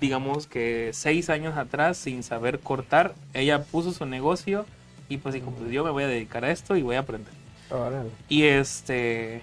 digamos 0.00 0.46
que 0.46 0.90
seis 0.92 1.30
años 1.30 1.56
atrás, 1.56 1.96
sin 1.96 2.22
saber 2.22 2.60
cortar, 2.60 3.14
ella 3.34 3.64
puso 3.64 3.92
su 3.92 4.06
negocio 4.06 4.66
y 5.08 5.16
pues 5.18 5.34
dijo, 5.34 5.50
pues 5.50 5.70
yo 5.70 5.84
me 5.84 5.90
voy 5.90 6.04
a 6.04 6.08
dedicar 6.08 6.44
a 6.44 6.50
esto 6.50 6.76
y 6.76 6.82
voy 6.82 6.96
a 6.96 7.00
aprender. 7.00 7.32
Órale. 7.70 8.10
Y 8.28 8.44
este, 8.44 9.42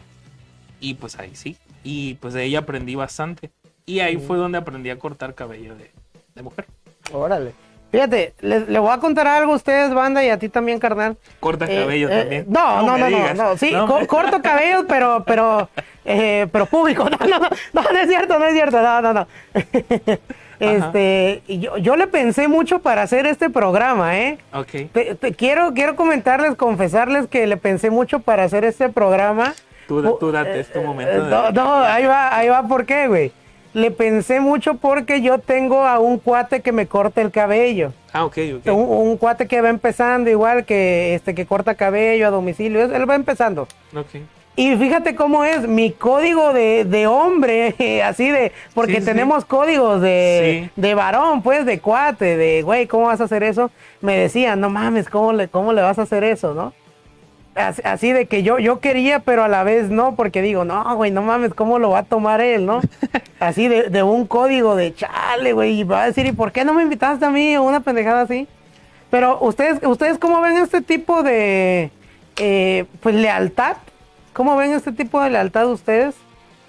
y 0.80 0.96
pues 0.96 1.18
ahí 1.20 1.32
sí, 1.36 1.58
y 1.84 2.16
pues 2.16 2.34
de 2.34 2.44
ella 2.44 2.60
aprendí 2.60 2.96
bastante. 2.96 3.52
Y 3.86 4.00
ahí 4.00 4.18
fue 4.18 4.38
donde 4.38 4.58
aprendí 4.58 4.90
a 4.90 4.98
cortar 4.98 5.36
cabello 5.36 5.76
de, 5.76 5.92
de 6.34 6.42
mujer. 6.42 6.66
Órale. 7.12 7.54
Fíjate, 7.92 8.34
le, 8.42 8.62
le 8.62 8.80
voy 8.80 8.92
a 8.92 8.98
contar 8.98 9.28
algo 9.28 9.54
a 9.54 9.56
ustedes, 9.56 9.94
banda, 9.94 10.26
y 10.26 10.30
a 10.30 10.38
ti 10.40 10.50
también, 10.50 10.80
carnal. 10.80 11.18
Corta 11.40 11.66
Eh, 11.66 11.82
cabello 11.82 12.10
eh, 12.10 12.20
también. 12.20 12.46
No, 12.50 12.82
no, 12.82 12.98
no, 12.98 13.34
no, 13.36 13.58
sí, 13.58 13.72
No 13.72 13.86
co- 13.88 14.00
me- 14.02 14.08
corto 14.08 14.42
cabello, 14.42 14.86
pero, 14.88 15.24
pero, 15.26 15.70
eh, 16.04 16.48
pero 16.52 16.66
público. 16.66 17.08
No, 17.10 17.18
no, 17.18 17.40
no, 17.40 17.50
no, 17.74 17.82
no 17.84 18.00
es 18.00 18.08
cierto, 18.10 18.38
no 18.40 18.46
es 18.48 18.54
cierto, 18.54 18.82
no, 18.82 19.02
no, 19.02 19.14
no. 19.14 19.28
Este, 20.60 21.42
yo, 21.48 21.78
yo 21.78 21.96
le 21.96 22.08
pensé 22.08 22.48
mucho 22.48 22.80
para 22.80 23.02
hacer 23.04 23.26
este 23.28 23.50
programa, 23.50 24.18
¿eh? 24.20 24.38
Ok. 24.54 24.92
Te- 24.92 25.16
te 25.16 25.34
quiero, 25.34 25.74
quiero 25.74 25.96
comentarles, 25.96 26.56
confesarles 26.56 27.28
que 27.28 27.46
le 27.48 27.58
pensé 27.58 27.90
mucho 27.90 28.20
para 28.20 28.44
hacer 28.44 28.64
este 28.66 28.90
programa. 28.90 29.54
Tú, 29.88 30.00
Oh, 30.08 30.16
tú 30.16 30.32
date, 30.32 30.60
es 30.60 30.72
tu 30.72 30.82
momento. 30.82 31.26
De- 31.26 31.30
No, 31.30 31.52
no, 31.52 31.76
ahí 31.80 32.06
va, 32.06 32.36
ahí 32.36 32.50
va, 32.50 32.64
¿por 32.68 32.86
qué, 32.86 33.08
güey? 33.08 33.32
Le 33.74 33.92
pensé 33.92 34.40
mucho 34.40 34.76
porque 34.76 35.22
yo 35.22 35.38
tengo 35.40 35.86
a 35.86 36.00
un 36.00 36.18
cuate 36.18 36.62
que 36.62 36.72
me 36.72 36.88
corta 36.88 37.22
el 37.22 37.30
cabello. 37.30 37.92
Ah, 38.14 38.24
ok, 38.24 38.38
ok. 38.60 38.68
Un, 38.74 39.08
un 39.10 39.18
cuate 39.18 39.48
que 39.48 39.60
va 39.60 39.70
empezando 39.70 40.30
igual 40.30 40.64
que 40.66 41.14
este 41.16 41.36
que 41.36 41.46
corta 41.46 41.76
cabello 41.76 42.26
a 42.26 42.32
domicilio, 42.32 42.84
él 42.84 43.10
va 43.10 43.16
empezando. 43.16 43.64
Ok. 43.94 44.22
Y 44.58 44.76
fíjate 44.78 45.16
cómo 45.16 45.44
es 45.44 45.68
mi 45.68 45.92
código 45.92 46.54
de, 46.54 46.86
de 46.86 47.08
hombre, 47.08 47.76
así 48.06 48.30
de, 48.32 48.54
porque 48.74 48.96
Sí, 48.96 49.00
sí. 49.02 49.06
tenemos 49.06 49.44
códigos 49.44 50.02
de, 50.02 50.70
Sí. 50.76 50.82
de 50.82 50.96
varón, 50.96 51.42
pues, 51.42 51.66
de 51.66 51.80
cuate, 51.80 52.38
de, 52.38 52.62
güey, 52.62 52.88
¿cómo 52.88 53.08
vas 53.08 53.20
a 53.20 53.26
hacer 53.26 53.44
eso? 53.44 53.70
Me 54.02 54.18
decían, 54.18 54.62
no 54.62 54.70
mames, 54.70 55.10
¿cómo 55.10 55.34
le, 55.34 55.50
cómo 55.50 55.74
le 55.74 55.82
vas 55.82 56.00
a 56.00 56.04
hacer 56.04 56.24
eso, 56.24 56.54
no? 56.54 56.72
Así, 57.54 57.82
así 57.86 58.12
de 58.14 58.26
que 58.28 58.44
yo, 58.44 58.60
yo 58.60 58.80
quería, 58.80 59.20
pero 59.20 59.44
a 59.44 59.48
la 59.48 59.64
vez 59.64 59.90
no, 59.90 60.16
porque 60.16 60.42
digo, 60.42 60.64
no, 60.66 60.96
güey, 60.96 61.12
no 61.12 61.22
mames, 61.22 61.54
¿cómo 61.54 61.78
lo 61.80 61.90
va 61.90 62.00
a 62.00 62.04
tomar 62.04 62.40
él, 62.42 62.66
no? 62.66 62.82
Así 63.40 63.68
de, 63.68 63.84
de 63.90 64.04
un 64.04 64.26
código 64.26 64.76
de 64.78 64.94
chale, 64.96 65.52
güey, 65.54 65.80
y 65.80 65.84
va 65.84 66.04
a 66.04 66.06
decir, 66.08 66.26
¿y 66.26 66.32
por 66.32 66.52
qué 66.54 66.64
no 66.64 66.74
me 66.74 66.84
invitaste 66.84 67.26
a 67.26 67.30
mí? 67.30 67.58
Una 67.58 67.82
pendejada 67.82 68.22
así. 68.22 68.48
Pero 69.10 69.38
ustedes, 69.42 69.80
ustedes 69.84 70.18
¿cómo 70.18 70.40
ven 70.42 70.58
este 70.58 70.82
tipo 70.82 71.24
de, 71.24 71.92
eh, 72.38 72.86
pues, 73.02 73.16
lealtad? 73.16 73.76
¿Cómo 74.36 74.56
ven 74.58 74.74
este 74.74 74.92
tipo 74.92 75.22
de 75.22 75.30
lealtad 75.30 75.66
ustedes? 75.72 76.14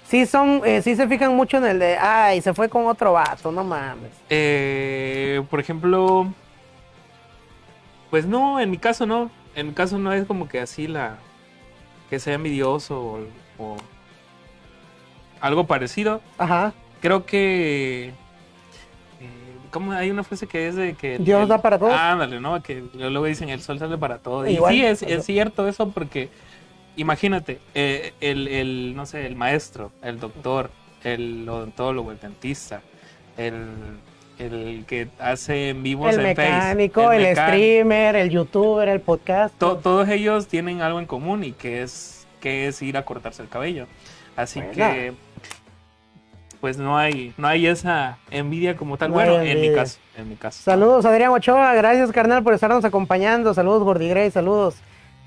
Sí 0.07 0.25
son, 0.25 0.61
eh, 0.63 0.81
sí 0.81 0.95
se 0.95 1.05
fijan 1.07 1.35
mucho 1.35 1.57
en 1.57 1.65
el 1.65 1.79
de, 1.79 1.97
ay, 1.97 2.41
se 2.41 2.53
fue 2.53 2.69
con 2.69 2.87
otro 2.87 3.11
vato, 3.11 3.51
no 3.51 3.65
mames. 3.65 4.09
Eh, 4.29 5.43
por 5.49 5.59
ejemplo, 5.59 6.31
pues 8.09 8.25
no, 8.25 8.59
en 8.61 8.71
mi 8.71 8.77
caso 8.77 9.05
no. 9.05 9.29
En 9.53 9.67
mi 9.67 9.73
caso 9.73 9.97
no 9.99 10.13
es 10.13 10.25
como 10.25 10.47
que 10.47 10.61
así 10.61 10.87
la 10.87 11.17
que 12.09 12.19
sea 12.19 12.35
envidioso 12.35 12.97
o, 13.01 13.19
o 13.59 13.75
algo 15.41 15.65
parecido. 15.65 16.21
Ajá. 16.37 16.71
Creo 17.01 17.25
que 17.25 18.13
eh, 19.19 19.57
como 19.71 19.91
hay 19.91 20.09
una 20.09 20.23
frase 20.23 20.47
que 20.47 20.69
es 20.69 20.75
de 20.75 20.93
que 20.93 21.17
Dios 21.17 21.41
el- 21.41 21.47
da 21.49 21.61
para 21.61 21.77
todos. 21.77 21.93
Ándale, 21.93 22.39
¿no? 22.39 22.63
Que 22.63 22.81
luego 22.93 23.25
dicen 23.25 23.49
el 23.49 23.61
sol 23.61 23.77
sale 23.77 23.97
para 23.97 24.19
todos. 24.19 24.47
Y 24.47 24.51
Igual. 24.53 24.73
sí, 24.73 24.85
es, 24.85 25.01
es 25.03 25.25
cierto 25.25 25.67
eso 25.67 25.89
porque 25.89 26.29
imagínate, 26.97 27.59
eh, 27.73 28.13
el, 28.19 28.47
el, 28.49 28.95
no 28.95 29.05
sé, 29.05 29.25
el 29.25 29.35
maestro, 29.35 29.91
el 30.03 30.19
doctor, 30.19 30.69
el 31.03 31.47
odontólogo, 31.47 32.11
el 32.11 32.19
dentista, 32.19 32.81
el, 33.37 33.65
el 34.39 34.83
que 34.87 35.07
hace 35.19 35.69
en 35.69 35.83
vivos 35.83 36.13
El 36.13 36.25
en 36.25 36.35
Face, 36.35 36.49
mecánico, 36.51 37.11
el, 37.11 37.21
mecánico, 37.23 37.53
streamer, 37.53 38.15
el 38.15 38.29
youtuber, 38.29 38.89
el 38.89 38.99
podcast. 38.99 39.57
to- 39.57 39.77
todos 39.77 40.09
ellos 40.09 40.47
tienen 40.47 40.81
algo 40.81 40.99
en 40.99 41.05
común 41.05 41.43
y 41.43 41.53
que 41.53 41.81
es, 41.83 42.27
que 42.41 42.67
es 42.67 42.81
ir 42.81 42.97
a 42.97 43.05
cortarse 43.05 43.41
el 43.41 43.49
cabello. 43.49 43.87
Así 44.35 44.61
que 44.73 45.13
pues 46.59 46.77
no 46.77 46.97
hay, 46.97 47.33
no 47.37 47.47
hay 47.47 47.67
esa 47.67 48.17
envidia 48.31 48.75
como 48.75 48.97
tal. 48.97 49.09
No 49.09 49.15
bueno, 49.15 49.39
en 49.41 49.61
mi 49.61 49.73
caso, 49.73 49.99
en 50.17 50.29
mi 50.29 50.35
caso. 50.35 50.61
Saludos, 50.63 51.05
Adrián 51.05 51.31
Ochoa. 51.31 51.73
Gracias, 51.75 52.11
carnal, 52.11 52.43
por 52.43 52.53
estarnos 52.53 52.83
acompañando. 52.83 53.53
Saludos, 53.53 53.83
Gordigrey. 53.83 54.31
Saludos. 54.31 54.75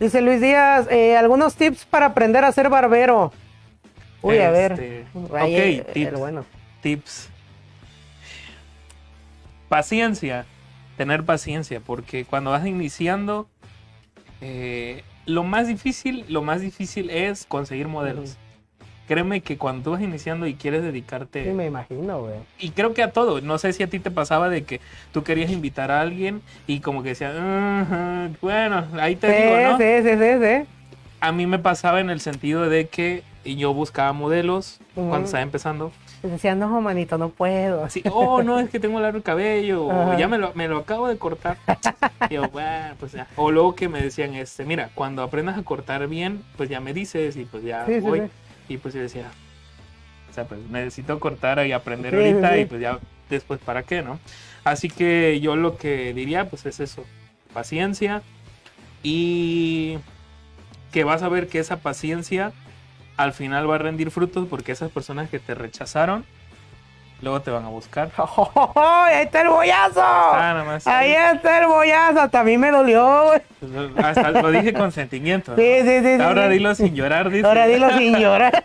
Dice 0.00 0.22
Luis 0.22 0.40
Díaz, 0.40 0.88
eh, 0.90 1.14
algunos 1.18 1.56
tips 1.56 1.84
para 1.84 2.06
aprender 2.06 2.42
a 2.42 2.52
ser 2.52 2.70
barbero. 2.70 3.32
Uy, 4.22 4.38
a 4.38 4.50
ver. 4.50 4.72
Este, 4.72 5.04
Ahí, 5.36 5.54
ok, 5.54 5.88
eh, 5.88 5.92
tips. 5.92 6.08
el 6.08 6.16
bueno. 6.16 6.46
tips. 6.80 7.28
Paciencia, 9.68 10.46
tener 10.96 11.24
paciencia, 11.24 11.80
porque 11.80 12.24
cuando 12.24 12.50
vas 12.50 12.66
iniciando, 12.66 13.46
eh, 14.40 15.04
lo 15.26 15.44
más 15.44 15.68
difícil, 15.68 16.24
lo 16.28 16.40
más 16.40 16.62
difícil 16.62 17.10
es 17.10 17.44
conseguir 17.44 17.86
modelos. 17.86 18.38
Créeme 19.10 19.40
que 19.40 19.58
cuando 19.58 19.82
tú 19.82 19.90
vas 19.90 20.02
iniciando 20.02 20.46
y 20.46 20.54
quieres 20.54 20.84
dedicarte, 20.84 21.42
Sí, 21.42 21.50
me 21.50 21.66
imagino, 21.66 22.20
güey. 22.20 22.36
y 22.60 22.70
creo 22.70 22.94
que 22.94 23.02
a 23.02 23.10
todo, 23.10 23.40
no 23.40 23.58
sé 23.58 23.72
si 23.72 23.82
a 23.82 23.88
ti 23.88 23.98
te 23.98 24.12
pasaba 24.12 24.48
de 24.48 24.62
que 24.62 24.80
tú 25.10 25.24
querías 25.24 25.50
invitar 25.50 25.90
a 25.90 26.00
alguien 26.00 26.42
y 26.68 26.78
como 26.78 27.02
que 27.02 27.08
decías, 27.08 27.34
"Ujú, 27.34 28.36
bueno, 28.40 28.86
ahí 29.00 29.16
te 29.16 29.32
Sí, 29.32 29.40
digo, 29.42 29.58
¿no? 29.58 29.78
sí, 29.78 29.84
sí, 30.04 30.10
sí, 30.16 30.38
sí. 30.40 30.64
A 31.20 31.32
mí 31.32 31.48
me 31.48 31.58
pasaba 31.58 31.98
en 31.98 32.08
el 32.08 32.20
sentido 32.20 32.68
de 32.68 32.86
que 32.86 33.24
yo 33.44 33.74
buscaba 33.74 34.12
modelos 34.12 34.78
cuando 34.94 35.24
estaba 35.24 35.42
empezando. 35.42 35.90
Y 36.22 36.28
Decía, 36.28 36.54
no, 36.54 36.80
manito, 36.80 37.18
no 37.18 37.30
puedo. 37.30 37.82
Así, 37.82 38.04
oh, 38.12 38.44
no, 38.44 38.60
es 38.60 38.70
que 38.70 38.78
tengo 38.78 39.00
largo 39.00 39.16
el 39.16 39.24
cabello, 39.24 39.86
o 39.86 40.16
ya 40.16 40.28
me 40.28 40.38
lo, 40.38 40.52
me 40.54 40.68
lo 40.68 40.76
acabo 40.76 41.08
de 41.08 41.18
cortar. 41.18 41.56
Y 42.30 42.34
yo, 42.34 42.48
bueno, 42.48 42.94
pues 43.00 43.10
ya. 43.10 43.26
O 43.34 43.50
luego 43.50 43.74
que 43.74 43.88
me 43.88 44.00
decían, 44.00 44.34
este, 44.34 44.64
mira, 44.64 44.90
cuando 44.94 45.24
aprendas 45.24 45.58
a 45.58 45.64
cortar 45.64 46.06
bien, 46.06 46.44
pues 46.56 46.68
ya 46.70 46.78
me 46.78 46.94
dices 46.94 47.34
y 47.34 47.44
pues 47.44 47.64
ya 47.64 47.86
Sí, 47.86 47.94
sí, 47.94 48.00
voy. 48.02 48.20
sí. 48.20 48.26
Y 48.70 48.78
pues 48.78 48.94
yo 48.94 49.00
decía, 49.00 49.30
o 50.30 50.32
sea, 50.34 50.44
pues 50.44 50.60
necesito 50.70 51.18
cortar 51.20 51.66
y 51.66 51.72
aprender 51.72 52.12
Sí, 52.12 52.16
ahorita 52.18 52.54
sí. 52.54 52.60
y 52.60 52.64
pues 52.66 52.80
ya 52.80 52.98
después 53.28 53.60
para 53.60 53.82
qué, 53.82 54.00
¿no? 54.02 54.18
Así 54.64 54.88
que 54.88 55.40
yo 55.40 55.56
lo 55.56 55.76
que 55.76 56.14
diría, 56.14 56.48
pues 56.48 56.64
es 56.66 56.80
eso, 56.80 57.04
paciencia 57.52 58.22
y 59.02 59.98
que 60.92 61.04
vas 61.04 61.22
a 61.22 61.28
ver 61.28 61.48
que 61.48 61.58
esa 61.58 61.78
paciencia 61.80 62.52
al 63.16 63.32
final 63.32 63.68
va 63.68 63.74
a 63.74 63.78
rendir 63.78 64.10
frutos 64.10 64.46
porque 64.48 64.72
esas 64.72 64.90
personas 64.90 65.28
que 65.30 65.38
te 65.38 65.54
rechazaron, 65.54 66.24
luego 67.22 67.40
te 67.40 67.50
van 67.50 67.64
a 67.64 67.68
buscar. 67.68 68.10
¡Ahí 68.76 69.22
está 69.22 69.42
el 69.42 69.48
bollazo! 69.48 70.00
Ah, 70.02 70.52
nada 70.54 70.64
más. 70.64 70.86
Ahí 70.86 71.12
está 71.12 71.58
el 71.60 71.66
bollazo. 71.66 72.20
Hasta 72.20 72.40
a 72.40 72.44
mí 72.44 72.56
me 72.58 72.70
dolió, 72.70 73.24
güey. 73.26 73.40
Pues, 73.60 74.04
Hasta 74.04 74.30
lo 74.30 74.50
dije 74.50 74.72
con 74.72 74.92
sentimiento. 74.92 75.54
Sí, 75.56 75.62
sí, 75.82 75.98
sí, 76.00 76.16
sí, 76.16 76.22
Ahora 76.22 76.44
sí. 76.46 76.52
dilo 76.54 76.74
sin 76.74 76.94
llorar, 76.94 77.30
dice. 77.30 77.46
Ahora 77.46 77.66
dilo 77.66 77.90
sin 77.98 78.16
llorar. 78.16 78.64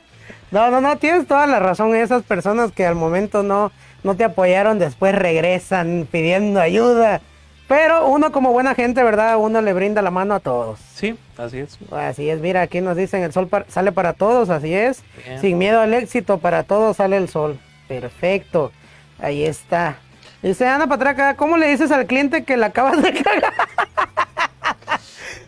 No, 0.51 0.69
no, 0.71 0.79
no, 0.81 0.97
tienes 0.97 1.27
toda 1.27 1.47
la 1.47 1.59
razón. 1.59 1.95
Esas 1.95 2.23
personas 2.23 2.71
que 2.71 2.85
al 2.85 2.95
momento 2.95 3.43
no, 3.43 3.71
no 4.03 4.15
te 4.15 4.23
apoyaron, 4.23 4.79
después 4.79 5.13
regresan 5.15 6.07
pidiendo 6.11 6.61
ayuda. 6.61 7.21
Pero 7.67 8.05
uno 8.07 8.31
como 8.31 8.51
buena 8.51 8.75
gente, 8.75 9.01
¿verdad? 9.03 9.37
Uno 9.37 9.59
le 9.59 9.73
brinda 9.73 10.03
la 10.03 10.11
mano 10.11 10.35
a 10.35 10.39
todos. 10.39 10.79
Sí, 10.93 11.17
así 11.35 11.57
es. 11.57 11.79
Así 11.91 12.29
es, 12.29 12.39
mira, 12.39 12.61
aquí 12.61 12.79
nos 12.79 12.95
dicen 12.95 13.23
el 13.23 13.33
sol 13.33 13.47
par- 13.47 13.65
sale 13.69 13.91
para 13.91 14.13
todos, 14.13 14.51
así 14.51 14.71
es. 14.71 15.03
Bien. 15.25 15.41
Sin 15.41 15.57
miedo 15.57 15.81
al 15.81 15.95
éxito, 15.95 16.37
para 16.37 16.61
todos 16.61 16.97
sale 16.97 17.17
el 17.17 17.27
sol. 17.27 17.57
Perfecto. 17.87 18.71
Ahí 19.19 19.43
está. 19.43 19.97
Dice 20.41 20.67
Ana 20.67 20.87
Patraca, 20.87 21.35
¿cómo 21.35 21.57
le 21.57 21.67
dices 21.67 21.91
al 21.91 22.05
cliente 22.05 22.43
que 22.43 22.57
la 22.57 22.67
acabas 22.67 23.01
de 23.01 23.13
cagar? 23.23 23.53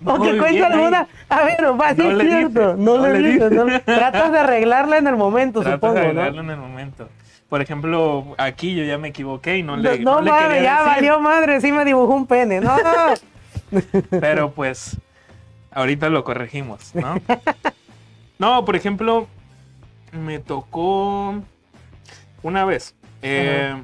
o 0.05 0.17
Muy 0.17 0.31
que 0.31 0.37
cuenta 0.37 0.67
alguna. 0.67 1.07
A 1.29 1.43
ver, 1.43 1.57
va, 1.79 1.93
sí 1.95 2.01
No 2.01 2.19
es 2.21 2.27
cierto. 2.27 2.47
dices, 2.73 2.77
no, 2.77 2.97
no 2.97 3.07
le 3.07 3.19
le 3.19 3.29
dices. 3.31 3.51
no- 3.51 3.65
Tratas 3.81 4.31
de 4.31 4.39
arreglarla 4.39 4.97
en 4.97 5.07
el 5.07 5.15
momento, 5.17 5.61
Tratas 5.61 5.75
supongo, 5.79 5.93
de 5.95 6.01
¿no? 6.01 6.09
arreglarlo 6.21 6.41
en 6.41 6.49
el 6.51 6.57
momento. 6.57 7.09
Por 7.49 7.61
ejemplo, 7.61 8.35
aquí 8.37 8.75
yo 8.75 8.83
ya 8.83 8.97
me 8.97 9.07
equivoqué 9.09 9.57
y 9.57 9.63
no 9.63 9.77
le, 9.77 9.99
no 9.99 10.15
no 10.15 10.21
le 10.21 10.31
mames, 10.31 10.47
quería 10.47 10.63
ya 10.63 10.73
decir. 10.79 10.87
valió 10.95 11.19
madre, 11.21 11.61
sí 11.61 11.71
me 11.71 11.85
dibujó 11.85 12.13
un 12.13 12.27
pene. 12.27 12.59
No, 12.59 12.75
Pero 14.09 14.51
pues, 14.51 14.97
ahorita 15.71 16.09
lo 16.09 16.23
corregimos, 16.23 16.93
¿no? 16.95 17.15
No, 18.39 18.63
por 18.65 18.75
ejemplo, 18.75 19.27
me 20.11 20.37
tocó 20.37 21.41
una 22.43 22.65
vez. 22.65 22.95
eh, 23.21 23.83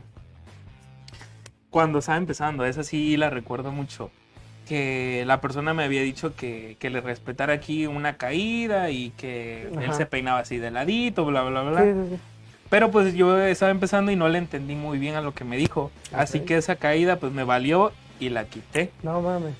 cuando 1.70 2.00
estaba 2.00 2.18
empezando, 2.18 2.66
esa 2.66 2.84
sí 2.84 3.18
la 3.18 3.30
recuerdo 3.30 3.72
mucho. 3.72 4.12
Que 4.68 5.24
la 5.26 5.42
persona 5.42 5.74
me 5.74 5.84
había 5.84 6.02
dicho 6.04 6.36
que, 6.36 6.78
que 6.80 6.90
le 6.90 7.02
respetara 7.02 7.54
aquí 7.54 7.86
una 7.88 8.16
caída 8.18 8.90
y 8.92 9.10
que 9.12 9.68
él 9.82 9.94
se 9.94 10.06
peinaba 10.06 10.40
así 10.40 10.58
de 10.58 10.72
ladito, 10.72 11.26
bla, 11.26 11.42
bla, 11.44 11.64
bla. 11.64 11.82
Sí, 11.84 11.92
sí, 11.94 12.16
sí. 12.16 12.20
Pero 12.70 12.90
pues 12.90 13.14
yo 13.14 13.38
estaba 13.40 13.72
empezando 13.72 14.12
y 14.12 14.16
no 14.16 14.30
le 14.30 14.38
entendí 14.38 14.76
muy 14.76 14.98
bien 15.00 15.16
a 15.16 15.22
lo 15.22 15.34
que 15.34 15.44
me 15.44 15.58
dijo. 15.58 15.92
Así 16.14 16.42
que 16.42 16.56
esa 16.58 16.76
caída 16.78 17.18
pues 17.18 17.34
me 17.34 17.44
valió 17.44 17.92
y 18.20 18.30
la 18.30 18.46
quité. 18.46 18.92
no 19.04 19.22
mames. 19.22 19.54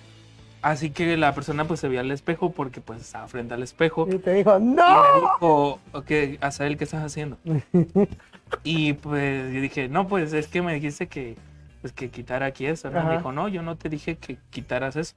Así 0.62 0.92
que 0.92 1.18
la 1.18 1.36
persona 1.36 1.66
pues 1.66 1.82
se 1.82 1.90
vio 1.90 2.00
al 2.00 2.10
espejo 2.12 2.52
porque 2.54 2.80
pues 2.80 3.02
estaba 3.02 3.28
frente 3.28 3.54
al 3.56 3.64
espejo. 3.64 4.08
Y 4.10 4.18
te 4.20 4.34
dijo, 4.34 4.56
Y 4.58 4.62
me 4.62 4.76
¡No! 4.76 5.04
dijo, 5.16 5.80
ok, 5.92 6.12
Azael, 6.40 6.78
¿qué 6.78 6.86
estás 6.86 7.04
haciendo? 7.04 7.38
y 8.64 8.94
pues 8.94 9.54
yo 9.54 9.62
dije, 9.62 9.88
no, 9.90 10.08
pues 10.08 10.34
es 10.34 10.48
que 10.48 10.62
me 10.62 10.74
dijiste 10.74 11.08
que, 11.08 11.36
pues, 11.82 11.92
que 11.94 12.10
quitara 12.10 12.46
aquí 12.48 12.66
eso. 12.66 12.90
¿no? 12.92 13.00
Ajá. 13.00 13.10
Me 13.10 13.18
dijo, 13.18 13.32
no, 13.32 13.48
yo 13.48 13.62
no 13.62 13.76
te 13.78 13.90
dije 13.90 14.16
que 14.18 14.38
quitaras 14.50 14.96
eso. 14.96 15.16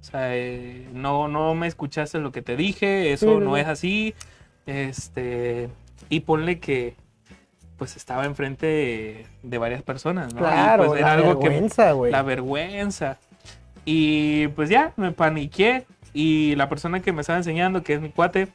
O 0.00 0.04
sea, 0.04 0.36
eh, 0.36 0.86
no, 0.92 1.26
no 1.28 1.54
me 1.54 1.66
escuchaste 1.66 2.18
lo 2.18 2.30
que 2.32 2.42
te 2.42 2.56
dije, 2.56 3.12
eso 3.12 3.38
Sí, 3.38 3.44
no 3.44 3.54
sí. 3.54 3.60
es 3.60 3.66
así. 3.66 4.14
Este, 4.66 5.68
y 6.08 6.20
ponle 6.20 6.58
que 6.60 6.94
pues 7.78 7.96
estaba 7.96 8.24
enfrente 8.24 8.66
de, 8.66 9.26
de 9.42 9.58
varias 9.58 9.82
personas, 9.82 10.32
¿no? 10.32 10.40
Y, 10.40 10.44
Claro, 10.44 10.86
pues, 10.86 11.00
la 11.02 11.16
que 11.16 11.22
vergüenza, 11.22 11.92
güey. 11.92 12.10
la 12.12 12.22
vergüenza. 12.22 13.18
Y 13.84 14.48
pues 14.48 14.70
ya, 14.70 14.92
me 14.96 15.12
paniqué. 15.12 15.84
Y 16.14 16.54
la 16.56 16.68
persona 16.70 17.00
que 17.02 17.12
me 17.12 17.20
estaba 17.20 17.36
enseñando, 17.38 17.82
que 17.82 17.94
es 17.94 18.00
mi 18.00 18.08
cuate, 18.08 18.48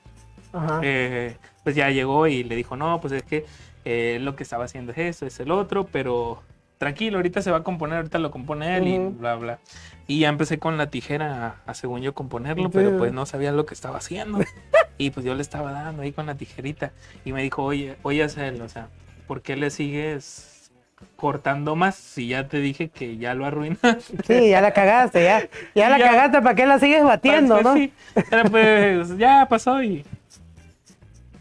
Ajá. 0.52 0.80
eh, 0.84 1.36
pues 1.64 1.76
ya 1.76 1.90
llegó 1.92 2.26
y 2.26 2.44
le 2.44 2.56
dijo, 2.56 2.76
no, 2.76 3.00
pues 3.00 3.14
es 3.14 3.22
que 3.24 3.46
eh, 3.86 4.20
lo 4.22 4.36
que 4.36 4.44
estaba 4.44 4.66
haciendo 4.66 4.92
es 4.92 4.98
eso, 4.98 5.26
es 5.26 5.40
el 5.40 5.52
otro, 5.52 5.86
pero 5.92 6.42
tranquilo, 6.78 7.18
ahorita 7.18 7.42
se 7.44 7.52
va 7.52 7.58
a 7.58 7.64
componer, 7.64 7.98
ahorita 7.98 8.18
lo 8.20 8.32
compone 8.32 8.76
él 8.78 8.88
y 8.88 8.98
bla, 8.98 9.36
bla. 9.36 9.60
Y 10.08 10.20
ya 10.22 10.30
empecé 10.30 10.58
con 10.58 10.78
la 10.78 10.90
tijera 10.90 11.60
a, 11.66 11.70
a, 11.72 11.74
según 11.76 12.02
yo 12.02 12.14
componerlo, 12.14 12.66
Sí. 12.66 12.70
pero 12.74 12.98
pues 12.98 13.14
no 13.14 13.26
sabía 13.28 13.52
lo 13.52 13.66
que 13.68 13.74
estaba 13.76 13.98
haciendo. 14.00 14.40
y 14.98 15.12
pues 15.12 15.26
yo 15.26 15.36
le 15.36 15.42
estaba 15.44 15.72
dando 15.72 16.02
ahí 16.02 16.12
con 16.12 16.26
la 16.26 16.36
tijerita. 16.36 16.92
Y 17.24 17.34
me 17.34 17.44
dijo, 17.44 17.64
oye, 17.64 17.98
oye, 18.02 18.24
o 18.24 18.30
sea, 18.30 18.88
¿por 19.28 19.42
qué 19.44 19.56
le 19.56 19.70
sigues 19.70 20.72
cortando 21.16 21.76
más 21.76 21.96
si 21.96 22.28
ya 22.28 22.48
te 22.48 22.58
dije 22.60 22.90
que 22.90 23.18
ya 23.18 23.36
lo 23.36 23.46
arruinaste? 23.46 24.18
Sí, 24.26 24.50
ya 24.50 24.60
la 24.62 24.72
cagaste, 24.74 25.24
ya. 25.24 25.48
Ya 25.76 25.88
la 25.90 25.98
Ya. 26.00 26.10
cagaste, 26.10 26.42
¿para 26.42 26.56
qué 26.56 26.66
la 26.66 26.80
sigues 26.80 27.04
batiendo, 27.04 27.56
Pues, 27.62 27.66
no? 27.66 27.74
sí. 27.76 27.94
Pero 28.30 28.44
pues 28.50 29.18
ya 29.18 29.46
pasó 29.48 29.82
y... 29.84 30.04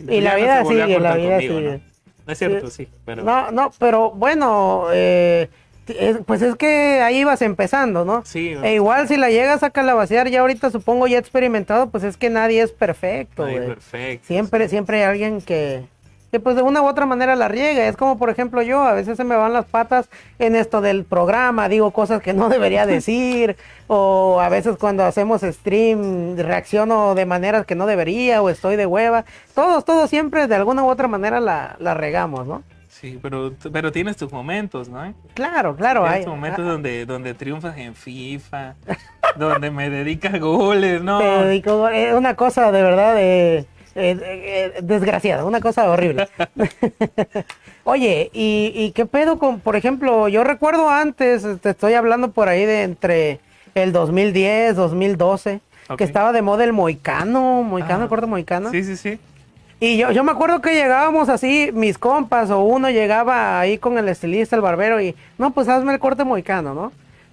Y 0.09 0.21
la 0.21 0.33
no 0.33 0.37
vida 0.39 0.65
sigue, 0.65 0.99
la 1.01 1.15
vida 1.17 1.31
conmigo, 1.37 1.59
sigue. 1.59 1.73
¿no? 1.79 1.90
No 2.27 2.33
es 2.33 2.39
cierto, 2.39 2.67
sí, 2.69 2.89
pero... 3.05 3.23
No, 3.25 3.51
no, 3.51 3.73
pero 3.79 4.11
bueno, 4.11 4.87
eh, 4.93 5.49
es- 5.89 6.19
pues 6.27 6.43
es 6.43 6.55
que 6.55 7.01
ahí 7.03 7.25
vas 7.25 7.43
empezando, 7.43 8.05
¿no? 8.05 8.23
Sí, 8.25 8.55
E 8.63 8.75
igual 8.75 9.09
si 9.09 9.17
la 9.17 9.31
llegas 9.31 9.63
a 9.63 9.71
calabacear 9.71 10.29
ya 10.31 10.41
ahorita 10.41 10.71
supongo 10.71 11.07
ya 11.09 11.19
experimentado, 11.19 11.91
pues 11.91 12.05
es 12.05 12.17
que 12.17 12.31
nadie 12.31 12.63
es 12.63 12.71
perfecto, 12.73 13.43
güey. 13.45 13.67
perfecto. 13.67 14.27
Siempre, 14.27 14.69
siempre 14.69 14.99
hay 14.99 15.03
alguien 15.11 15.41
que, 15.41 15.85
que 16.31 16.41
pues 16.41 16.57
de 16.57 16.63
una 16.63 16.81
u 16.83 16.87
otra 16.87 17.07
manera 17.07 17.35
la 17.37 17.49
riega. 17.49 17.87
Es 17.89 17.97
como 17.97 18.19
por 18.19 18.31
ejemplo 18.31 18.63
yo, 18.63 18.83
a 18.83 18.93
veces 18.95 19.17
se 19.17 19.25
me 19.25 19.37
van 19.37 19.53
las 19.53 19.65
patas 19.67 20.09
en 20.39 20.55
esto 20.57 20.81
del 20.81 21.05
programa, 21.05 21.69
digo 21.69 21.91
cosas 21.91 22.23
que 22.23 22.33
no 22.33 22.49
debería 22.49 22.87
decir, 22.87 23.57
o 23.89 24.41
a 24.41 24.49
veces 24.49 24.77
cuando 24.79 25.05
hacemos 25.05 25.41
stream 25.43 26.37
reacciono 26.37 27.15
de 27.15 27.27
maneras 27.27 27.67
que 27.67 27.75
no 27.75 27.87
debería, 27.87 28.43
o 28.43 28.49
estoy 28.51 28.77
de 28.77 28.87
hueva. 28.87 29.25
Todos, 29.55 29.85
todos 29.85 30.09
siempre 30.11 30.47
de 30.47 30.55
alguna 30.55 30.85
u 30.85 30.89
otra 30.89 31.09
manera 31.09 31.41
la, 31.41 31.77
la 31.79 31.95
regamos, 31.95 32.47
¿no? 32.47 32.63
Sí, 32.89 33.19
pero, 33.23 33.53
pero 33.73 33.93
tienes 33.93 34.17
tus 34.17 34.31
momentos, 34.31 34.89
¿no? 34.89 35.15
Claro, 35.35 35.75
claro. 35.75 36.01
Tienes 36.03 36.19
hay- 36.19 36.25
tus 36.25 36.35
momentos 36.35 36.65
ah, 36.67 36.71
donde, 36.73 37.07
donde 37.07 37.35
triunfas 37.35 37.79
en 37.79 37.95
FIFA, 37.95 38.75
donde 39.37 39.71
me 39.71 39.89
dedicas 39.89 40.39
goles, 40.39 41.01
¿no? 41.01 41.19
te 41.19 41.25
dedico- 41.25 41.89
es 41.89 42.13
una 42.15 42.35
cosa 42.35 42.71
de 42.73 42.83
verdad 42.83 43.15
eh, 43.19 43.65
eh, 43.95 44.17
eh, 44.23 44.81
desgraciada, 44.83 45.45
una 45.45 45.61
cosa 45.61 45.89
horrible. 45.91 46.29
Oye, 47.85 48.31
¿y, 48.33 48.73
y 48.75 48.93
qué 48.93 49.07
pedo 49.07 49.39
con, 49.39 49.61
por 49.61 49.77
ejemplo, 49.77 50.29
yo 50.29 50.45
recuerdo 50.45 50.89
antes, 50.91 51.45
te 51.61 51.71
estoy 51.71 51.95
hablando 51.95 52.31
por 52.33 52.49
ahí 52.49 52.65
de 52.65 52.83
entre 52.83 53.41
el 53.75 53.93
2010, 53.93 54.77
2012, 54.77 55.61
Ok. 55.89 55.99
que 55.99 56.05
estaba 56.05 56.33
de 56.33 56.43
moda 56.43 56.65
el 56.65 56.73
moicano, 56.73 57.63
moicano, 57.63 58.05
Ah, 58.05 58.09
corte 58.09 58.27
moicano. 58.27 58.71
Sí, 58.71 58.85
sí, 58.85 58.97
sí. 58.97 59.19
Y 59.81 59.97
yo, 59.97 60.11
yo 60.13 60.23
me 60.25 60.33
acuerdo 60.33 60.61
que 60.61 60.75
llegábamos 60.75 61.29
así, 61.31 61.71
mis 61.73 61.97
compas, 61.97 62.51
o 62.51 62.61
uno 62.63 62.91
llegaba 62.91 63.59
ahí 63.59 63.79
con 63.79 63.97
el 63.97 64.09
estilista, 64.09 64.55
el 64.55 64.63
barbero, 64.63 65.01
y 65.01 65.17
no, 65.39 65.53
pues 65.53 65.69
hazme 65.69 65.93
el 65.95 65.99
corte 65.99 66.23
moicano, 66.23 66.75
¿no? 66.75 66.93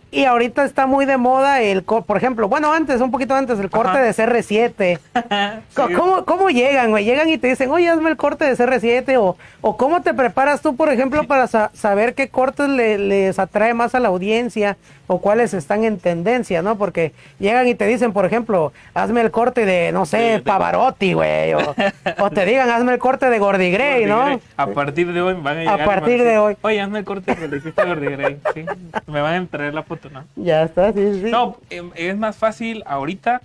Y 0.10 0.24
ahorita 0.24 0.64
está 0.64 0.88
muy 0.88 1.06
de 1.06 1.18
moda 1.18 1.62
el, 1.62 1.84
por 1.84 2.16
ejemplo, 2.16 2.48
bueno, 2.48 2.72
antes, 2.72 3.02
un 3.02 3.12
poquito 3.12 3.36
antes, 3.36 3.60
el 3.60 3.70
corte 3.70 3.90
Ajá. 3.90 4.02
de 4.02 4.12
CR7. 4.14 5.00
Co- 5.76 5.88
Sí. 5.90 5.94
¿Cómo, 5.94 6.24
cómo 6.24 6.50
llegan, 6.50 6.92
güey? 6.92 7.04
Llegan 7.04 7.28
y 7.28 7.38
te 7.38 7.48
dicen, 7.48 7.70
oye, 7.72 7.90
hazme 7.90 8.10
el 8.10 8.16
corte 8.18 8.46
de 8.46 8.56
CR7 8.56 9.18
o, 9.20 9.36
o 9.62 9.76
cómo 9.78 10.02
te 10.02 10.14
preparas 10.14 10.62
tú, 10.62 10.76
por 10.78 10.90
ejemplo, 10.90 11.26
para 11.26 11.48
sa- 11.48 11.72
saber 11.74 12.16
qué 12.16 12.30
cortes 12.30 12.70
le- 12.70 12.98
les 12.98 13.38
atrae 13.38 13.74
más 13.74 13.96
a 13.96 14.00
la 14.00 14.08
audiencia 14.08 14.78
o 15.10 15.22
cuáles 15.22 15.54
están 15.54 15.86
en 15.86 15.98
tendencia, 16.00 16.62
¿no? 16.62 16.78
Porque 16.78 17.14
llegan 17.40 17.68
y 17.68 17.76
te 17.76 17.88
dicen, 17.88 18.12
por 18.14 18.26
ejemplo, 18.26 18.74
hazme 18.94 19.22
el 19.22 19.32
corte 19.32 19.66
de, 19.66 19.92
no 19.94 20.06
sé, 20.06 20.18
De- 20.18 20.32
de- 20.34 20.40
Pavarotti, 20.42 21.14
güey, 21.14 21.54
o, 21.54 21.76
o 22.20 22.30
te 22.30 22.46
digan, 22.46 22.70
hazme 22.70 22.92
el 22.94 23.00
corte 23.00 23.30
de 23.30 23.40
Gordy 23.40 23.72
Gray, 23.72 24.06
¿no? 24.06 24.40
A 24.58 24.68
partir 24.68 25.12
de 25.14 25.22
hoy 25.22 25.34
van 25.36 25.58
a 25.58 25.60
llegar. 25.62 25.80
van 25.80 25.86
partir 25.86 26.24
de 26.24 26.38
hoy. 26.38 26.58
Oye, 26.62 26.82
hazme 26.82 27.00
el 27.00 27.06
corte 27.06 27.36
que 27.36 27.48
le 27.48 27.58
hiciste 27.58 27.82
a 27.82 27.86
Gordy 27.86 28.06
Gray", 28.08 28.38
Sí. 28.54 28.66
Me 29.08 29.22
van 29.22 29.44
a 29.44 29.48
traer 29.48 29.74
la 29.74 29.84
foto, 29.84 30.10
¿no? 30.10 30.26
Ya 30.36 30.64
está, 30.64 30.92
sí, 30.92 31.14
sí, 31.14 31.22
sí. 31.24 31.32
No, 31.32 31.58
em, 31.70 31.92
es 31.96 32.18
más 32.18 32.36
fácil 32.36 32.84
ahorita 32.86 33.42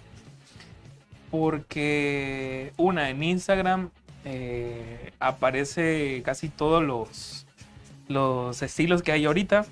porque 1.30 2.72
una 2.76 3.08
en 3.10 3.22
Instagram 3.22 3.88
eh, 4.24 5.12
aparece 5.18 6.22
casi 6.24 6.48
todos 6.48 6.82
los 6.82 7.46
los 8.08 8.60
estilos 8.62 9.02
que 9.02 9.12
hay 9.12 9.24
ahorita 9.24 9.64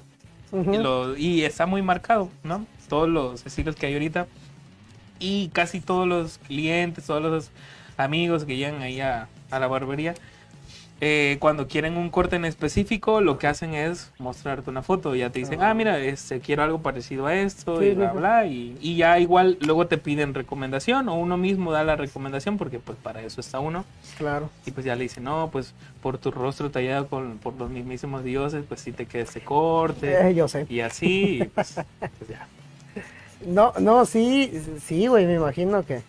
Y, 0.52 0.78
lo- 0.78 1.16
y 1.16 1.42
está 1.44 1.66
muy 1.66 1.82
marcado, 1.82 2.28
¿no? 2.42 2.66
Todos 2.88 3.08
los 3.08 3.46
estilos 3.46 3.76
que 3.76 3.86
hay 3.86 3.92
ahorita 3.94 4.26
y 5.18 5.48
casi 5.48 5.80
todos 5.80 6.08
los 6.08 6.38
clientes, 6.38 7.06
todos 7.06 7.22
los 7.22 7.50
amigos 7.96 8.44
que 8.44 8.56
llegan 8.56 8.82
ahí 8.82 9.00
a, 9.00 9.28
a 9.50 9.58
la 9.58 9.66
barbería, 9.68 10.14
eh, 11.02 11.38
cuando 11.40 11.66
quieren 11.66 11.96
un 11.96 12.10
corte 12.10 12.36
en 12.36 12.44
específico, 12.44 13.22
lo 13.22 13.38
que 13.38 13.46
hacen 13.46 13.74
es 13.74 14.12
mostrarte 14.18 14.68
una 14.68 14.82
foto. 14.82 15.14
Ya 15.14 15.30
te 15.30 15.38
dicen, 15.38 15.62
ah, 15.62 15.72
mira, 15.72 15.98
este, 15.98 16.40
quiero 16.40 16.62
algo 16.62 16.82
parecido 16.82 17.26
a 17.26 17.34
esto, 17.34 17.80
Sí, 17.80 17.86
y 17.86 17.94
bla, 17.94 18.12
bla. 18.12 18.46
Y, 18.46 18.76
y 18.82 18.96
ya 18.96 19.18
igual 19.18 19.56
luego 19.62 19.86
te 19.86 19.96
piden 19.96 20.34
recomendación 20.34 21.08
o 21.08 21.14
uno 21.14 21.38
mismo 21.38 21.72
da 21.72 21.84
la 21.84 21.96
recomendación 21.96 22.58
porque 22.58 22.78
pues 22.78 22.98
para 22.98 23.22
eso 23.22 23.40
está 23.40 23.60
uno. 23.60 23.86
Claro. 24.18 24.50
Y 24.66 24.72
pues 24.72 24.84
ya 24.84 24.94
le 24.94 25.04
dicen, 25.04 25.24
no, 25.24 25.48
pues 25.50 25.72
por 26.02 26.18
tu 26.18 26.30
rostro 26.30 26.70
tallado 26.70 27.08
con, 27.08 27.38
por 27.38 27.54
los 27.54 27.70
mismísimos 27.70 28.22
dioses, 28.22 28.64
pues 28.68 28.80
sí 28.80 28.92
te 28.92 29.06
queda 29.06 29.22
este 29.22 29.40
corte. 29.40 30.28
Eh, 30.28 30.34
yo 30.34 30.48
sé. 30.48 30.66
Y 30.68 30.80
así, 30.80 31.38
y 31.40 31.44
pues, 31.44 31.76
pues 32.00 32.28
ya. 32.28 32.46
No, 33.46 33.72
no, 33.80 34.04
sí, 34.04 34.52
sí, 34.84 35.06
güey, 35.06 35.24
me 35.24 35.36
imagino 35.36 35.82
que, 35.82 36.02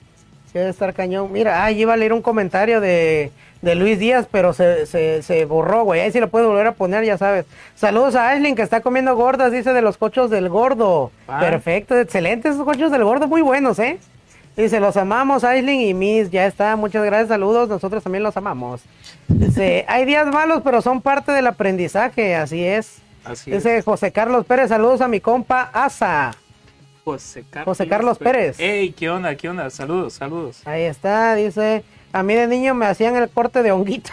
que 0.51 0.60
debe 0.60 0.71
estar 0.71 0.93
cañón. 0.93 1.32
Mira, 1.32 1.63
ah, 1.63 1.71
iba 1.71 1.93
a 1.93 1.97
leer 1.97 2.12
un 2.12 2.21
comentario 2.21 2.82
de, 2.82 3.32
de 3.62 3.76
Luis 3.76 4.00
Díaz, 4.00 4.28
pero 4.32 4.54
se, 4.54 4.86
se, 4.86 5.21
se 5.21 5.45
borró, 5.45 5.84
güey. 5.84 6.02
Ahí 6.02 6.12
sí 6.12 6.19
lo 6.19 6.30
puedo 6.30 6.50
volver 6.50 6.67
a 6.67 6.71
poner, 6.74 7.04
ya 7.04 7.17
sabes. 7.17 7.45
Saludos 7.76 8.15
a 8.15 8.30
Aislinn, 8.30 8.56
que 8.56 8.62
está 8.62 8.82
comiendo 8.82 9.15
gordas, 9.15 9.52
dice 9.52 9.74
de 9.74 9.82
los 9.82 9.97
cochos 9.97 10.30
del 10.30 10.50
gordo. 10.50 11.12
Ah. 11.28 11.39
Perfecto, 11.39 11.97
excelentes 11.97 12.54
esos 12.54 12.65
cochos 12.65 12.91
del 12.91 13.04
gordo, 13.04 13.28
muy 13.28 13.41
buenos, 13.41 13.78
¿eh? 13.80 14.00
Dice, 14.58 14.80
los 14.80 14.97
amamos, 14.97 15.43
Aislinn 15.43 15.82
y 15.82 15.93
Miss, 15.93 16.30
ya 16.30 16.45
está, 16.45 16.76
muchas 16.76 17.06
gracias, 17.06 17.30
saludos, 17.30 17.69
nosotros 17.69 18.04
también 18.04 18.24
los 18.24 18.36
amamos. 18.36 18.82
Dice, 19.28 19.86
hay 19.88 20.06
días 20.06 20.28
malos, 20.28 20.62
pero 20.63 20.82
son 20.82 21.02
parte 21.02 21.32
del 21.32 21.47
aprendizaje, 21.47 22.36
así 22.36 22.63
es. 22.63 22.97
Así 23.24 23.52
es. 23.52 23.63
Dice 23.63 23.82
José 23.84 24.12
Carlos 24.12 24.45
Pérez, 24.45 24.69
saludos 24.69 25.02
a 25.02 25.08
mi 25.08 25.19
compa 25.19 25.69
Asa. 25.71 26.32
José 27.04 27.43
Carlos, 27.50 27.78
José 27.78 27.88
Carlos 27.88 28.17
Pérez. 28.17 28.60
Ey, 28.60 28.91
¿qué 28.91 29.10
onda? 29.10 29.36
¿Qué 29.36 29.50
onda? 29.50 29.69
Saludos, 29.69 30.13
saludos. 30.13 30.62
Ahí 30.65 30.84
está, 30.84 31.36
dice. 31.36 31.84
A 32.13 32.24
mí 32.24 32.34
de 32.34 32.47
niño 32.47 32.74
me 32.74 32.86
hacían 32.86 33.15
el 33.15 33.30
corte 33.30 33.63
de 33.63 33.71
honguito. 33.71 34.12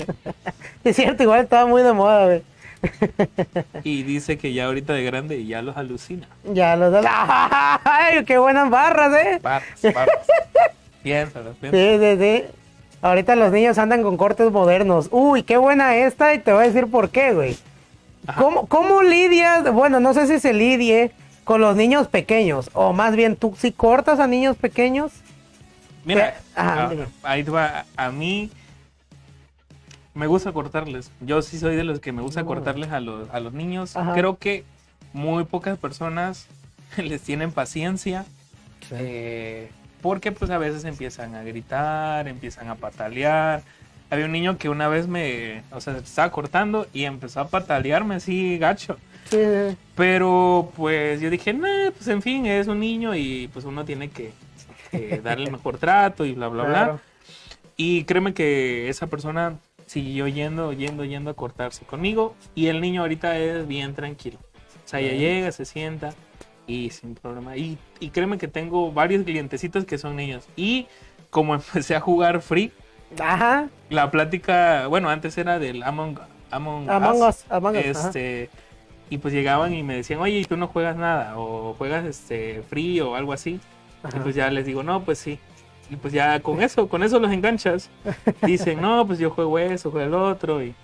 es 0.84 0.96
cierto, 0.96 1.22
igual 1.22 1.40
estaba 1.40 1.66
muy 1.66 1.82
de 1.82 1.92
moda, 1.92 2.26
güey. 2.26 2.42
Y 3.84 4.02
dice 4.02 4.38
que 4.38 4.52
ya 4.52 4.66
ahorita 4.66 4.92
de 4.92 5.02
grande 5.04 5.44
ya 5.44 5.62
los 5.62 5.76
alucina. 5.76 6.28
Ya 6.44 6.76
los 6.76 6.92
dos. 6.92 7.04
¡Ay, 7.08 8.24
qué 8.24 8.38
buenas 8.38 8.70
barras, 8.70 9.14
eh! 9.14 9.38
Barras, 9.42 9.82
barras. 9.82 10.26
Piénsalo, 11.02 11.52
piénsalo. 11.54 11.98
Sí, 11.98 12.16
sí, 12.18 12.18
sí. 12.20 12.44
Ahorita 13.00 13.36
los 13.36 13.52
niños 13.52 13.78
andan 13.78 14.02
con 14.02 14.16
cortes 14.16 14.50
modernos. 14.50 15.08
Uy, 15.10 15.44
qué 15.44 15.56
buena 15.56 15.96
esta 15.96 16.34
y 16.34 16.40
te 16.40 16.52
voy 16.52 16.64
a 16.64 16.66
decir 16.66 16.88
por 16.88 17.10
qué, 17.10 17.32
güey. 17.32 17.56
¿Cómo, 18.36 18.66
¿Cómo 18.66 19.02
lidias? 19.02 19.72
Bueno, 19.72 20.00
no 20.00 20.12
sé 20.14 20.26
si 20.26 20.40
se 20.40 20.52
lidie 20.52 21.12
con 21.44 21.60
los 21.60 21.76
niños 21.76 22.08
pequeños. 22.08 22.70
O 22.74 22.92
más 22.92 23.14
bien, 23.16 23.36
¿tú 23.36 23.54
si 23.56 23.72
cortas 23.72 24.18
a 24.20 24.26
niños 24.26 24.56
pequeños? 24.56 25.12
Mira, 26.08 26.40
Ajá, 26.54 26.90
ah, 26.90 27.06
ahí 27.22 27.44
te 27.44 27.50
va. 27.50 27.84
A 27.96 28.10
mí 28.10 28.50
me 30.14 30.26
gusta 30.26 30.52
cortarles. 30.52 31.10
Yo 31.20 31.42
sí 31.42 31.58
soy 31.58 31.76
de 31.76 31.84
los 31.84 32.00
que 32.00 32.12
me 32.12 32.22
gusta 32.22 32.42
Oh. 32.42 32.46
cortarles 32.46 32.90
a 32.90 33.00
los, 33.00 33.28
a 33.30 33.40
los 33.40 33.52
niños. 33.52 33.96
Ajá. 33.96 34.14
Creo 34.14 34.38
que 34.38 34.64
muy 35.12 35.44
pocas 35.44 35.78
personas 35.78 36.46
les 36.96 37.20
tienen 37.22 37.52
paciencia. 37.52 38.24
eh, 38.92 39.70
porque 40.00 40.30
pues 40.32 40.50
a 40.52 40.58
veces 40.58 40.84
empiezan 40.84 41.34
a 41.34 41.42
gritar, 41.42 42.26
empiezan 42.28 42.68
a 42.68 42.76
patalear. 42.76 43.62
Había 44.10 44.24
un 44.26 44.32
niño 44.32 44.56
que 44.56 44.68
una 44.68 44.86
vez 44.88 45.08
me, 45.08 45.62
o 45.72 45.80
sea, 45.80 45.94
se 45.94 46.00
estaba 46.00 46.30
cortando 46.30 46.86
y 46.94 47.04
empezó 47.04 47.40
a 47.40 47.48
patalearme 47.48 48.14
así 48.14 48.56
gacho. 48.58 48.96
Sí. 49.28 49.36
Pero 49.96 50.72
pues 50.76 51.20
yo 51.20 51.28
dije, 51.30 51.52
nah, 51.52 51.90
pues 51.90 52.06
en 52.08 52.22
fin, 52.22 52.46
es 52.46 52.68
un 52.68 52.78
niño 52.80 53.14
y 53.16 53.50
pues 53.52 53.64
uno 53.66 53.84
tiene 53.84 54.08
que, 54.08 54.32
que 54.90 55.20
darle 55.24 55.46
el 55.46 55.52
mejor 55.52 55.78
trato 55.78 56.24
y 56.24 56.32
bla, 56.32 56.48
bla, 56.48 56.64
Claro. 56.66 56.92
bla. 56.94 57.02
Y 57.76 58.04
créeme 58.04 58.34
que 58.34 58.88
esa 58.88 59.06
persona 59.06 59.56
siguió 59.86 60.26
yendo, 60.28 60.72
yendo, 60.72 61.04
yendo 61.04 61.30
a 61.30 61.34
cortarse 61.34 61.84
conmigo 61.84 62.34
y 62.54 62.66
el 62.66 62.80
niño 62.80 63.02
ahorita 63.02 63.38
es 63.38 63.66
bien 63.66 63.94
tranquilo. 63.94 64.38
O 64.84 64.88
sea, 64.88 65.00
ya 65.00 65.12
llega, 65.12 65.52
se 65.52 65.64
sienta 65.64 66.12
y 66.66 66.90
sin 66.90 67.14
problema. 67.14 67.56
Y, 67.56 67.78
y 68.00 68.10
créeme 68.10 68.36
que 68.38 68.48
tengo 68.48 68.90
varios 68.92 69.24
clientecitos 69.24 69.84
que 69.84 69.96
son 69.98 70.16
niños. 70.16 70.46
Y 70.56 70.86
como 71.30 71.54
empecé 71.54 71.94
a 71.94 72.00
jugar 72.00 72.40
free, 72.42 72.72
Ajá. 73.18 73.68
la 73.90 74.10
plática, 74.10 74.86
bueno, 74.88 75.08
antes 75.08 75.38
era 75.38 75.58
del 75.58 75.82
Among, 75.82 76.18
Among, 76.50 76.90
Among 76.90 77.22
Us. 77.22 77.28
Us. 77.28 77.44
Among 77.50 77.76
Us. 77.76 77.84
Este, 77.84 78.50
y 79.10 79.18
pues 79.18 79.32
llegaban 79.32 79.72
y 79.72 79.82
me 79.82 79.94
decían, 79.96 80.20
oye, 80.20 80.38
¿y 80.40 80.44
tú 80.44 80.56
no 80.56 80.66
juegas 80.66 80.96
nada? 80.96 81.38
O 81.38 81.74
juegas 81.74 82.04
este 82.04 82.62
free 82.68 83.00
o 83.00 83.14
algo 83.14 83.32
así. 83.32 83.60
Ajá. 84.02 84.16
Y 84.16 84.20
pues 84.20 84.34
ya 84.34 84.50
les 84.50 84.64
digo, 84.66 84.82
no, 84.82 85.02
pues 85.02 85.18
sí. 85.18 85.38
Y 85.90 85.96
pues 85.96 86.12
ya 86.12 86.38
con 86.40 86.60
eso, 86.62 86.88
con 86.88 87.02
eso 87.02 87.18
los 87.18 87.32
enganchas. 87.32 87.88
Dicen, 88.42 88.80
no, 88.80 89.06
pues 89.06 89.18
yo 89.18 89.30
juego 89.30 89.58
eso, 89.58 89.90
juego 89.90 90.06
el 90.06 90.14
otro. 90.14 90.62
Y 90.62 90.74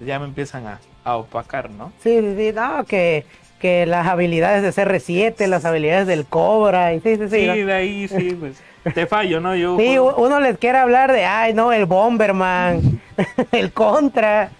ya 0.00 0.18
me 0.18 0.24
empiezan 0.26 0.66
a, 0.66 0.80
a 1.04 1.16
opacar, 1.16 1.70
¿no? 1.70 1.92
Sí, 2.02 2.18
sí, 2.20 2.34
sí, 2.36 2.52
no, 2.52 2.84
que, 2.84 3.24
que 3.60 3.86
las 3.86 4.06
habilidades 4.08 4.62
de 4.62 4.70
CR7, 4.82 5.46
las 5.46 5.64
habilidades 5.64 6.06
del 6.08 6.26
Cobra, 6.26 6.92
y 6.94 7.00
sí, 7.00 7.16
sí, 7.16 7.28
sí. 7.28 7.40
Sí, 7.40 7.46
¿no? 7.46 7.54
de 7.54 7.72
ahí 7.72 8.08
sí, 8.08 8.36
pues 8.38 8.60
te 8.92 9.06
fallo, 9.06 9.40
¿no? 9.40 9.54
Yo 9.54 9.78
Sí, 9.78 9.86
juego- 9.96 10.16
uno 10.16 10.40
les 10.40 10.58
quiere 10.58 10.78
hablar 10.78 11.12
de, 11.12 11.24
ay, 11.24 11.54
no, 11.54 11.72
el 11.72 11.86
Bomberman, 11.86 13.00
el 13.52 13.72
Contra, 13.72 14.50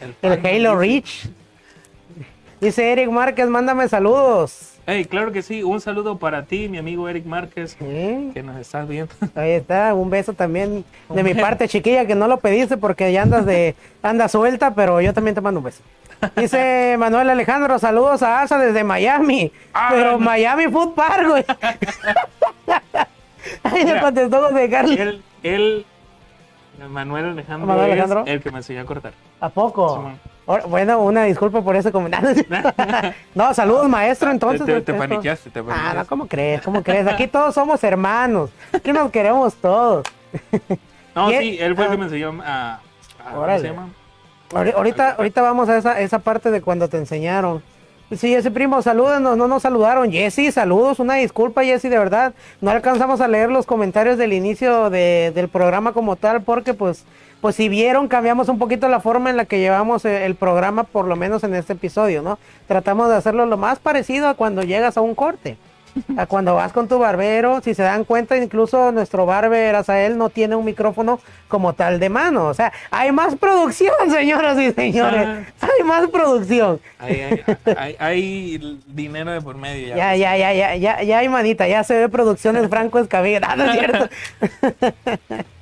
el 0.00 0.12
Pac-Man, 0.20 0.46
Halo. 0.54 0.76
Reach. 0.76 1.28
Dice 2.60 2.92
Eric 2.92 3.10
Márquez, 3.10 3.48
mándame 3.48 3.88
saludos. 3.88 4.71
Hey, 4.84 5.04
claro 5.04 5.30
que 5.30 5.42
sí, 5.42 5.62
un 5.62 5.80
saludo 5.80 6.18
para 6.18 6.44
ti, 6.44 6.68
mi 6.68 6.76
amigo 6.76 7.08
Eric 7.08 7.24
Márquez, 7.24 7.76
Sí, 7.78 8.30
que 8.34 8.42
nos 8.42 8.56
estás 8.56 8.88
viendo. 8.88 9.12
ahí 9.36 9.52
está, 9.52 9.94
un 9.94 10.10
beso 10.10 10.32
también 10.32 10.84
de 11.08 11.22
mi 11.22 11.34
parte, 11.34 11.68
chiquilla, 11.68 12.04
que 12.04 12.16
no 12.16 12.26
lo 12.26 12.40
pediste 12.40 12.76
porque 12.76 13.12
ya 13.12 13.22
andas 13.22 13.46
de, 13.46 13.76
andas 14.02 14.32
suelta, 14.32 14.74
pero 14.74 15.00
yo 15.00 15.14
también 15.14 15.36
te 15.36 15.40
mando 15.40 15.60
un 15.60 15.64
beso. 15.64 15.82
Dice 16.36 16.96
Manuel 16.98 17.30
Alejandro, 17.30 17.78
saludos 17.78 18.22
a 18.22 18.42
Asa 18.42 18.58
desde 18.58 18.84
Miami. 18.84 19.52
Ah, 19.72 19.88
pero 19.90 20.12
no. 20.12 20.18
Miami 20.18 20.64
Food 20.66 20.94
Park, 20.94 21.28
güey. 21.28 21.44
Ahí 23.64 23.84
le 23.84 24.00
contestó 24.00 24.48
José 24.48 24.70
Carlos. 24.70 24.98
Él, 24.98 25.22
él, 25.42 25.86
Manuel 26.88 27.26
Alejandro, 27.26 27.66
Manuel 27.66 27.86
es 27.86 27.92
Alejandro. 27.92 28.24
el 28.26 28.40
que 28.40 28.50
me 28.50 28.58
enseñó 28.58 28.82
a 28.82 28.84
cortar. 28.84 29.12
¿A 29.40 29.48
poco? 29.48 29.96
Simón. 29.96 30.18
Bueno, 30.68 31.00
una 31.00 31.24
disculpa 31.24 31.62
por 31.62 31.76
ese 31.76 31.92
comentario. 31.92 32.30
no, 33.34 33.54
saludos, 33.54 33.88
maestro, 33.88 34.30
entonces. 34.30 34.66
te, 34.66 34.80
te 34.80 34.92
maestro. 34.92 34.98
paniqueaste, 34.98 35.50
te 35.50 35.60
Ah, 35.60 35.62
paniqueaste. 35.64 35.98
no, 35.98 36.06
¿cómo 36.06 36.26
crees? 36.26 36.62
¿Cómo 36.62 36.82
crees? 36.82 37.06
Aquí 37.06 37.26
todos 37.28 37.54
somos 37.54 37.82
hermanos. 37.84 38.50
Aquí 38.72 38.92
nos 38.92 39.10
queremos 39.10 39.54
todos. 39.54 40.04
No, 41.14 41.28
sí, 41.28 41.58
él 41.60 41.76
fue 41.76 41.84
el 41.84 41.90
Ah. 41.90 41.92
que 41.92 41.98
me 41.98 42.04
enseñó 42.06 42.40
a... 42.42 42.80
a 43.22 43.32
¿Cómo 43.34 43.46
se 43.58 43.64
llama? 43.64 43.88
Ahori- 44.50 44.72
Ahorita, 44.74 45.10
ahorita 45.18 45.42
vamos 45.42 45.68
a 45.68 45.76
esa, 45.76 46.00
esa 46.00 46.20
parte 46.20 46.50
de 46.50 46.62
cuando 46.62 46.88
te 46.88 46.96
enseñaron. 46.96 47.62
Sí, 48.16 48.34
ese 48.34 48.50
primo, 48.50 48.80
salúdenos, 48.80 49.36
no 49.36 49.46
nos 49.46 49.60
saludaron. 49.60 50.10
Jessy, 50.10 50.50
saludos, 50.52 51.00
una 51.00 51.16
disculpa, 51.16 51.64
Jessy, 51.64 51.90
de 51.90 51.98
verdad. 51.98 52.32
No 52.62 52.70
alcanzamos 52.70 53.20
a 53.20 53.28
leer 53.28 53.50
los 53.50 53.66
comentarios 53.66 54.16
del 54.16 54.32
inicio 54.32 54.88
de- 54.88 55.32
del 55.34 55.48
programa 55.50 55.92
como 55.92 56.16
tal, 56.16 56.40
porque 56.40 56.72
pues, 56.72 57.04
pues 57.42 57.56
si 57.56 57.68
vieron, 57.68 58.06
cambiamos 58.06 58.48
un 58.48 58.58
poquito 58.58 58.88
la 58.88 59.00
forma 59.00 59.28
en 59.28 59.36
la 59.36 59.46
que 59.46 59.58
llevamos 59.58 60.04
eh, 60.04 60.26
el 60.26 60.36
programa, 60.36 60.84
por 60.84 61.08
lo 61.08 61.16
menos 61.16 61.42
en 61.42 61.56
este 61.56 61.72
episodio, 61.72 62.22
¿no? 62.22 62.38
Tratamos 62.68 63.08
de 63.08 63.16
hacerlo 63.16 63.46
lo 63.46 63.56
más 63.56 63.80
parecido 63.80 64.28
a 64.28 64.34
cuando 64.34 64.62
llegas 64.62 64.96
a 64.96 65.00
un 65.00 65.16
corte. 65.16 65.56
A 66.16 66.24
cuando 66.26 66.54
vas 66.54 66.72
con 66.72 66.88
tu 66.88 66.98
barbero, 67.00 67.60
si 67.60 67.74
se 67.74 67.82
dan 67.82 68.04
cuenta, 68.04 68.36
incluso 68.36 68.92
nuestro 68.92 69.26
barber 69.26 69.74
Azael 69.74 70.16
no 70.16 70.30
tiene 70.30 70.54
un 70.56 70.64
micrófono 70.64 71.20
como 71.48 71.72
tal 71.74 71.98
de 71.98 72.08
mano. 72.08 72.46
O 72.46 72.54
sea, 72.54 72.72
hay 72.92 73.10
más 73.10 73.34
producción, 73.34 73.92
señoras 74.10 74.56
y 74.58 74.70
señores. 74.70 75.44
Hay 75.60 75.84
más 75.84 76.08
producción. 76.08 76.80
Hay, 77.00 77.20
hay, 77.20 77.44
hay, 77.76 77.96
hay 77.98 78.80
dinero 78.86 79.32
de 79.32 79.42
por 79.42 79.56
medio 79.56 79.88
ya. 79.88 80.14
Ya, 80.14 80.16
ya, 80.16 80.36
ya, 80.36 80.52
ya, 80.54 80.76
ya, 80.76 81.02
ya 81.02 81.18
hay 81.18 81.28
manita, 81.28 81.66
ya 81.66 81.82
se 81.82 81.98
ve 81.98 82.08
producciones 82.08 82.68
Franco 82.68 83.00
Escamilla, 83.00 83.40
Ah, 83.48 83.56
no 83.56 83.64
es 83.64 83.72
cierto. 83.72 84.08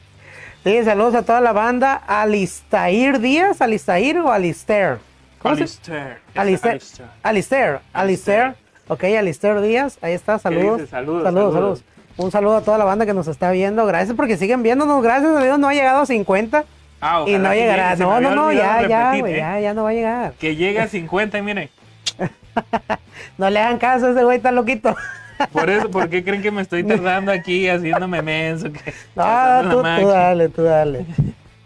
sí, 0.65 0.83
saludos 0.85 1.15
a 1.15 1.23
toda 1.23 1.41
la 1.41 1.53
banda. 1.53 1.95
Alistair 2.07 3.19
Díaz, 3.21 3.61
Alistair 3.61 4.19
o 4.19 4.31
Alistair. 4.33 4.99
¿Cómo 5.41 5.55
se- 5.57 5.63
Alistair. 5.63 6.19
Alistair. 6.35 6.73
Alistair. 6.75 7.09
Alistair, 7.23 7.81
Alistair. 7.93 8.55
Ok, 8.89 9.05
Alistair 9.05 9.61
Díaz, 9.61 9.99
ahí 10.03 10.13
está, 10.13 10.39
saludos. 10.39 10.89
Saludos, 10.91 11.23
saludos, 11.23 11.23
saludos. 11.25 11.55
saludos. 11.55 11.85
Un 12.17 12.31
saludo 12.31 12.57
a 12.57 12.61
toda 12.63 12.77
la 12.77 12.85
banda 12.85 13.07
que 13.07 13.15
nos 13.15 13.29
está 13.29 13.51
viendo. 13.51 13.87
Gracias 13.87 14.15
porque 14.17 14.37
siguen 14.37 14.63
viéndonos. 14.63 15.03
Gracias 15.03 15.35
a 15.35 15.43
Dios 15.43 15.59
no 15.59 15.69
ha 15.69 15.73
llegado 15.75 16.01
a 16.03 16.07
50 16.07 16.65
Ah, 17.01 17.25
y 17.27 17.39
no 17.39 17.55
llegará. 17.55 17.93
llegue, 17.95 18.05
No, 18.05 18.21
no, 18.21 18.35
no, 18.35 18.53
ya, 18.53 18.87
ya, 18.87 18.99
repetir, 19.13 19.21
güey, 19.21 19.35
¿eh? 19.35 19.37
ya, 19.39 19.61
ya 19.61 19.75
no 19.75 19.85
va 19.85 19.91
a 19.91 19.93
llegar. 19.95 20.33
Que 20.39 20.55
llegue 20.57 20.81
a 20.81 20.89
50 20.89 21.39
y 21.39 21.43
miren. 21.43 21.71
No 23.39 23.49
le 23.49 23.59
hagan 23.59 23.79
caso, 23.79 24.11
ese 24.11 24.23
güey 24.25 24.37
está 24.37 24.51
loquito. 24.53 24.95
Por 25.53 25.71
eso, 25.71 25.91
¿por 25.91 26.09
qué 26.09 26.23
creen 26.25 26.43
que 26.43 26.51
me 26.51 26.63
estoy 26.63 26.85
tardando 26.85 27.33
aquí 27.33 27.69
haciéndome 27.69 28.23
menso? 28.23 28.73
Que, 28.73 28.93
Ah, 29.17 29.63
tú, 29.65 29.77
tú 29.79 30.09
dale, 30.09 30.49
tú 30.49 30.63
dale. 30.63 31.07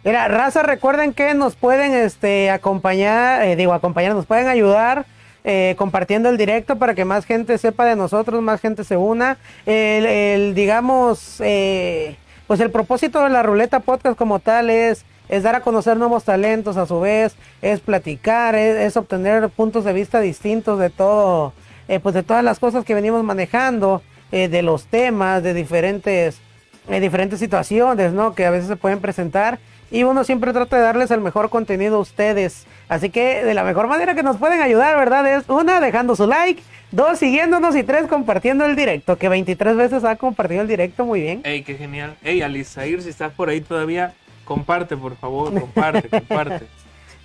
Mira, 0.05 0.29
raza, 0.29 0.63
recuerden 0.63 1.13
que 1.15 1.33
nos 1.35 1.57
pueden 1.57 1.93
este, 1.95 2.51
acompañar, 2.51 3.43
eh, 3.43 3.57
digo, 3.57 3.73
acompañar, 3.73 4.15
nos 4.15 4.27
pueden 4.27 4.49
ayudar 4.49 5.07
eh, 5.45 5.75
compartiendo 5.79 6.29
el 6.31 6.37
directo 6.37 6.77
para 6.77 6.95
que 6.95 7.05
más 7.05 7.25
gente 7.25 7.57
sepa 7.59 7.85
de 7.85 7.97
nosotros, 7.97 8.43
más 8.43 8.61
gente 8.61 8.85
se 8.85 8.97
una. 8.97 9.39
El, 9.67 10.07
el, 10.07 10.55
digamos, 10.55 11.41
eh, 11.41 12.17
pues 12.47 12.61
el 12.61 12.71
propósito 12.71 13.23
de 13.23 13.31
la 13.31 13.43
Ruleta 13.43 13.81
Podcast 13.81 14.17
como 14.17 14.39
tal 14.41 14.69
es, 14.71 15.05
es 15.31 15.43
dar 15.43 15.55
a 15.55 15.61
conocer 15.61 15.97
nuevos 15.97 16.25
talentos 16.25 16.77
a 16.77 16.87
su 16.87 17.01
vez, 17.01 17.35
es 17.63 17.81
platicar, 17.81 18.55
es, 18.55 18.77
es 18.77 18.97
obtener 18.99 19.49
puntos 19.49 19.85
de 19.85 19.95
vista 19.95 20.21
distintos 20.21 20.79
de 20.79 20.91
todo, 20.91 21.55
eh, 21.89 22.01
pues 22.01 22.15
de 22.15 22.23
todas 22.23 22.45
las 22.45 22.59
cosas 22.59 22.85
que 22.85 22.95
venimos 22.95 23.23
manejando, 23.25 24.03
eh, 24.33 24.49
de 24.49 24.63
los 24.63 24.87
temas, 24.87 25.43
de 25.43 25.55
diferentes 25.55 26.41
en 26.89 27.01
diferentes 27.01 27.39
situaciones, 27.39 28.13
¿no? 28.13 28.35
Que 28.35 28.47
a 28.47 28.51
veces 28.51 28.69
se 28.69 28.77
pueden 28.77 29.01
presentar 29.01 29.59
y 29.91 30.03
uno 30.03 30.25
siempre 30.25 30.53
trata 30.53 30.77
de 30.77 30.83
darles 30.83 31.11
el 31.11 31.21
mejor 31.21 31.51
contenido 31.51 31.97
a 31.97 32.01
ustedes. 32.01 32.67
Así 32.89 33.11
que 33.11 33.45
de 33.45 33.55
la 33.55 33.65
mejor 33.65 33.87
manera 33.87 34.15
que 34.15 34.23
nos 34.23 34.37
pueden 34.37 34.61
ayudar, 34.61 34.97
¿verdad? 34.97 35.27
Es 35.27 35.49
una, 35.49 35.81
dejando 35.81 36.17
su 36.17 36.27
like, 36.27 36.63
dos, 36.91 37.19
siguiéndonos 37.19 37.77
y 37.77 37.83
tres, 37.83 38.07
compartiendo 38.07 38.67
el 38.67 38.77
directo, 38.77 39.17
que 39.17 39.29
23 39.29 39.77
veces 39.77 40.05
ha 40.05 40.17
compartido 40.17 40.63
el 40.63 40.69
directo, 40.69 41.05
muy 41.05 41.21
bien. 41.21 41.41
Ey, 41.45 41.63
qué 41.63 41.77
genial. 41.77 42.17
Ey, 42.23 42.43
Alisair, 42.43 43.03
si 43.03 43.09
estás 43.09 43.33
por 43.33 43.49
ahí 43.49 43.61
todavía, 43.61 44.15
comparte, 44.45 44.97
por 44.97 45.17
favor, 45.17 45.59
comparte, 45.59 46.09
comparte. 46.11 46.67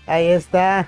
Ahí 0.05 0.27
está. 0.27 0.87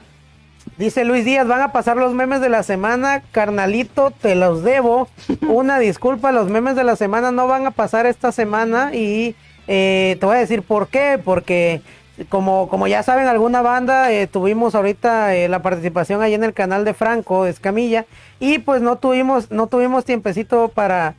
Dice 0.77 1.05
Luis 1.05 1.25
Díaz, 1.25 1.47
van 1.47 1.61
a 1.61 1.71
pasar 1.71 1.97
los 1.97 2.13
memes 2.13 2.41
de 2.41 2.49
la 2.49 2.63
semana, 2.63 3.21
carnalito, 3.31 4.11
te 4.11 4.35
los 4.35 4.63
debo. 4.63 5.07
Una 5.47 5.79
disculpa, 5.79 6.31
los 6.31 6.49
memes 6.49 6.75
de 6.75 6.83
la 6.83 6.95
semana 6.95 7.31
no 7.31 7.47
van 7.47 7.65
a 7.65 7.71
pasar 7.71 8.05
esta 8.05 8.31
semana 8.31 8.93
y 8.93 9.35
eh, 9.67 10.17
te 10.19 10.25
voy 10.25 10.37
a 10.37 10.39
decir 10.39 10.63
por 10.63 10.87
qué, 10.87 11.19
porque 11.23 11.81
como, 12.29 12.67
como 12.69 12.87
ya 12.87 13.03
saben, 13.03 13.27
alguna 13.27 13.61
banda, 13.61 14.11
eh, 14.11 14.27
tuvimos 14.27 14.75
ahorita 14.75 15.35
eh, 15.35 15.47
la 15.47 15.61
participación 15.61 16.21
ahí 16.21 16.33
en 16.33 16.43
el 16.43 16.53
canal 16.53 16.85
de 16.85 16.93
Franco 16.93 17.45
Escamilla 17.45 18.05
y 18.39 18.59
pues 18.59 18.81
no 18.81 18.97
tuvimos, 18.97 19.51
no 19.51 19.67
tuvimos 19.67 20.05
tiempecito 20.05 20.69
para, 20.69 21.15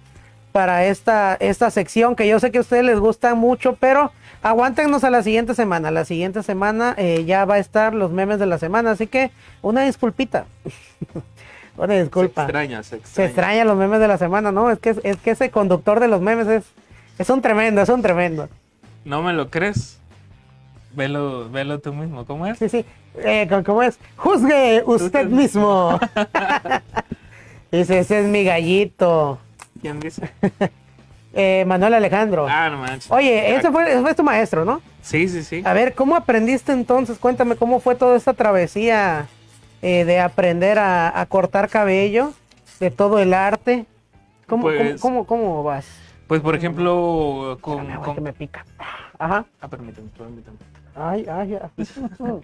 para 0.52 0.84
esta, 0.86 1.36
esta 1.40 1.70
sección 1.70 2.14
que 2.14 2.28
yo 2.28 2.38
sé 2.40 2.50
que 2.50 2.58
a 2.58 2.62
ustedes 2.62 2.84
les 2.84 3.00
gusta 3.00 3.34
mucho, 3.34 3.76
pero 3.80 4.12
aguántenos 4.42 5.04
a 5.04 5.10
la 5.10 5.22
siguiente 5.22 5.54
semana. 5.54 5.90
La 5.90 6.04
siguiente 6.04 6.42
semana 6.42 6.94
eh, 6.98 7.24
ya 7.24 7.44
va 7.44 7.54
a 7.54 7.58
estar 7.58 7.94
los 7.94 8.10
memes 8.12 8.38
de 8.38 8.46
la 8.46 8.58
semana, 8.58 8.90
así 8.92 9.06
que 9.06 9.30
una 9.62 9.82
disculpita. 9.84 10.46
una 11.76 11.94
Se 11.94 12.00
disculpa. 12.02 12.42
extraña, 12.42 12.82
se 12.82 12.90
Se 12.90 12.96
extraña. 12.96 13.26
extraña 13.28 13.64
los 13.64 13.76
memes 13.76 14.00
de 14.00 14.08
la 14.08 14.18
semana, 14.18 14.52
¿no? 14.52 14.70
Es 14.70 14.78
que, 14.78 14.96
es 15.02 15.16
que 15.18 15.30
ese 15.30 15.50
conductor 15.50 16.00
de 16.00 16.08
los 16.08 16.20
memes 16.20 16.46
es, 16.48 16.64
es 17.18 17.30
un 17.30 17.40
tremendo, 17.42 17.80
es 17.80 17.88
un 17.88 18.02
tremendo. 18.02 18.48
¿No 19.04 19.22
me 19.22 19.32
lo 19.32 19.50
crees? 19.50 19.98
Velo, 20.94 21.48
velo 21.50 21.78
tú 21.80 21.92
mismo, 21.94 22.26
¿cómo 22.26 22.46
es? 22.46 22.58
Sí, 22.58 22.68
sí. 22.68 22.84
Eh, 23.16 23.46
¿cómo- 23.48 23.64
¿Cómo 23.64 23.82
es? 23.82 23.98
Juzgue 24.16 24.82
usted 24.86 25.06
Usted 25.06 25.26
mismo. 25.26 25.98
Dice, 27.72 28.00
ese 28.00 28.20
es 28.20 28.26
mi 28.26 28.44
gallito. 28.44 29.38
¿Quién 29.80 29.98
dice? 30.00 30.30
Eh, 31.34 31.64
Manuel 31.66 31.94
Alejandro. 31.94 32.46
Ah, 32.48 32.68
no 32.70 32.78
manches. 32.78 33.10
Oye, 33.10 33.56
ese 33.56 33.70
fue, 33.70 33.90
ese 33.90 34.00
fue 34.02 34.14
tu 34.14 34.22
maestro, 34.22 34.64
¿no? 34.64 34.82
Sí, 35.00 35.28
sí, 35.28 35.42
sí. 35.42 35.62
A 35.64 35.72
ver, 35.72 35.94
¿cómo 35.94 36.14
aprendiste 36.14 36.72
entonces? 36.72 37.18
Cuéntame 37.18 37.56
cómo 37.56 37.80
fue 37.80 37.94
toda 37.94 38.16
esta 38.16 38.34
travesía 38.34 39.26
eh, 39.80 40.04
de 40.04 40.20
aprender 40.20 40.78
a, 40.78 41.18
a 41.18 41.26
cortar 41.26 41.68
cabello, 41.68 42.32
de 42.80 42.90
todo 42.90 43.18
el 43.18 43.32
arte. 43.34 43.86
¿Cómo, 44.46 44.64
Pues- 44.64 45.00
cómo, 45.00 45.24
cómo, 45.24 45.44
cómo 45.44 45.62
vas? 45.62 45.86
Pues, 46.26 46.40
por 46.40 46.54
ejemplo, 46.54 47.58
con... 47.60 47.80
Espérame, 47.80 48.02
con- 48.04 48.14
que 48.14 48.20
me 48.20 48.32
pica. 48.32 48.64
Ajá. 49.18 49.44
Ah, 49.60 49.68
permíteme, 49.68 50.08
permíteme. 50.16 50.56
Ay, 50.94 51.26
ay, 51.30 51.48
ya. 51.48 51.70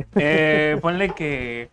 Eh, 0.16 0.76
ponle 0.82 1.10
que 1.10 1.70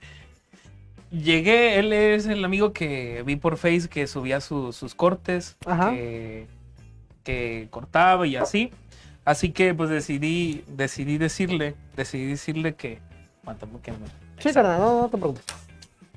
llegué, 1.13 1.79
él 1.79 1.93
es 1.93 2.25
el 2.25 2.43
amigo 2.43 2.73
que 2.73 3.23
vi 3.25 3.35
por 3.35 3.57
Face 3.57 3.87
que 3.89 4.07
subía 4.07 4.41
su- 4.41 4.73
sus 4.73 4.95
cortes, 4.95 5.55
que, 5.91 6.47
que 7.23 7.67
cortaba 7.69 8.25
y 8.27 8.35
así. 8.35 8.71
Así 9.25 9.51
que 9.51 9.73
pues 9.73 9.89
decidí, 9.89 10.65
decidí 10.67 11.17
decirle, 11.17 11.75
decidí 11.95 12.25
decirle 12.25 12.75
que, 12.75 12.99
aguántame 13.43 13.79
que 13.81 13.91
me, 13.91 13.97
Sí, 14.39 14.51
carnal, 14.51 14.79
no, 14.81 15.01
no 15.03 15.09
te 15.09 15.17
preocupes. 15.17 15.45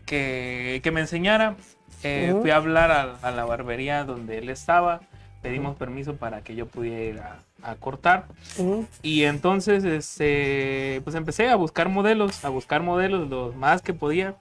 que, 0.04 0.80
que 0.82 0.90
me 0.90 1.00
enseñara. 1.00 1.56
Eh, 2.02 2.30
Ujú. 2.32 2.42
Fui 2.42 2.50
a 2.50 2.56
hablar 2.56 2.90
a, 2.90 3.16
a 3.22 3.30
la 3.30 3.44
barbería 3.44 4.04
donde 4.04 4.38
él 4.38 4.48
estaba, 4.50 5.00
pedimos 5.42 5.76
permiso 5.76 6.16
para 6.16 6.42
que 6.42 6.54
yo 6.56 6.66
pudiera 6.66 7.38
a- 7.62 7.70
a 7.70 7.74
cortar. 7.76 8.26
Ujú. 8.58 8.86
Y 9.02 9.22
entonces, 9.22 9.84
este, 9.84 11.00
pues 11.04 11.14
empecé 11.16 11.48
a 11.48 11.56
buscar 11.56 11.88
modelos, 11.88 12.44
a 12.44 12.48
buscar 12.48 12.82
modelos 12.82 13.28
los 13.30 13.54
más 13.56 13.82
que 13.82 13.94
podía. 13.94 14.34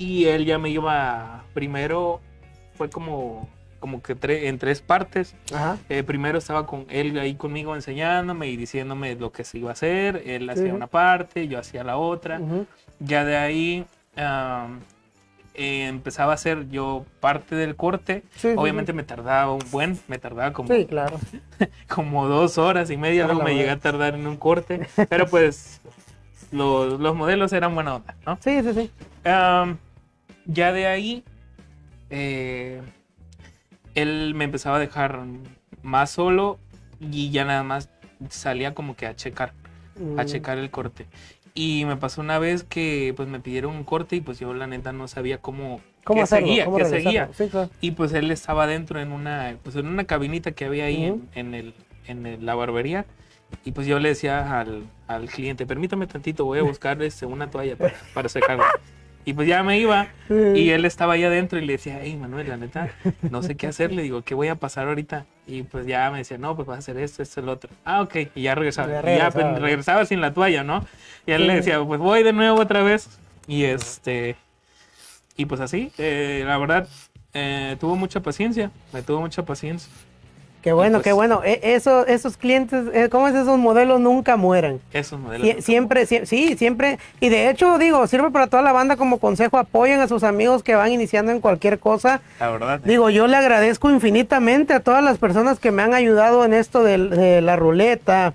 Y 0.00 0.24
él 0.24 0.46
ya 0.46 0.56
me 0.58 0.70
iba, 0.70 1.44
primero 1.52 2.22
fue 2.74 2.88
como, 2.88 3.46
como 3.80 4.02
que 4.02 4.16
tre- 4.16 4.44
en 4.44 4.58
tres 4.58 4.80
partes. 4.80 5.34
Ajá. 5.54 5.76
Eh, 5.90 6.02
primero 6.02 6.38
estaba 6.38 6.66
con 6.66 6.86
él 6.88 7.18
ahí 7.18 7.34
conmigo 7.34 7.74
enseñándome 7.76 8.46
y 8.48 8.56
diciéndome 8.56 9.14
lo 9.16 9.30
que 9.30 9.44
se 9.44 9.58
iba 9.58 9.68
a 9.68 9.72
hacer. 9.74 10.22
Él 10.24 10.44
Sí, 10.44 10.50
hacía 10.52 10.64
sí. 10.64 10.70
una 10.70 10.86
parte, 10.86 11.48
yo 11.48 11.58
hacía 11.58 11.84
la 11.84 11.98
otra. 11.98 12.40
Ujú. 12.40 12.66
Ya 12.98 13.26
de 13.26 13.36
ahí 13.36 13.84
am, 14.16 14.80
eh, 15.52 15.86
empezaba 15.88 16.32
a 16.32 16.36
hacer 16.36 16.70
yo 16.70 17.04
parte 17.20 17.54
del 17.54 17.76
corte. 17.76 18.22
Sí, 18.36 18.48
sí, 18.52 18.54
Obviamente 18.56 18.94
me 18.94 19.02
tardaba 19.02 19.52
un 19.52 19.62
buen, 19.70 19.98
me 20.08 20.16
tardaba 20.16 20.54
como 20.54 20.74
Sí, 20.74 20.86
claro. 20.86 21.18
como 21.94 22.26
dos 22.26 22.56
horas 22.56 22.90
y 22.90 22.96
media, 22.96 23.26
luego 23.26 23.42
me 23.42 23.54
llegué 23.54 23.68
a 23.68 23.78
tardar 23.78 24.14
en 24.14 24.26
un 24.26 24.38
corte, 24.38 24.88
pero 25.10 25.26
pues 25.26 25.82
los, 26.52 26.98
los 26.98 27.14
modelos 27.14 27.52
eran 27.52 27.74
buena 27.74 27.96
onda, 27.96 28.14
¿no? 28.24 28.38
Sí, 28.40 28.62
sí, 28.62 28.72
sí. 28.72 28.90
Am, 29.28 29.76
ya 30.46 30.72
de 30.72 30.86
ahí, 30.86 31.24
eh, 32.10 32.80
él 33.94 34.34
me 34.34 34.44
empezaba 34.44 34.76
a 34.76 34.80
dejar 34.80 35.20
más 35.82 36.10
solo 36.10 36.58
y 37.00 37.30
ya 37.30 37.44
nada 37.44 37.62
más 37.62 37.88
salía 38.28 38.74
como 38.74 38.96
que 38.96 39.06
a 39.06 39.16
checar, 39.16 39.52
a 40.16 40.22
Mm. 40.22 40.26
checar 40.26 40.58
el 40.58 40.70
corte. 40.70 41.06
Y 41.54 41.84
me 41.84 41.96
pasó 41.96 42.20
una 42.20 42.38
vez 42.38 42.62
que 42.64 43.12
pues 43.16 43.28
me 43.28 43.40
pidieron 43.40 43.74
un 43.74 43.84
corte 43.84 44.16
y 44.16 44.20
pues 44.20 44.38
yo 44.38 44.54
la 44.54 44.66
neta 44.66 44.92
no 44.92 45.08
sabía 45.08 45.38
cómo, 45.38 45.80
¿Cómo 46.04 46.18
qué 46.18 46.22
hacerlo? 46.22 46.46
seguía, 46.46 46.64
¿Cómo 46.64 46.76
qué 46.76 46.84
seguía. 46.84 47.28
Sí, 47.36 47.48
claro. 47.48 47.70
Y 47.80 47.90
pues 47.92 48.12
él 48.12 48.30
estaba 48.30 48.66
dentro 48.66 49.00
en 49.00 49.10
una, 49.12 49.56
pues 49.62 49.74
en 49.76 49.86
una 49.86 50.04
cabinita 50.04 50.52
que 50.52 50.64
había 50.66 50.84
ahí 50.84 51.04
en, 51.04 51.28
en 51.34 51.54
el, 51.54 51.74
en 52.06 52.26
el- 52.26 52.46
la 52.46 52.54
barbería. 52.54 53.04
Y 53.64 53.72
pues 53.72 53.86
yo 53.88 53.98
le 53.98 54.10
decía 54.10 54.60
al, 54.60 54.84
al 55.08 55.28
cliente, 55.28 55.66
permítame 55.66 56.06
tantito, 56.06 56.44
voy 56.44 56.60
a 56.60 56.62
buscar 56.62 57.02
este, 57.02 57.26
una 57.26 57.50
toalla 57.50 57.76
para, 57.76 57.94
para 58.14 58.28
secarla. 58.28 58.66
Y 59.24 59.34
pues 59.34 59.46
ya 59.46 59.62
me 59.62 59.78
iba 59.78 60.08
y 60.30 60.70
él 60.70 60.84
estaba 60.84 61.12
ahí 61.12 61.24
adentro 61.24 61.58
y 61.58 61.66
le 61.66 61.74
decía, 61.74 62.00
hey 62.02 62.16
Manuel, 62.16 62.48
la 62.48 62.56
neta, 62.56 62.90
no 63.30 63.42
sé 63.42 63.54
qué 63.54 63.66
hacer. 63.66 63.92
Le 63.92 64.02
digo, 64.02 64.22
¿qué 64.22 64.34
voy 64.34 64.48
a 64.48 64.54
pasar 64.54 64.88
ahorita? 64.88 65.26
Y 65.46 65.62
pues 65.62 65.86
ya 65.86 66.10
me 66.10 66.18
decía, 66.18 66.38
no, 66.38 66.56
pues 66.56 66.66
vas 66.66 66.76
a 66.76 66.78
hacer 66.78 66.96
esto, 66.98 67.22
esto, 67.22 67.40
el 67.40 67.48
otro. 67.48 67.70
Ah, 67.84 68.00
ok. 68.00 68.16
Y 68.34 68.42
ya 68.42 68.54
regresaba. 68.54 68.88
Ya 68.88 69.00
Y 69.00 69.02
ya 69.02 69.02
regresaba, 69.02 69.32
pues, 69.32 69.46
¿no? 69.46 69.58
regresaba 69.66 70.06
sin 70.06 70.20
la 70.20 70.32
toalla, 70.32 70.64
¿no? 70.64 70.86
Y 71.26 71.32
él 71.32 71.46
le 71.46 71.56
decía, 71.56 71.82
pues 71.84 72.00
voy 72.00 72.22
de 72.22 72.32
nuevo 72.32 72.60
otra 72.60 72.82
vez. 72.82 73.18
Y 73.46 73.64
este... 73.64 74.36
Y 75.36 75.46
pues 75.46 75.60
así, 75.60 75.90
eh, 75.96 76.42
la 76.46 76.58
verdad, 76.58 76.88
eh, 77.32 77.76
tuvo 77.80 77.96
mucha 77.96 78.20
paciencia, 78.20 78.70
me 78.92 79.02
tuvo 79.02 79.20
mucha 79.20 79.44
paciencia. 79.44 79.90
Qué 80.62 80.72
bueno, 80.72 80.98
pues- 80.98 81.04
qué 81.04 81.12
bueno. 81.12 81.40
E- 81.44 81.60
eso, 81.62 82.06
esos 82.06 82.36
clientes, 82.36 82.84
eh, 82.92 83.08
¿cómo 83.10 83.28
es? 83.28 83.34
Esos 83.34 83.58
modelos 83.58 83.98
nunca 84.00 84.36
mueren. 84.36 84.80
Esos 84.92 85.18
modelos. 85.18 85.46
Sie- 85.46 85.62
siempre, 85.62 86.06
sie- 86.06 86.26
sí, 86.26 86.54
siempre. 86.58 86.98
Y 87.18 87.30
de 87.30 87.48
hecho, 87.48 87.78
digo, 87.78 88.06
sirve 88.06 88.30
para 88.30 88.46
toda 88.46 88.62
la 88.62 88.72
banda 88.72 88.96
como 88.96 89.18
consejo. 89.18 89.56
Apoyen 89.56 90.00
a 90.00 90.08
sus 90.08 90.22
amigos 90.22 90.62
que 90.62 90.74
van 90.74 90.92
iniciando 90.92 91.32
en 91.32 91.40
cualquier 91.40 91.78
cosa. 91.78 92.20
La 92.38 92.50
verdad. 92.50 92.80
Digo, 92.84 93.08
yo 93.08 93.26
le 93.26 93.36
agradezco 93.36 93.90
infinitamente 93.90 94.74
a 94.74 94.80
todas 94.80 95.02
las 95.02 95.16
personas 95.16 95.58
que 95.58 95.70
me 95.70 95.82
han 95.82 95.94
ayudado 95.94 96.44
en 96.44 96.52
esto 96.52 96.82
de, 96.82 97.40
la 97.40 97.56
ruleta, 97.56 98.34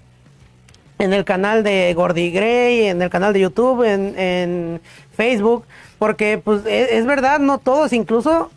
en 0.98 1.14
el 1.14 1.26
canal 1.26 1.64
de 1.64 1.94
Gordy 1.94 2.32
Gray, 2.32 2.86
en 2.88 3.02
el 3.02 3.10
canal 3.10 3.34
de 3.34 3.42
YouTube, 3.42 3.84
en, 3.84 4.18
en 4.18 4.82
Facebook, 5.16 5.66
porque 6.00 6.40
pues 6.44 6.66
e- 6.66 6.98
es, 6.98 7.06
verdad, 7.06 7.40
no 7.40 7.58
todos, 7.58 7.92
incluso, 7.94 8.50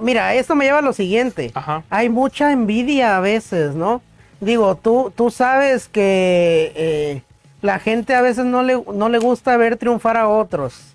mira, 0.00 0.34
esto 0.34 0.54
me 0.54 0.64
lleva 0.64 0.78
a 0.78 0.82
lo 0.82 0.92
siguiente. 0.92 1.50
Ajá. 1.54 1.82
Hay 1.90 2.08
mucha 2.08 2.52
envidia 2.52 3.16
a 3.16 3.20
veces, 3.20 3.74
¿no? 3.74 4.02
Digo, 4.40 4.74
tú, 4.76 5.12
tú 5.14 5.30
sabes 5.30 5.88
que 5.88 6.72
eh, 6.74 7.22
la 7.62 7.78
gente 7.78 8.14
a 8.14 8.22
veces 8.22 8.44
no 8.46 8.62
le, 8.62 8.82
no 8.94 9.08
le 9.08 9.18
gusta 9.18 9.56
ver 9.56 9.76
triunfar 9.76 10.16
a 10.16 10.28
otros. 10.28 10.94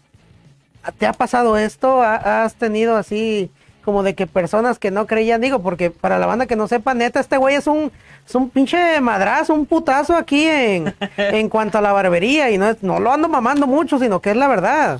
¿Te 0.97 1.05
ha 1.07 1.13
pasado 1.13 1.57
esto? 1.57 2.01
¿Ha- 2.01 2.43
¿Has 2.43 2.55
tenido 2.55 2.95
así 2.95 3.49
como 3.83 4.01
de 4.01 4.15
que 4.15 4.25
personas 4.27 4.79
que 4.79 4.89
no 4.91 5.05
creían? 5.07 5.41
Digo, 5.41 5.59
porque 5.61 5.91
para 5.91 6.17
la 6.19 6.25
banda 6.25 6.47
que 6.47 6.55
no 6.55 6.67
sepa, 6.67 6.93
neta, 6.95 7.19
este 7.19 7.37
güey 7.37 7.55
es 7.55 7.67
un, 7.67 7.91
es 8.27 8.35
un 8.35 8.49
pinche 8.49 8.99
madrazo, 8.99 9.53
un 9.53 9.65
putazo 9.67 10.15
aquí 10.15 10.47
en, 10.47 10.93
en 11.17 11.49
cuanto 11.49 11.77
a 11.77 11.81
la 11.81 11.91
barbería. 11.91 12.49
Y 12.51 12.57
no, 12.57 12.69
es- 12.69 12.81
no 12.83 12.99
lo 12.99 13.11
ando 13.11 13.27
mamando 13.29 13.67
mucho, 13.67 13.99
sino 13.99 14.19
que 14.21 14.31
es 14.31 14.35
la 14.37 14.47
verdad. 14.47 14.99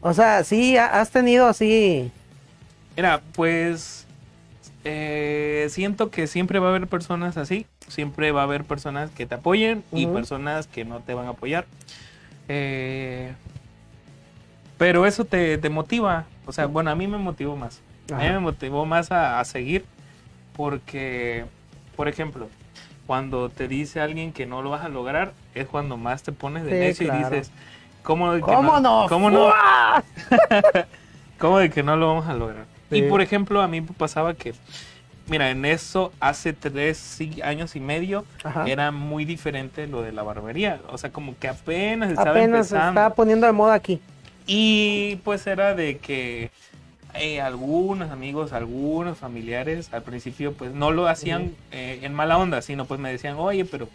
O 0.00 0.14
sea, 0.14 0.42
sí, 0.44 0.76
ha- 0.78 1.00
has 1.00 1.10
tenido 1.10 1.46
así... 1.48 2.10
Mira, 2.98 3.20
pues 3.34 4.08
eh, 4.82 5.68
siento 5.70 6.10
que 6.10 6.26
siempre 6.26 6.58
va 6.58 6.66
a 6.66 6.70
haber 6.70 6.88
personas 6.88 7.36
así, 7.36 7.64
siempre 7.86 8.32
va 8.32 8.40
a 8.40 8.42
haber 8.42 8.64
personas 8.64 9.12
que 9.12 9.24
te 9.24 9.36
apoyen 9.36 9.84
y 9.92 10.08
personas 10.08 10.66
que 10.66 10.84
no 10.84 10.98
te 10.98 11.14
van 11.14 11.26
a 11.26 11.30
apoyar. 11.30 11.64
Eh, 12.48 13.32
pero 14.78 15.06
eso 15.06 15.24
te, 15.24 15.58
te 15.58 15.70
motiva, 15.70 16.24
o 16.44 16.50
sea, 16.52 16.66
bueno, 16.66 16.90
a 16.90 16.96
mí 16.96 17.06
me 17.06 17.18
motivó 17.18 17.54
más. 17.54 17.80
A 18.12 18.16
mí 18.16 18.24
me 18.30 18.40
motivó 18.40 18.84
más 18.84 19.12
a, 19.12 19.38
a 19.38 19.44
seguir 19.44 19.84
porque, 20.56 21.44
por 21.94 22.08
ejemplo, 22.08 22.48
cuando 23.06 23.48
te 23.48 23.68
dice 23.68 24.00
alguien 24.00 24.32
que 24.32 24.44
no 24.44 24.60
lo 24.60 24.70
vas 24.70 24.84
a 24.84 24.88
lograr, 24.88 25.34
es 25.54 25.68
cuando 25.68 25.96
más 25.96 26.24
te 26.24 26.32
pones 26.32 26.64
de 26.64 26.72
Sí, 26.72 26.78
necio 26.80 27.06
claro. 27.06 27.20
y 27.20 27.22
dices, 27.22 27.52
¿cómo, 28.02 28.32
de 28.32 28.40
que 28.40 28.46
¿Cómo 28.46 28.80
no? 28.80 29.06
¿Cómo 29.08 29.30
no? 29.30 29.52
¿Cómo 31.38 31.58
de 31.58 31.70
que 31.70 31.84
no 31.84 31.96
lo 31.96 32.08
vamos 32.08 32.26
a 32.26 32.34
lograr? 32.34 32.66
Y 32.90 33.02
por 33.02 33.20
ejemplo, 33.20 33.60
a 33.62 33.68
mí 33.68 33.80
me 33.80 33.88
pasaba 33.88 34.34
que, 34.34 34.54
mira, 35.28 35.50
en 35.50 35.64
eso 35.64 36.12
hace 36.20 36.52
tres 36.52 37.18
años 37.42 37.76
y 37.76 37.80
medio 37.80 38.24
Ajá. 38.44 38.64
era 38.66 38.90
muy 38.90 39.24
diferente 39.24 39.86
lo 39.86 40.02
de 40.02 40.12
la 40.12 40.22
barbería. 40.22 40.80
O 40.90 40.98
sea, 40.98 41.10
como 41.10 41.36
que 41.38 41.48
apenas 41.48 42.10
estaba 42.10 42.30
Apenas 42.30 42.68
se 42.68 42.74
empezando. 42.76 43.00
está 43.00 43.14
poniendo 43.14 43.46
de 43.46 43.52
moda 43.52 43.74
aquí. 43.74 44.00
Y 44.46 45.16
pues 45.24 45.46
era 45.46 45.74
de 45.74 45.98
que 45.98 46.50
eh, 47.14 47.40
algunos 47.40 48.10
amigos, 48.10 48.52
algunos 48.54 49.18
familiares 49.18 49.90
al 49.92 50.02
principio 50.02 50.54
pues 50.54 50.72
no 50.72 50.90
lo 50.90 51.06
hacían 51.08 51.52
eh, 51.72 52.00
en 52.02 52.14
mala 52.14 52.38
onda, 52.38 52.62
sino 52.62 52.86
pues 52.86 52.98
me 53.00 53.10
decían, 53.10 53.36
oye, 53.38 53.64
pero 53.66 53.88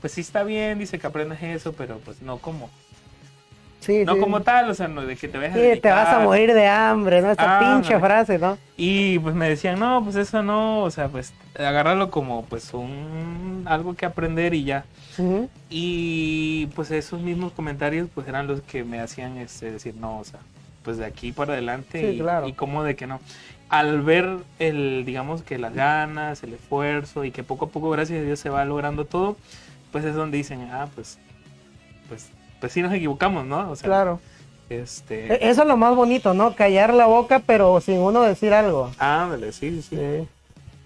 pues 0.00 0.12
sí 0.14 0.20
está 0.22 0.44
bien, 0.44 0.78
dice 0.78 0.98
que 0.98 1.06
aprendas 1.06 1.42
eso, 1.42 1.72
pero 1.74 1.98
pues 1.98 2.22
no 2.22 2.38
como, 2.38 2.70
Sí, 3.88 4.04
no 4.04 4.14
sí. 4.16 4.20
como 4.20 4.42
tal, 4.42 4.68
o 4.68 4.74
sea, 4.74 4.86
no 4.86 5.00
de 5.06 5.16
que 5.16 5.28
te 5.28 5.38
vayas 5.38 5.54
a 5.56 5.80
te 5.80 5.90
vas 5.90 6.08
a 6.12 6.18
morir 6.18 6.52
de 6.52 6.66
hambre, 6.66 7.22
¿no? 7.22 7.30
Esa 7.30 7.56
Ah, 7.56 7.58
pinche 7.58 7.94
ándale. 7.94 8.00
frase, 8.24 8.38
¿no? 8.38 8.58
Y 8.76 9.18
pues 9.20 9.34
me 9.34 9.48
decían, 9.48 9.78
no, 9.78 10.04
pues 10.04 10.16
eso 10.16 10.42
no, 10.42 10.82
o 10.82 10.90
sea, 10.90 11.08
pues 11.08 11.32
agarrarlo 11.58 12.10
como 12.10 12.44
pues 12.44 12.74
un 12.74 13.64
algo 13.66 13.94
que 13.94 14.04
aprender 14.04 14.52
y 14.52 14.64
ya. 14.64 14.84
Y 15.70 16.66
pues 16.74 16.90
esos 16.90 17.20
mismos 17.22 17.52
comentarios 17.52 18.08
pues 18.14 18.28
eran 18.28 18.46
los 18.46 18.60
que 18.60 18.84
me 18.84 19.00
hacían 19.00 19.38
este, 19.38 19.72
decir, 19.72 19.94
no, 19.94 20.18
o 20.18 20.24
sea, 20.24 20.40
pues 20.82 20.98
de 20.98 21.06
aquí 21.06 21.32
para 21.32 21.54
adelante 21.54 22.12
y, 22.12 22.18
claro. 22.18 22.46
y 22.46 22.52
cómo 22.52 22.84
de 22.84 22.94
que 22.94 23.06
no. 23.06 23.20
Al 23.70 24.02
ver 24.02 24.36
el, 24.58 25.04
digamos 25.06 25.42
que 25.42 25.56
las 25.58 25.72
ganas, 25.74 26.42
el 26.42 26.52
esfuerzo 26.52 27.24
y 27.24 27.30
que 27.30 27.42
poco 27.42 27.64
a 27.64 27.68
poco, 27.68 27.88
gracias 27.88 28.20
a 28.20 28.22
Dios, 28.22 28.38
se 28.38 28.50
va 28.50 28.64
logrando 28.66 29.06
todo, 29.06 29.36
pues 29.92 30.04
es 30.04 30.14
donde 30.14 30.36
dicen, 30.36 30.68
ah, 30.72 30.88
pues, 30.94 31.18
pues, 32.08 32.28
pues 32.60 32.72
sí 32.72 32.82
nos 32.82 32.92
equivocamos, 32.92 33.44
¿no? 33.46 33.70
O 33.70 33.76
sea, 33.76 33.86
Claro. 33.88 34.20
este, 34.68 35.32
E- 35.34 35.50
Eso 35.50 35.62
es 35.62 35.68
lo 35.68 35.76
más 35.76 35.94
bonito, 35.94 36.34
¿no? 36.34 36.54
Callar 36.54 36.92
la 36.94 37.06
boca, 37.06 37.40
pero 37.44 37.80
sin 37.80 37.98
uno 37.98 38.22
decir 38.22 38.52
algo. 38.52 38.90
ándale, 38.98 39.52
sí, 39.52 39.82
sí. 39.82 39.96
Sí. 39.96 40.28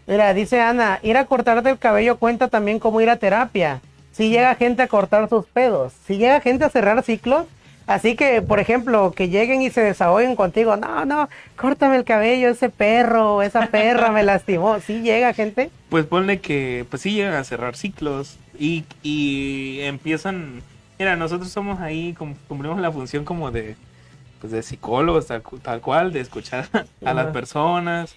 Mira, 0.06 0.34
dice 0.34 0.60
Ana, 0.60 0.98
ir 1.02 1.16
a 1.16 1.26
cortarte 1.26 1.70
el 1.70 1.78
cabello 1.78 2.16
cuenta 2.16 2.48
también 2.48 2.78
como 2.78 3.00
ir 3.00 3.08
a 3.08 3.16
terapia. 3.16 3.80
Si 4.12 4.28
llega 4.30 4.54
gente 4.56 4.82
a 4.82 4.88
cortar 4.88 5.28
sus 5.28 5.46
pedos, 5.46 5.92
si 6.06 6.16
llega 6.18 6.40
gente 6.40 6.64
a 6.64 6.70
cerrar 6.70 7.02
ciclos, 7.02 7.46
así 7.86 8.14
que, 8.14 8.42
por 8.42 8.58
ejemplo, 8.60 9.12
que 9.12 9.28
lleguen 9.28 9.62
y 9.62 9.70
se 9.70 9.80
desahoguen 9.80 10.36
contigo, 10.36 10.76
no, 10.76 11.04
no, 11.06 11.28
córtame 11.56 11.96
el 11.96 12.04
cabello, 12.04 12.48
ese 12.50 12.68
perro, 12.68 13.42
esa 13.42 13.66
perra 13.68 14.10
me 14.10 14.22
lastimó. 14.22 14.80
Si 14.80 15.00
llega 15.02 15.32
gente, 15.32 15.70
Pues 15.88 16.04
ponle 16.04 16.40
que, 16.40 16.84
pues 16.90 17.00
sí 17.02 17.12
llegan 17.12 17.34
a 17.34 17.44
cerrar 17.44 17.74
ciclos 17.76 18.36
y, 18.58 18.84
y 19.02 19.78
empiezan, 19.82 20.62
mira, 21.02 21.16
nosotros 21.16 21.50
somos 21.50 21.80
ahí, 21.80 22.14
cum- 22.14 22.36
cumplimos 22.46 22.78
la 22.78 22.92
función 22.92 23.24
como 23.24 23.50
de, 23.50 23.74
pues 24.40 24.52
de 24.52 24.62
psicólogos, 24.62 25.26
tal, 25.26 25.42
cu- 25.42 25.58
tal 25.58 25.80
cual, 25.80 26.12
de 26.12 26.20
escuchar 26.20 26.66
a 27.04 27.12
las 27.12 27.26
personas, 27.32 28.14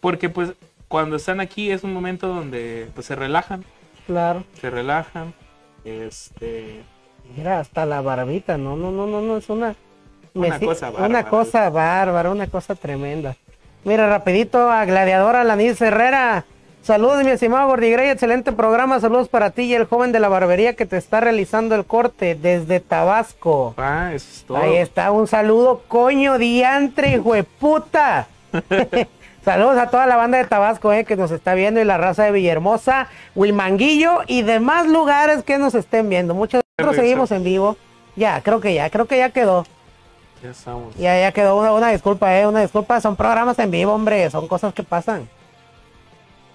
porque 0.00 0.28
pues 0.28 0.52
cuando 0.88 1.14
están 1.14 1.38
aquí 1.38 1.70
es 1.70 1.84
un 1.84 1.92
momento 1.92 2.26
donde 2.26 2.88
pues 2.92 3.06
se 3.06 3.14
relajan, 3.14 3.64
claro. 4.08 4.42
se 4.60 4.68
relajan, 4.68 5.32
este, 5.84 6.82
Mira, 7.36 7.60
hasta 7.60 7.86
la 7.86 8.00
barbita, 8.02 8.58
no, 8.58 8.74
no, 8.76 8.90
no, 8.90 9.06
no, 9.06 9.20
no, 9.20 9.36
es 9.36 9.48
una... 9.48 9.76
Una 10.34 10.58
si- 10.58 10.66
cosa 10.66 10.90
Una 10.90 10.98
bárbara. 11.00 11.28
cosa 11.30 11.70
bárbara, 11.70 12.30
una 12.32 12.48
cosa 12.48 12.74
tremenda. 12.74 13.36
Mira, 13.84 14.08
rapidito 14.08 14.68
a 14.70 14.84
Gladiadora 14.84 15.44
Lanis 15.44 15.80
Herrera. 15.80 16.44
Saludos, 16.84 17.24
mi 17.24 17.30
estimado 17.30 17.66
Gordigrey, 17.68 18.10
excelente 18.10 18.52
programa. 18.52 19.00
Saludos 19.00 19.30
para 19.30 19.52
ti 19.52 19.62
y 19.62 19.74
el 19.74 19.86
joven 19.86 20.12
de 20.12 20.20
la 20.20 20.28
barbería 20.28 20.76
que 20.76 20.84
te 20.84 20.98
está 20.98 21.18
realizando 21.18 21.74
el 21.74 21.86
corte 21.86 22.34
desde 22.34 22.78
Tabasco. 22.78 23.72
ah, 23.78 24.10
eso 24.12 24.26
es 24.30 24.44
todo. 24.44 24.58
Ahí 24.58 24.74
está, 24.76 25.10
un 25.10 25.26
saludo, 25.26 25.80
coño 25.88 26.36
diantre, 26.36 27.14
hijo 27.14 27.32
de 27.32 27.44
puta. 27.44 28.26
Saludos 29.46 29.78
a 29.78 29.88
toda 29.88 30.04
la 30.04 30.16
banda 30.16 30.36
de 30.36 30.44
Tabasco 30.44 30.92
eh, 30.92 31.06
que 31.06 31.16
nos 31.16 31.30
está 31.30 31.54
viendo 31.54 31.80
y 31.80 31.84
la 31.84 31.96
raza 31.96 32.24
de 32.24 32.32
Villahermosa, 32.32 33.08
Huimanguillo 33.34 34.18
y 34.26 34.42
demás 34.42 34.86
lugares 34.86 35.42
que 35.42 35.56
nos 35.56 35.74
estén 35.74 36.10
viendo. 36.10 36.34
Muchas 36.34 36.60
nosotros 36.76 36.96
risa. 36.96 37.02
seguimos 37.02 37.30
en 37.30 37.44
vivo. 37.44 37.78
Ya, 38.14 38.42
creo 38.42 38.60
que 38.60 38.74
ya, 38.74 38.90
creo 38.90 39.06
que 39.06 39.16
ya 39.16 39.30
quedó. 39.30 39.64
Ya 40.42 40.50
estamos. 40.50 40.94
Ya, 40.96 41.18
ya 41.18 41.32
quedó 41.32 41.56
una, 41.56 41.72
una 41.72 41.88
disculpa, 41.88 42.38
eh, 42.38 42.46
una 42.46 42.60
disculpa. 42.60 43.00
Son 43.00 43.16
programas 43.16 43.58
en 43.58 43.70
vivo, 43.70 43.94
hombre, 43.94 44.28
son 44.28 44.46
cosas 44.48 44.74
que 44.74 44.82
pasan. 44.82 45.26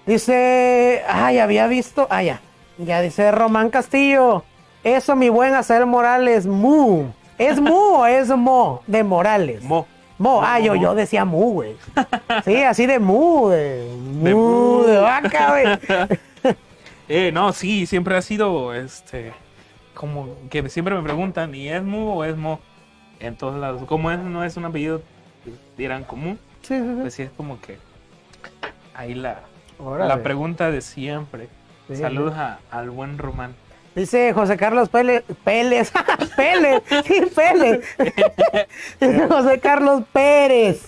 Dice, 0.06 1.02
ay, 1.08 1.38
había 1.38 1.66
visto, 1.66 2.06
ah, 2.10 2.22
ya, 2.22 2.40
ya 2.78 3.00
dice 3.00 3.30
Román 3.30 3.70
Castillo. 3.70 4.44
Eso, 4.82 5.14
mi 5.14 5.28
buen 5.28 5.54
Azael 5.54 5.86
Morales, 5.86 6.46
mu. 6.46 7.06
¿Es 7.38 7.60
mu 7.60 7.74
o 7.96 8.06
es 8.06 8.28
mo 8.28 8.82
de 8.86 9.04
Morales? 9.04 9.62
Mo. 9.62 9.86
Mo, 10.18 10.42
ah, 10.42 10.60
yo, 10.60 10.74
yo 10.74 10.94
decía 10.94 11.24
mu, 11.24 11.52
güey. 11.52 11.76
Sí, 12.44 12.62
así 12.62 12.84
de 12.86 12.98
mu, 12.98 13.48
de 13.48 13.86
De 14.22 14.34
mu, 14.34 14.82
de 14.84 14.98
vaca, 14.98 15.50
güey. 15.50 16.16
Eh, 17.12 17.32
no, 17.32 17.52
sí, 17.52 17.86
siempre 17.86 18.16
ha 18.16 18.22
sido, 18.22 18.72
este, 18.72 19.32
como 19.94 20.28
que 20.48 20.68
siempre 20.68 20.94
me 20.94 21.02
preguntan, 21.02 21.52
¿y 21.52 21.68
es 21.68 21.82
Mu 21.82 22.12
o 22.20 22.24
es 22.24 22.36
Mo? 22.36 22.60
En 23.18 23.34
todos 23.36 23.58
lados. 23.58 23.82
Como 23.88 24.12
es, 24.12 24.20
no 24.20 24.44
es 24.44 24.56
un 24.56 24.64
apellido, 24.64 25.02
dirán 25.76 26.04
común, 26.04 26.38
Sí, 26.62 26.78
sí, 26.78 26.80
sí. 26.80 26.98
pues 27.00 27.14
sí 27.14 27.22
es 27.24 27.30
como 27.32 27.60
que 27.60 27.78
ahí 28.94 29.14
la, 29.14 29.40
Órale. 29.84 30.08
la 30.08 30.22
pregunta 30.22 30.70
de 30.70 30.80
siempre. 30.80 31.48
Sí, 31.88 31.96
Saludos 31.96 32.34
a- 32.36 32.58
al 32.70 32.90
buen 32.90 33.18
Román. 33.18 33.54
Dice 33.96 34.32
José 34.32 34.56
Carlos 34.56 34.88
Pérez, 34.88 35.24
Pérez, 35.42 35.92
Pérez, 36.36 36.80
sí, 37.04 37.22
Pérez. 37.34 37.80
Dice 39.00 39.26
José 39.28 39.58
Carlos 39.58 40.04
Pérez. 40.12 40.86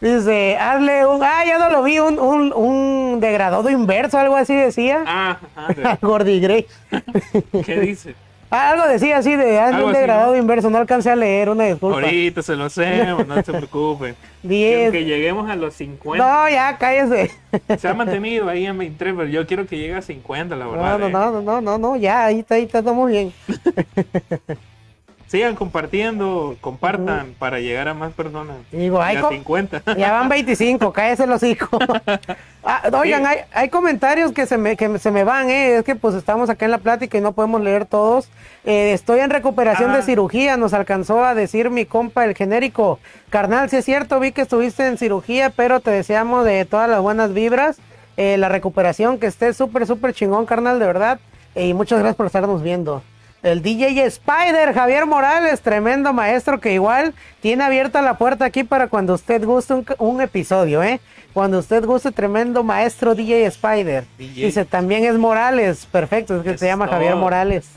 Dice, 0.00 0.56
hazle 0.56 1.06
un, 1.06 1.22
ah, 1.22 1.44
ya 1.46 1.58
no 1.58 1.68
lo 1.68 1.82
vi, 1.82 1.98
un, 1.98 2.18
un, 2.18 2.52
un 2.54 3.20
degradado 3.20 3.68
inverso, 3.68 4.18
algo 4.18 4.34
así 4.36 4.54
decía. 4.56 5.04
Ah, 5.06 5.36
ajá, 5.54 5.98
Gordy 6.02 6.40
Gray. 6.40 6.66
¿Qué 7.66 7.80
dice? 7.80 8.14
Ah, 8.50 8.70
algo 8.70 8.88
decía 8.88 9.18
así 9.18 9.36
de 9.36 9.58
hazle 9.58 9.76
Algo 9.76 9.88
un 9.88 9.92
degradado 9.92 10.32
¿no? 10.32 10.38
inverso, 10.38 10.70
no 10.70 10.78
alcancé 10.78 11.10
a 11.10 11.16
leer, 11.16 11.50
una 11.50 11.64
disculpa. 11.64 11.96
Ahorita 11.96 12.42
se 12.42 12.56
lo 12.56 12.64
hacemos, 12.64 13.26
no 13.26 13.42
se 13.42 13.52
preocupen. 13.52 14.16
Diez. 14.42 14.90
Que 14.90 15.04
lleguemos 15.04 15.50
a 15.50 15.56
los 15.56 15.74
50. 15.74 16.24
No, 16.24 16.48
ya, 16.48 16.78
cállese. 16.78 17.30
Se 17.78 17.88
ha 17.88 17.94
mantenido 17.94 18.48
ahí 18.48 18.66
en 18.66 18.78
23, 18.78 19.14
pero 19.16 19.28
yo 19.28 19.46
quiero 19.46 19.66
que 19.66 19.76
llegue 19.76 19.94
a 19.94 20.02
50, 20.02 20.56
la 20.56 20.66
verdad. 20.66 20.98
No, 20.98 20.98
no, 20.98 21.06
eh. 21.08 21.10
no, 21.10 21.30
no, 21.30 21.42
no, 21.42 21.60
no, 21.60 21.78
no, 21.78 21.96
ya, 21.96 22.24
ahí 22.24 22.40
está, 22.40 22.54
ahí 22.54 22.64
está, 22.64 22.78
estamos 22.78 23.10
bien. 23.10 23.32
Sigan 25.28 25.54
compartiendo, 25.56 26.56
compartan 26.60 27.34
para 27.38 27.60
llegar 27.60 27.86
a 27.86 27.92
más 27.94 28.12
personas. 28.14 28.56
Digo, 28.72 29.00
hay 29.00 29.16
Y 29.16 29.18
a 29.18 29.20
co- 29.20 29.28
50. 29.30 29.82
Ya 29.98 30.12
van 30.12 30.28
25, 30.28 30.92
cállese 30.92 31.26
los 31.26 31.42
hocico. 31.42 31.78
Ah, 32.70 32.82
oigan, 32.92 33.24
hay, 33.24 33.38
hay 33.54 33.70
comentarios 33.70 34.32
que 34.32 34.44
se 34.44 34.58
me, 34.58 34.76
que 34.76 34.98
se 34.98 35.10
me 35.10 35.24
van, 35.24 35.48
¿eh? 35.48 35.76
Es 35.76 35.84
que 35.84 35.94
pues 35.94 36.14
estamos 36.14 36.50
acá 36.50 36.66
en 36.66 36.70
la 36.72 36.76
plática 36.78 37.16
y 37.16 37.20
no 37.22 37.32
podemos 37.32 37.62
leer 37.62 37.86
todos. 37.86 38.28
Eh, 38.64 38.92
estoy 38.92 39.20
en 39.20 39.30
recuperación 39.30 39.92
Ah. 39.92 39.96
de 39.96 40.02
cirugía, 40.02 40.58
nos 40.58 40.74
alcanzó 40.74 41.24
a 41.24 41.34
decir 41.34 41.70
mi 41.70 41.86
compa 41.86 42.24
el 42.26 42.34
genérico. 42.34 42.98
Carnal, 43.30 43.70
sí 43.70 43.76
es 43.76 43.84
cierto, 43.86 44.20
vi 44.20 44.32
que 44.32 44.42
estuviste 44.42 44.86
en 44.86 44.98
cirugía, 44.98 45.48
pero 45.50 45.80
te 45.80 45.90
deseamos 45.92 46.44
de 46.44 46.64
todas 46.66 46.90
las 46.90 47.00
buenas 47.00 47.32
vibras. 47.32 47.78
eh, 48.18 48.36
la 48.36 48.48
recuperación, 48.48 49.18
que 49.18 49.28
estés 49.28 49.56
súper, 49.56 49.86
súper 49.86 50.12
chingón, 50.12 50.44
carnal, 50.44 50.80
de 50.80 50.86
verdad. 50.86 51.20
Y 51.54 51.72
muchas 51.72 52.00
gracias 52.00 52.16
por 52.16 52.26
estarnos 52.26 52.62
viendo. 52.64 53.00
El 53.42 53.62
DJ 53.62 54.04
Spider, 54.06 54.74
Javier 54.74 55.06
Morales, 55.06 55.60
tremendo 55.60 56.12
maestro 56.12 56.58
que 56.60 56.72
igual 56.72 57.14
tiene 57.40 57.62
abierta 57.62 58.02
la 58.02 58.18
puerta 58.18 58.44
aquí 58.44 58.64
para 58.64 58.88
cuando 58.88 59.14
usted 59.14 59.44
guste 59.44 59.74
un, 59.74 59.86
un 59.98 60.20
episodio, 60.20 60.82
¿eh? 60.82 61.00
Cuando 61.32 61.60
usted 61.60 61.84
guste, 61.84 62.10
tremendo 62.10 62.64
maestro 62.64 63.14
DJ 63.14 63.46
Spider. 63.46 64.04
DJ. 64.18 64.46
Dice, 64.46 64.64
también 64.64 65.04
es 65.04 65.14
Morales, 65.16 65.86
perfecto, 65.86 66.36
es 66.38 66.42
que 66.42 66.58
se 66.58 66.66
llama. 66.66 66.88
Javier 66.88 67.14
Morales. 67.14 67.68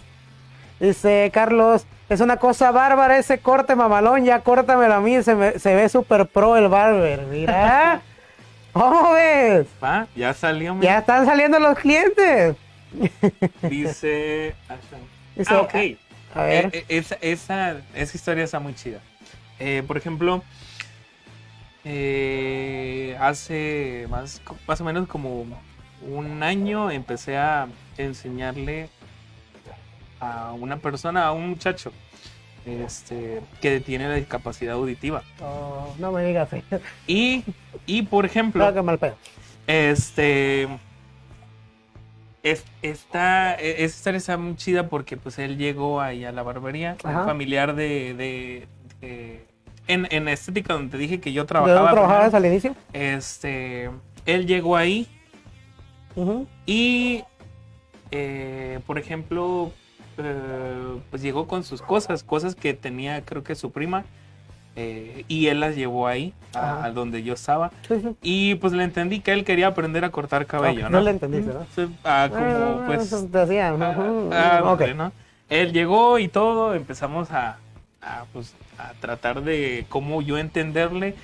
Dice 0.79 1.29
Carlos, 1.31 1.85
es 2.09 2.21
una 2.21 2.37
cosa 2.37 2.71
bárbara 2.71 3.19
ese 3.19 3.37
corte 3.37 3.75
mamalón, 3.75 4.25
ya 4.25 4.39
córtamelo 4.39 4.95
a 4.95 4.99
mí, 4.99 5.21
se, 5.21 5.35
me- 5.35 5.59
se 5.59 5.75
ve 5.75 5.87
súper 5.89 6.25
pro 6.25 6.57
el 6.57 6.69
barber, 6.69 7.21
mira. 7.27 8.01
¿Cómo 8.73 9.11
ves? 9.11 9.67
Va, 9.83 10.07
Ya 10.15 10.33
salió. 10.33 10.75
Ya 10.81 10.97
están 10.99 11.27
saliendo 11.27 11.59
los 11.59 11.77
clientes. 11.77 12.55
Dice. 13.61 14.55
Dice, 15.35 15.53
ah, 15.53 15.61
ok. 15.61 15.73
A 16.35 16.43
ver. 16.43 16.65
Eh, 16.67 16.69
eh, 16.73 16.85
esa, 16.89 17.15
esa, 17.21 17.77
esa 17.95 18.17
historia 18.17 18.43
está 18.43 18.59
muy 18.59 18.73
chida. 18.75 18.99
Eh, 19.59 19.83
por 19.85 19.97
ejemplo, 19.97 20.43
eh, 21.83 23.17
hace 23.19 24.07
más, 24.09 24.41
más 24.67 24.81
o 24.81 24.83
menos 24.83 25.07
como 25.07 25.45
un 26.01 26.43
año 26.43 26.89
empecé 26.91 27.37
a 27.37 27.67
enseñarle 27.97 28.89
a 30.19 30.53
una 30.53 30.77
persona, 30.77 31.25
a 31.25 31.31
un 31.31 31.49
muchacho, 31.49 31.91
este, 32.65 33.41
que 33.59 33.79
tiene 33.79 34.07
la 34.07 34.15
discapacidad 34.15 34.75
auditiva. 34.75 35.23
Oh, 35.41 35.93
no 35.97 36.11
me 36.11 36.23
digas. 36.23 36.49
Y, 37.07 37.43
y 37.87 38.03
por 38.03 38.25
ejemplo, 38.25 38.65
No, 38.65 38.73
que 38.73 38.81
mal 38.81 38.99
pedo. 38.99 39.15
este. 39.67 40.67
Es, 42.43 42.63
esta, 42.81 43.53
e- 43.55 43.83
esta 43.83 43.97
historia 43.97 44.17
está 44.17 44.37
muy 44.37 44.55
chida 44.55 44.87
porque 44.89 45.15
pues 45.17 45.37
él 45.37 45.57
llegó 45.57 46.01
ahí 46.01 46.25
a 46.25 46.31
la 46.31 46.41
barbería, 46.43 46.97
un 47.03 47.25
familiar 47.25 47.75
de, 47.75 48.13
de- 48.15 48.67
de- 48.99 49.45
en, 49.87 50.07
en 50.11 50.27
estética 50.27 50.73
donde 50.73 50.91
te 50.91 50.97
dije 50.97 51.19
que 51.19 51.33
yo 51.33 51.43
¿De 51.43 51.47
trabajaba. 51.49 51.79
dónde 51.79 51.91
trabajabas 51.93 52.33
al 52.33 52.45
inicio? 52.45 52.75
Este, 52.93 53.89
él 54.25 54.47
llegó 54.47 54.75
ahí 54.75 55.07
y, 56.65 57.23
eh, 58.11 58.79
por 58.87 58.97
ejemplo, 58.97 59.71
eh, 60.17 60.99
pues 61.09 61.21
llegó 61.21 61.47
con 61.47 61.63
sus 61.63 61.81
cosas, 61.81 62.23
cosas 62.23 62.55
que 62.55 62.73
tenía 62.73 63.23
creo 63.23 63.43
que 63.43 63.55
su 63.55 63.71
prima, 63.71 64.03
eh, 64.75 65.25
y 65.27 65.47
él 65.47 65.59
las 65.59 65.75
llevó 65.75 66.07
ahí, 66.07 66.33
a- 66.53 66.89
donde 66.91 67.23
yo 67.23 67.33
estaba. 67.33 67.71
Sí, 67.87 67.95
sí. 68.01 68.15
Y 68.21 68.55
pues 68.55 68.73
le 68.73 68.83
entendí 68.83 69.19
que 69.19 69.33
él 69.33 69.43
quería 69.43 69.67
aprender 69.67 70.03
a 70.05 70.09
cortar 70.09 70.45
cabello, 70.45 70.89
¿no? 70.89 70.97
no 70.97 71.01
le 71.01 71.11
entendiste, 71.11 71.51
¿no? 71.53 71.65
Sí, 71.75 71.87
ah, 72.03 72.29
como 72.29 72.79
Ah, 72.81 72.83
pues... 72.85 73.29
te 73.31 73.39
hacía, 73.39 73.69
ah, 73.69 73.95
ah, 74.31 74.61
ok. 74.63 74.69
hombre, 74.71 74.93
¿no? 74.93 75.11
Él 75.49 75.73
llegó 75.73 76.19
y 76.19 76.27
todo, 76.27 76.73
empezamos 76.75 77.31
a, 77.31 77.57
a, 78.01 78.25
pues, 78.31 78.53
a 78.77 78.93
tratar 78.99 79.41
de 79.41 79.85
cómo 79.89 80.21
yo 80.21 80.37
entenderle 80.37 81.15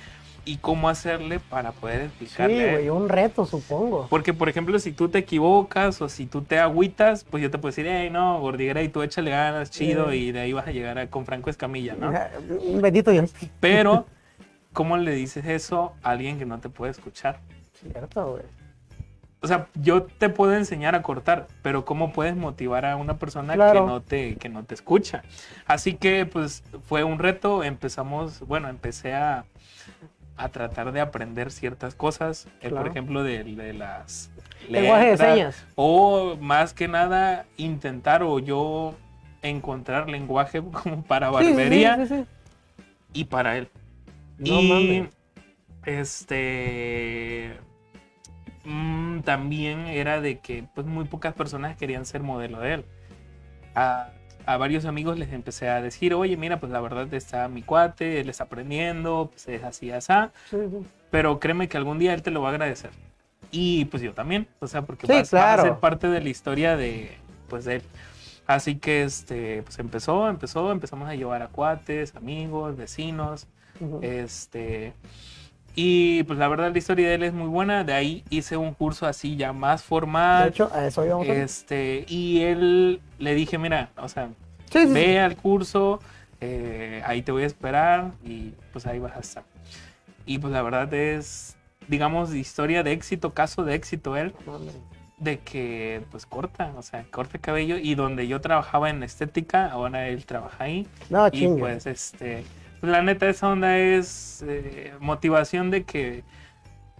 y 0.48 0.56
cómo 0.56 0.88
hacerle 0.88 1.40
para 1.40 1.72
poder 1.72 2.00
Sí, 2.00 2.06
explicarle. 2.06 2.70
güey, 2.72 2.88
un 2.88 3.08
reto, 3.08 3.44
supongo. 3.44 4.06
Porque, 4.08 4.32
por 4.32 4.48
ejemplo, 4.48 4.78
si 4.78 4.92
tú 4.92 5.08
te 5.10 5.18
equivocas 5.18 6.00
o 6.00 6.08
si 6.08 6.24
tú 6.26 6.40
te 6.42 6.58
agüitas, 6.58 7.24
pues 7.24 7.42
yo 7.42 7.50
te 7.50 7.58
puedo 7.58 7.70
decir, 7.70 7.86
hey, 7.86 8.08
no, 8.10 8.40
gordiguera, 8.40 8.82
y 8.82 8.88
tú 8.88 9.02
échale 9.02 9.30
ganas, 9.30 9.70
chido, 9.70 10.10
Eh. 10.10 10.16
y 10.16 10.32
de 10.32 10.40
ahí 10.40 10.52
vas 10.54 10.66
a 10.66 10.70
llegar 10.72 10.98
a, 10.98 11.06
con 11.08 11.26
Franco 11.26 11.50
Escamilla, 11.50 11.94
¿no? 11.98 12.12
Un 12.64 12.80
bendito 12.80 13.10
Dios. 13.10 13.34
Pero, 13.60 14.06
¿cómo 14.72 14.96
le 14.96 15.12
dices 15.12 15.44
eso 15.44 15.92
a 16.02 16.10
alguien 16.10 16.38
que 16.38 16.46
no 16.46 16.58
te 16.60 16.70
puede 16.70 16.92
escuchar? 16.92 17.40
Cierto, 17.74 18.32
güey. 18.32 18.42
O 19.40 19.46
sea, 19.46 19.68
yo 19.74 20.02
te 20.02 20.30
puedo 20.30 20.52
enseñar 20.56 20.96
a 20.96 21.02
cortar, 21.02 21.46
pero 21.62 21.84
¿cómo 21.84 22.12
puedes 22.12 22.34
motivar 22.34 22.84
a 22.84 22.96
una 22.96 23.18
persona 23.18 23.54
Claro. 23.54 23.82
que 23.84 23.86
no 23.86 24.00
te 24.02 24.34
que 24.36 24.48
no 24.48 24.64
te 24.64 24.74
escucha? 24.74 25.22
Así 25.66 25.94
que 25.94 26.26
pues 26.26 26.64
fue 26.88 27.04
un 27.04 27.20
reto, 27.20 27.62
empezamos, 27.62 28.40
bueno, 28.40 28.68
empecé 28.68 29.14
a, 29.14 29.44
a 30.38 30.48
tratar 30.50 30.92
de 30.92 31.00
aprender 31.00 31.50
ciertas 31.50 31.94
cosas, 31.94 32.48
eh, 32.62 32.70
por 32.70 32.86
ejemplo, 32.86 33.22
de, 33.24 33.44
de 33.44 33.74
las 33.74 34.30
Lenguaje 34.68 35.10
de 35.10 35.16
señas. 35.18 35.66
o 35.74 36.36
más 36.40 36.74
que 36.74 36.88
nada 36.88 37.46
intentar 37.56 38.22
o 38.22 38.38
yo 38.38 38.94
encontrar 39.42 40.08
lenguaje 40.08 40.62
como 40.82 41.02
para 41.04 41.30
Sí, 41.32 41.54
sí, 41.56 41.68
sí, 41.72 41.90
barbería 41.90 42.06
sí, 42.06 42.26
y 43.12 43.24
para 43.26 43.58
él. 43.58 43.68
No 44.38 44.62
y 44.62 44.68
mames. 44.68 45.10
este 45.84 47.58
mm, 48.64 49.20
también 49.20 49.86
era 49.86 50.20
de 50.20 50.38
que 50.40 50.64
pues 50.74 50.86
muy 50.86 51.04
pocas 51.06 51.34
personas 51.34 51.76
querían 51.76 52.06
ser 52.06 52.22
modelo 52.22 52.60
de 52.60 52.74
él. 52.74 52.84
A, 53.74 54.10
a 54.48 54.56
varios 54.56 54.84
amigos 54.86 55.18
les 55.18 55.32
empecé 55.32 55.68
a 55.68 55.82
decir, 55.82 56.14
oye, 56.14 56.36
mira, 56.36 56.58
pues 56.58 56.72
la 56.72 56.80
verdad 56.80 57.12
está 57.12 57.48
mi 57.48 57.62
cuate, 57.62 58.20
él 58.20 58.28
está 58.30 58.44
aprendiendo, 58.44 59.28
pues 59.32 59.46
es 59.48 59.62
así, 59.62 59.90
así, 59.90 60.12
Sí, 60.50 60.56
sí. 60.70 60.86
pero 61.10 61.38
créeme 61.38 61.68
que 61.68 61.76
algún 61.76 61.98
día 61.98 62.14
él 62.14 62.22
te 62.22 62.30
lo 62.30 62.40
va 62.42 62.48
a 62.48 62.52
agradecer. 62.52 62.90
Y 63.50 63.84
pues 63.86 64.02
yo 64.02 64.12
también, 64.14 64.46
o 64.60 64.66
sea, 64.66 64.82
porque 64.82 65.06
Sí, 65.06 65.12
vas, 65.12 65.30
vas 65.30 65.58
a 65.60 65.62
ser 65.62 65.74
parte 65.76 66.08
de 66.08 66.20
la 66.20 66.28
historia 66.28 66.76
de, 66.76 67.10
pues 67.48 67.64
de 67.64 67.76
él. 67.76 67.82
Así 68.46 68.76
que, 68.76 69.02
este, 69.02 69.62
pues 69.62 69.78
empezó, 69.78 70.28
empezó, 70.28 70.72
empezamos 70.72 71.08
a 71.08 71.14
llevar 71.14 71.42
a 71.42 71.48
cuates, 71.48 72.16
amigos, 72.16 72.76
vecinos, 72.76 73.46
este, 74.02 74.92
y 75.74 76.22
pues 76.24 76.38
la 76.38 76.48
verdad 76.48 76.72
la 76.72 76.78
historia 76.78 77.08
de 77.08 77.14
él 77.14 77.22
es 77.22 77.32
muy 77.32 77.46
buena. 77.48 77.84
De 77.84 77.92
ahí 77.92 78.24
hice 78.30 78.56
un 78.56 78.74
curso 78.74 79.06
así 79.06 79.36
ya 79.36 79.52
más 79.52 79.82
formal. 79.84 80.44
De 80.44 80.50
hecho, 80.50 80.70
a 80.74 80.86
eso 80.86 81.04
íbamos 81.06 81.28
a 81.28 81.32
este, 81.34 82.04
y 82.08 82.40
él 82.42 83.00
le 83.18 83.34
dije, 83.34 83.58
mira, 83.58 83.90
o 83.96 84.08
sea, 84.08 84.28
Sí, 84.70 84.80
sí, 84.80 84.86
sí. 84.88 84.92
ve 84.92 85.18
al 85.20 85.36
curso, 85.36 86.00
eh, 86.40 87.02
ahí 87.06 87.22
te 87.22 87.32
voy 87.32 87.44
a 87.44 87.46
esperar 87.46 88.10
y 88.24 88.52
pues 88.72 88.86
ahí 88.86 88.98
vas 88.98 89.16
a 89.16 89.20
estar. 89.20 89.44
Y 90.26 90.38
pues 90.38 90.52
la 90.52 90.60
verdad 90.62 90.92
es, 90.92 91.56
digamos, 91.86 92.34
historia 92.34 92.82
de 92.82 92.92
éxito, 92.92 93.32
caso 93.32 93.64
de 93.64 93.74
éxito 93.74 94.16
él, 94.16 94.34
de 95.16 95.38
que 95.38 96.02
pues 96.10 96.26
corta, 96.26 96.72
o 96.76 96.82
sea, 96.82 97.04
corta 97.10 97.38
cabello 97.38 97.76
y 97.78 97.94
donde 97.94 98.28
yo 98.28 98.40
trabajaba 98.40 98.90
en 98.90 99.02
estética, 99.02 99.66
ahora 99.70 100.06
él 100.08 100.26
trabaja 100.26 100.64
ahí. 100.64 100.86
No, 101.08 101.26
Y 101.28 101.30
chingue. 101.30 101.60
pues 101.60 101.86
este, 101.86 102.44
la 102.82 103.02
neta 103.02 103.28
esa 103.28 103.48
onda 103.48 103.76
es 103.78 104.44
eh, 104.46 104.92
motivación 105.00 105.70
de 105.70 105.84
que 105.84 106.22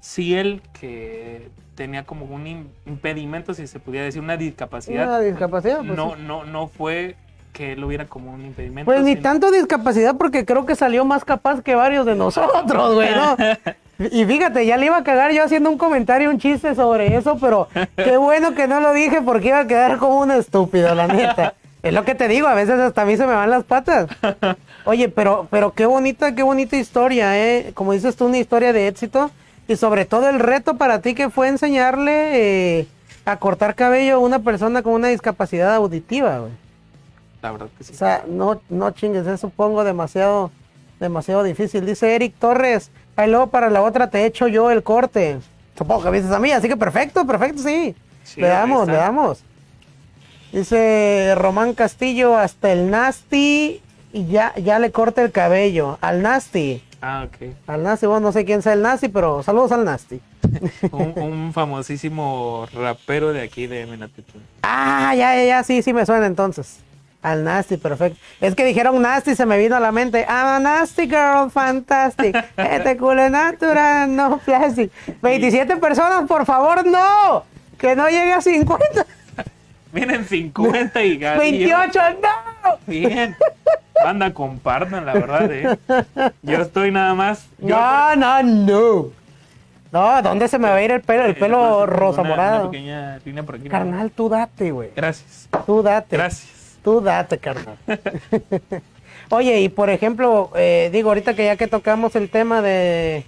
si 0.01 0.35
él 0.35 0.63
que 0.79 1.49
tenía 1.75 2.05
como 2.05 2.25
un 2.27 2.45
im- 2.47 2.67
impedimento, 2.87 3.55
si 3.55 3.67
se 3.67 3.79
pudiera 3.81 4.05
decir, 4.05 4.21
una 4.23 4.37
discapacidad, 4.37 5.07
Una 5.07 5.21
discapacidad, 5.21 5.79
pues, 5.79 5.97
no, 5.97 6.15
sí. 6.17 6.23
no, 6.27 6.45
no 6.45 6.67
fue 6.69 7.17
que 7.53 7.73
él 7.73 7.83
hubiera 7.83 8.07
como 8.07 8.33
un 8.33 8.45
impedimento. 8.45 8.85
Pues 8.91 9.03
ni 9.05 9.17
tanto 9.17 9.51
discapacidad 9.51 10.17
porque 10.17 10.45
creo 10.45 10.67
que 10.67 10.77
salió 10.77 11.05
más 11.05 11.25
capaz 11.25 11.63
que 11.63 11.75
varios 11.75 12.07
de 12.07 12.15
nosotros, 12.15 12.95
güey, 12.95 13.11
¿no? 13.15 13.37
Y 14.13 14.25
fíjate, 14.27 14.65
ya 14.65 14.77
le 14.77 14.87
iba 14.87 14.97
a 14.97 15.03
cagar 15.03 15.33
yo 15.33 15.43
haciendo 15.43 15.69
un 15.71 15.77
comentario, 15.77 16.31
un 16.31 16.39
chiste 16.39 16.77
sobre 16.77 17.17
eso, 17.17 17.37
pero 17.41 17.67
qué 17.97 18.17
bueno 18.17 18.55
que 18.55 18.69
no 18.69 18.79
lo 18.79 18.93
dije 18.93 19.23
porque 19.23 19.49
iba 19.49 19.59
a 19.59 19.67
quedar 19.67 19.99
como 19.99 20.21
un 20.21 20.31
estúpido, 20.31 20.95
la 20.95 21.09
neta. 21.09 21.55
Es 21.83 21.93
lo 21.93 22.05
que 22.05 22.15
te 22.15 22.27
digo, 22.27 22.49
a 22.49 22.55
veces 22.55 22.79
hasta 22.81 23.03
a 23.03 23.05
mí 23.05 23.17
se 23.17 23.27
me 23.27 23.35
van 23.35 23.51
las 23.51 23.65
patas. 23.65 24.09
Oye, 24.85 25.09
pero, 25.09 25.47
pero 25.51 25.73
qué 25.73 25.87
bonita, 25.87 26.35
qué 26.35 26.43
bonita 26.43 26.77
historia, 26.77 27.39
¿eh? 27.39 27.71
Como 27.75 27.93
dices 27.93 28.17
tú, 28.17 28.27
una 28.27 28.39
historia 28.39 28.73
de 28.73 28.89
éxito 28.89 29.31
y 29.69 29.77
sobre 29.77 30.05
todo 30.05 30.29
el 30.29 30.41
reto 30.41 30.77
para 30.77 31.01
ti 31.01 31.15
que 31.15 31.31
fue 31.31 31.49
enseñarle 31.49 32.81
eh, 32.81 32.87
a 33.25 33.37
cortar 33.37 33.75
cabello 33.75 34.19
una 34.19 34.41
persona 34.41 34.83
con 34.83 34.95
una 34.95 35.09
discapacidad 35.09 35.75
auditiva, 35.75 36.39
güey. 36.39 36.53
La 37.43 37.53
verdad 37.53 37.69
que 37.77 37.85
sí. 37.85 37.93
O 37.93 37.97
sea, 37.97 38.25
no, 38.27 38.61
no 38.69 38.91
chingues, 38.91 39.27
es 39.27 39.41
supongo 39.41 39.85
demasiado, 39.85 40.51
demasiado 40.99 41.45
difícil. 41.45 41.87
Dice 41.87 42.17
Eric 42.17 42.35
Torres, 42.39 42.91
ahí 43.15 43.31
luego 43.31 43.49
para 43.49 43.71
la 43.71 43.83
otra 43.83 44.11
te 44.11 44.25
echo 44.25 44.49
yo 44.49 44.71
el 44.71 44.83
corte. 44.83 45.39
Supongo 45.77 46.03
que 46.03 46.11
viste 46.11 46.35
a 46.35 46.41
mí, 46.41 46.51
así 46.51 46.67
que 46.69 46.77
perfecto, 46.77 47.25
perfecto, 47.25 47.63
sí. 47.63 47.95
Sí, 48.25 48.41
le 48.41 48.49
damos, 48.49 48.89
le 48.89 48.95
damos. 48.95 49.45
Dice 50.53 51.35
Román 51.37 51.75
Castillo, 51.75 52.37
hasta 52.37 52.73
el 52.73 52.91
Nasty 52.91 53.83
y 54.13 54.27
ya, 54.27 54.55
ya 54.57 54.79
le 54.79 54.91
corta 54.91 55.23
el 55.23 55.31
cabello. 55.31 55.99
Al 56.01 56.23
Nasty. 56.23 56.83
Ah, 57.03 57.27
ok. 57.27 57.53
Al 57.67 57.83
Nasty, 57.83 58.07
bueno, 58.07 58.21
no 58.21 58.33
sé 58.33 58.45
quién 58.45 58.63
sea 58.63 58.73
el 58.73 58.83
Nasty, 58.83 59.09
pero 59.09 59.43
saludos 59.43 59.73
al 59.73 59.85
Nasty. 59.85 60.21
Un, 60.93 61.13
un 61.17 61.53
famosísimo 61.53 62.67
rapero 62.73 63.33
de 63.33 63.43
aquí 63.43 63.67
de 63.67 63.87
Minatitlán. 63.87 64.43
Ah, 64.63 65.15
ya, 65.15 65.37
ya, 65.37 65.45
ya, 65.45 65.63
sí, 65.63 65.83
sí 65.83 65.93
me 65.93 66.07
suena 66.07 66.27
entonces. 66.27 66.79
Al 67.21 67.45
Nasty, 67.45 67.77
perfecto. 67.77 68.19
Es 68.41 68.55
que 68.55 68.65
dijeron 68.65 69.03
Nasty, 69.03 69.35
se 69.35 69.45
me 69.45 69.59
vino 69.59 69.77
a 69.77 69.81
la 69.81 69.93
mente. 69.93 70.21
I'm 70.21 70.47
a 70.47 70.61
nasty 70.61 71.07
girl, 71.07 71.51
fantastic. 71.51 72.35
Este 72.57 72.97
culo 72.97 73.29
natural, 73.29 74.15
no 74.15 74.39
plastic. 74.39 74.91
27 75.21 75.77
personas, 75.77 76.27
por 76.27 76.47
favor, 76.47 76.87
no. 76.87 77.45
Que 77.77 77.95
no 77.95 78.09
llegue 78.09 78.33
a 78.33 78.41
50. 78.41 79.05
Vienen 79.99 80.25
50 80.25 81.03
y 81.03 81.19
gatillo. 81.19 81.79
28, 81.79 82.01
no. 82.23 82.79
Bien. 82.87 83.37
Banda, 84.03 84.33
compartan, 84.33 85.05
la 85.07 85.13
verdad, 85.15 85.51
eh. 85.53 85.77
Yo 86.43 86.63
estoy 86.63 86.91
nada 86.93 87.15
más. 87.15 87.47
yo- 87.59 87.77
No, 87.77 88.17
no, 88.17 88.43
no. 88.43 89.07
No, 89.91 90.23
¿dónde 90.23 90.49
se 90.49 90.59
me 90.59 90.69
va 90.69 90.75
a 90.77 90.83
ir 90.83 90.91
el 90.91 91.01
pelo? 91.01 91.25
El 91.25 91.35
pelo 91.35 91.87
rosa 91.87 92.23
morado. 92.23 92.71
Carnal, 93.71 94.11
tú 94.11 94.29
date, 94.29 94.71
güey. 94.71 94.91
Gracias. 94.95 95.49
Tú 95.67 95.83
date. 95.83 96.17
Gracias. 96.17 96.79
Tú 96.85 97.01
date, 97.01 97.39
carnal. 97.39 97.77
Oye, 99.31 99.61
y 99.61 99.69
por 99.69 99.91
ejemplo, 99.91 100.51
eh, 100.55 100.91
digo, 100.93 101.11
ahorita 101.11 101.35
que 101.35 101.45
ya 101.47 101.57
que 101.57 101.67
tocamos 101.67 102.15
el 102.17 102.31
tema 102.31 102.63
de. 102.63 103.25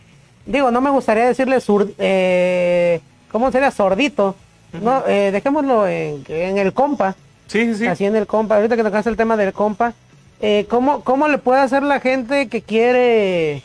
Digo, 0.46 0.70
no 0.70 0.80
me 0.80 0.90
gustaría 0.90 1.26
decirle 1.26 1.60
sur, 1.60 1.88
eh, 1.98 3.00
¿Cómo 3.32 3.50
sería? 3.52 3.70
Sordito. 3.70 4.34
No, 4.72 5.06
eh, 5.06 5.30
dejémoslo 5.32 5.86
en, 5.86 6.24
en 6.28 6.58
el 6.58 6.72
compa. 6.72 7.14
Sí, 7.46 7.64
sí, 7.66 7.74
sí. 7.74 7.86
Así 7.86 8.04
en 8.04 8.14
el 8.16 8.26
compa. 8.26 8.56
Ahorita 8.56 8.76
que 8.76 8.84
tocaste 8.84 9.10
el 9.10 9.16
tema 9.16 9.36
del 9.36 9.52
compa. 9.52 9.94
eh, 10.40 10.66
¿cómo, 10.68 11.02
¿Cómo 11.02 11.28
le 11.28 11.38
puede 11.38 11.60
hacer 11.60 11.82
la 11.82 12.00
gente 12.00 12.48
que 12.48 12.62
quiere 12.62 13.62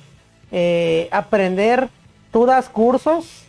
eh, 0.52 1.08
aprender? 1.12 1.90
¿Tú 2.32 2.46
das 2.46 2.70
cursos? 2.70 3.44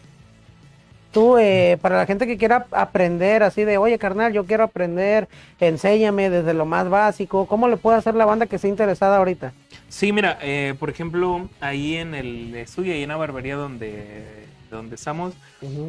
Tú, 1.13 1.39
eh, 1.39 1.79
para 1.81 1.97
la 1.97 2.05
gente 2.05 2.27
que 2.27 2.37
quiera 2.37 2.67
aprender 2.73 3.43
así 3.43 3.65
de, 3.65 3.79
oye 3.79 3.99
carnal, 3.99 4.35
yo 4.35 4.45
quiero 4.45 4.65
aprender, 4.65 5.29
enséñame 5.59 6.29
desde 6.29 6.53
lo 6.53 6.67
más 6.67 6.91
básico. 6.91 7.47
¿Cómo 7.47 7.69
le 7.69 7.79
puede 7.79 7.97
hacer 7.97 8.15
la 8.15 8.27
banda 8.27 8.45
que 8.45 8.57
esté 8.57 8.69
interesada 8.69 9.17
ahorita? 9.17 9.55
Sí, 9.89 10.13
mira, 10.13 10.39
eh, 10.43 10.75
por 10.79 10.91
ejemplo, 10.91 11.49
ahí 11.61 11.97
en 11.97 12.15
el 12.15 12.55
estudio, 12.55 12.93
ahí 12.93 13.03
en 13.03 13.09
la 13.09 13.17
barbería 13.17 13.57
donde, 13.57 14.45
donde 14.71 14.97
estamos, 14.97 15.33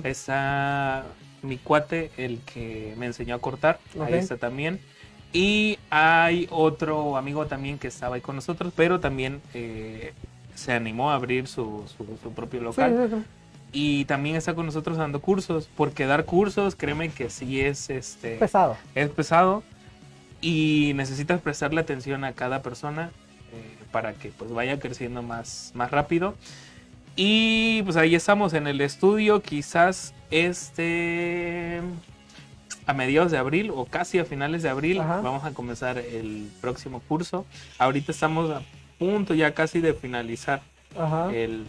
está 0.06 1.04
mi 1.42 1.58
cuate, 1.58 2.12
el 2.18 2.40
que 2.42 2.94
me 2.98 3.06
enseñó 3.06 3.36
a 3.36 3.40
cortar, 3.40 3.80
Ok. 3.96 4.08
ahí 4.08 4.14
está 4.16 4.38
también. 4.38 4.80
Y 5.34 5.78
hay 5.90 6.48
otro 6.50 7.18
amigo 7.18 7.46
también 7.48 7.78
que 7.78 7.88
estaba 7.88 8.16
ahí 8.16 8.22
con 8.22 8.36
nosotros, 8.36 8.74
pero 8.76 9.00
también 9.00 9.42
eh, 9.54 10.14
se 10.56 10.72
animó 10.74 11.12
a 11.12 11.16
abrir 11.16 11.48
su, 11.48 11.84
su- 11.98 12.18
su 12.24 12.32
propio 12.32 12.62
local. 12.62 12.96
Sí, 12.98 13.16
sí, 13.16 13.16
sí. 13.22 13.26
Y 13.74 14.06
también 14.06 14.36
está 14.38 14.56
con 14.56 14.66
nosotros 14.66 14.98
dando 14.98 15.20
cursos, 15.22 15.70
porque 15.76 16.06
dar 16.06 16.24
cursos, 16.26 16.76
créeme 16.76 17.10
que 17.10 17.30
sí 17.30 17.60
es 17.60 17.90
este 17.90 18.38
Pesado. 18.38 18.78
es 18.96 19.10
pesado 19.10 19.62
y 20.42 20.94
necesitas 20.96 21.42
prestarle 21.42 21.82
atención 21.82 22.24
a 22.24 22.32
cada 22.34 22.62
persona 22.62 23.12
eh, 23.54 23.78
para 23.92 24.14
que 24.14 24.30
pues 24.30 24.52
vaya 24.52 24.80
creciendo 24.80 25.22
más, 25.22 25.72
más 25.76 25.92
rápido. 25.92 26.36
Y 27.20 27.82
pues 27.82 27.98
ahí 27.98 28.14
estamos 28.14 28.54
en 28.54 28.68
el 28.68 28.80
estudio, 28.80 29.42
quizás 29.42 30.14
este 30.30 31.82
a 32.86 32.94
mediados 32.94 33.32
de 33.32 33.40
abril 33.40 33.72
o 33.74 33.86
casi 33.86 34.20
a 34.20 34.24
finales 34.24 34.62
de 34.62 34.70
abril 34.70 35.02
Ajá. 35.02 35.22
vamos 35.22 35.44
a 35.44 35.52
comenzar 35.52 35.98
el 35.98 36.48
próximo 36.62 37.02
curso. 37.08 37.46
Ahorita 37.80 38.12
estamos 38.12 38.52
a 38.52 38.62
punto 39.00 39.34
ya 39.34 39.54
casi 39.56 39.82
de 39.82 39.96
finalizar 39.96 40.62
el, 41.34 41.66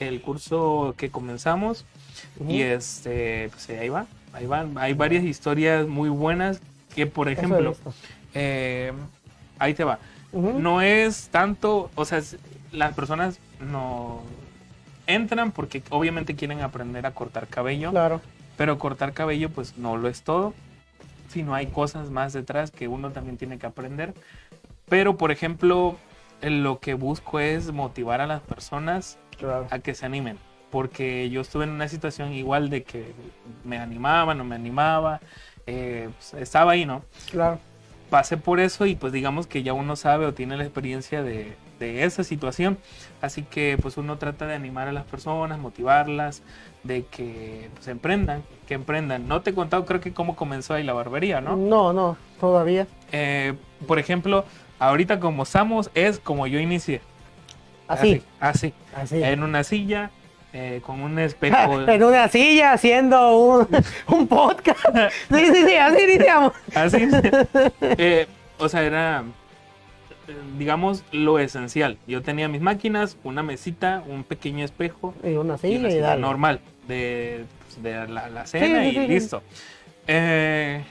el 0.00 0.20
curso 0.20 0.94
que 0.98 1.10
comenzamos. 1.10 1.86
Y 2.46 2.60
este, 2.60 3.48
pues 3.50 3.70
ahí 3.70 3.88
va, 3.88 4.06
ahí 4.34 4.46
van. 4.46 4.76
Hay 4.76 4.92
varias 4.92 5.24
historias 5.24 5.86
muy 5.86 6.10
buenas 6.10 6.60
que, 6.94 7.06
por 7.06 7.30
ejemplo, 7.30 7.74
eh, 8.34 8.92
ahí 9.58 9.72
te 9.72 9.84
va. 9.84 9.98
No 10.32 10.82
es 10.82 11.28
tanto, 11.30 11.90
o 11.94 12.04
sea, 12.04 12.22
las 12.70 12.94
personas 12.94 13.38
no 13.60 14.22
entran 15.06 15.52
porque 15.52 15.82
obviamente 15.90 16.34
quieren 16.34 16.60
aprender 16.62 17.06
a 17.06 17.12
cortar 17.12 17.46
cabello, 17.46 17.90
Claro. 17.90 18.20
pero 18.56 18.78
cortar 18.78 19.12
cabello 19.12 19.50
pues 19.50 19.76
no 19.78 19.96
lo 19.96 20.08
es 20.08 20.22
todo, 20.22 20.52
sino 21.28 21.54
hay 21.54 21.66
cosas 21.66 22.10
más 22.10 22.32
detrás 22.32 22.70
que 22.70 22.88
uno 22.88 23.10
también 23.12 23.36
tiene 23.36 23.58
que 23.58 23.66
aprender. 23.66 24.14
Pero, 24.88 25.16
por 25.16 25.30
ejemplo, 25.32 25.96
lo 26.42 26.78
que 26.80 26.94
busco 26.94 27.40
es 27.40 27.72
motivar 27.72 28.20
a 28.20 28.26
las 28.26 28.40
personas 28.40 29.18
Claro. 29.38 29.66
a 29.70 29.78
que 29.80 29.94
se 29.94 30.06
animen. 30.06 30.38
Porque 30.70 31.28
yo 31.30 31.40
estuve 31.40 31.64
en 31.64 31.70
una 31.70 31.88
situación 31.88 32.32
igual 32.32 32.70
de 32.70 32.82
que 32.84 33.12
me 33.64 33.78
animaba, 33.78 34.34
no 34.34 34.44
me 34.44 34.54
animaba, 34.54 35.20
eh, 35.66 36.08
pues, 36.16 36.34
estaba 36.42 36.72
ahí, 36.72 36.84
¿no? 36.86 37.02
Claro. 37.30 37.58
Pasé 38.10 38.36
por 38.36 38.60
eso 38.60 38.86
y 38.86 38.94
pues 38.94 39.12
digamos 39.12 39.46
que 39.48 39.62
ya 39.64 39.72
uno 39.72 39.96
sabe 39.96 40.26
o 40.26 40.34
tiene 40.34 40.56
la 40.56 40.62
experiencia 40.64 41.22
de, 41.22 41.56
de 41.78 42.04
esa 42.04 42.24
situación. 42.24 42.78
Así 43.20 43.42
que 43.42 43.78
pues 43.80 43.96
uno 43.96 44.18
trata 44.18 44.46
de 44.46 44.54
animar 44.54 44.88
a 44.88 44.92
las 44.92 45.04
personas, 45.04 45.58
motivarlas, 45.58 46.42
de 46.82 47.04
que 47.04 47.68
pues 47.74 47.88
emprendan, 47.88 48.42
que 48.66 48.74
emprendan. 48.74 49.28
No 49.28 49.42
te 49.42 49.50
he 49.50 49.54
contado 49.54 49.84
creo 49.84 50.00
que 50.00 50.12
cómo 50.12 50.36
comenzó 50.36 50.74
ahí 50.74 50.82
la 50.84 50.92
barbería, 50.92 51.40
¿no? 51.40 51.56
No, 51.56 51.92
no, 51.92 52.16
todavía. 52.40 52.86
Eh, 53.12 53.54
por 53.86 53.98
ejemplo, 53.98 54.44
ahorita 54.78 55.20
como 55.20 55.42
estamos 55.42 55.90
es 55.94 56.18
como 56.18 56.46
yo 56.46 56.58
inicié. 56.58 57.00
Así. 57.88 58.22
Así. 58.40 58.72
Así. 58.96 59.22
En 59.22 59.42
una 59.42 59.62
silla, 59.62 60.10
eh, 60.52 60.80
con 60.84 61.00
un 61.02 61.18
espejo. 61.20 61.82
en 61.88 62.02
una 62.02 62.28
silla 62.28 62.72
haciendo 62.72 63.36
un, 63.36 63.68
un 64.08 64.26
podcast. 64.26 64.80
Sí, 65.30 65.46
sí, 65.52 65.64
sí, 65.66 65.74
así 65.76 66.02
iniciamos. 66.02 66.52
Así. 66.74 67.08
Eh, 67.80 68.26
o 68.58 68.68
sea, 68.68 68.82
era, 68.82 69.24
digamos, 70.58 71.04
lo 71.12 71.38
esencial. 71.38 71.98
Yo 72.06 72.22
tenía 72.22 72.48
mis 72.48 72.60
máquinas, 72.60 73.16
una 73.24 73.42
mesita, 73.42 74.02
un 74.06 74.24
pequeño 74.24 74.64
espejo 74.64 75.14
Y 75.22 75.34
una 75.34 75.54
y 75.54 75.58
silla 75.58 75.98
una 75.98 76.16
normal 76.16 76.60
de, 76.88 77.44
pues, 77.60 77.82
de 77.82 78.08
la, 78.08 78.28
la 78.28 78.46
cena 78.46 78.82
sí, 78.82 78.88
y 78.88 78.92
sí, 78.92 79.06
listo. 79.08 79.42
Eh, 80.06 80.82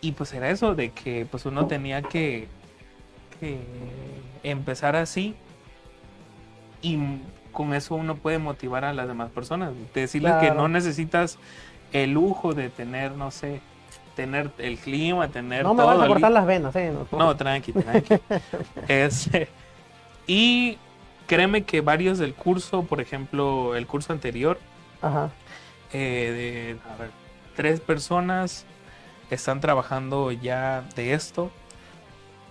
y 0.00 0.12
pues 0.12 0.32
era 0.32 0.50
eso, 0.50 0.74
de 0.74 0.90
que 0.90 1.26
pues 1.30 1.46
uno 1.46 1.66
tenía 1.66 2.02
que, 2.02 2.48
que 3.40 3.58
empezar 4.42 4.94
así 4.96 5.34
y 6.82 6.98
con 7.52 7.74
eso 7.74 7.94
uno 7.94 8.16
puede 8.16 8.38
motivar 8.38 8.84
a 8.84 8.92
las 8.92 9.08
demás 9.08 9.30
personas. 9.30 9.72
Decirles 9.94 10.34
que 10.40 10.50
no 10.50 10.68
necesitas 10.68 11.38
el 11.92 12.12
lujo 12.12 12.52
de 12.52 12.68
tener, 12.68 13.12
no 13.12 13.30
sé, 13.30 13.60
tener 14.16 14.50
el 14.58 14.78
clima, 14.78 15.28
tener 15.28 15.62
No 15.62 15.74
me 15.74 15.82
todo. 15.82 15.92
vas 15.92 16.00
a 16.00 16.02
li- 16.06 16.08
cortar 16.12 16.32
las 16.32 16.46
venas, 16.46 16.74
¿eh? 16.74 16.92
No, 17.12 17.18
no, 17.18 17.36
tranqui, 17.36 17.72
tranqui. 17.72 18.14
Este, 18.88 19.48
y 20.26 20.78
créeme 21.28 21.62
que 21.64 21.80
varios 21.82 22.18
del 22.18 22.34
curso, 22.34 22.82
por 22.82 23.00
ejemplo, 23.00 23.76
el 23.76 23.86
curso 23.86 24.12
anterior, 24.12 24.58
Ajá. 25.02 25.30
eh, 25.92 26.76
de 26.82 26.90
a 26.92 26.96
ver, 26.96 27.10
tres 27.54 27.78
personas 27.80 28.64
están 29.30 29.60
trabajando 29.60 30.32
ya 30.32 30.82
de 30.96 31.12
esto. 31.14 31.50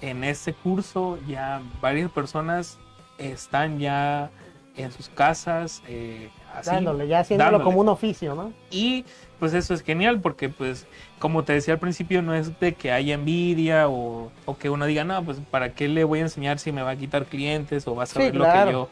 En 0.02 0.24
este 0.24 0.54
curso 0.54 1.18
ya 1.28 1.62
varias 1.82 2.12
personas 2.12 2.78
están 3.18 3.80
ya 3.80 4.30
en 4.78 4.92
sus 4.92 5.10
casas, 5.10 5.82
eh, 5.88 6.30
así, 6.54 6.70
dándole, 6.70 7.08
ya 7.08 7.20
haciéndolo 7.20 7.60
dándole. 7.60 7.64
como 7.64 7.82
un 7.82 7.90
oficio, 7.90 8.36
¿no? 8.36 8.54
y 8.72 9.06
pues 9.40 9.54
eso 9.54 9.74
es 9.74 9.82
genial 9.84 10.22
porque 10.22 10.48
pues 10.50 10.88
como 11.20 11.44
te 11.44 11.54
decía 11.54 11.74
al 11.76 11.80
principio 11.80 12.22
no 12.22 12.34
es 12.34 12.58
de 12.60 12.74
que 12.74 12.92
haya 12.92 13.14
envidia 13.16 13.90
o, 13.90 14.32
o 14.46 14.58
que 14.58 14.70
uno 14.70 14.86
diga, 14.86 15.04
no, 15.04 15.24
pues 15.24 15.40
para 15.52 15.74
qué 15.74 15.88
le 15.90 16.04
voy 16.06 16.20
a 16.20 16.24
enseñar 16.24 16.58
si 16.60 16.72
me 16.72 16.82
va 16.82 16.92
a 16.92 16.96
quitar 16.96 17.26
clientes 17.26 17.86
o 17.88 17.96
va 17.96 18.04
a 18.04 18.06
Sí, 18.06 18.14
saber 18.14 18.36
lo 18.36 18.46
que 18.46 18.66
yo, 18.72 18.90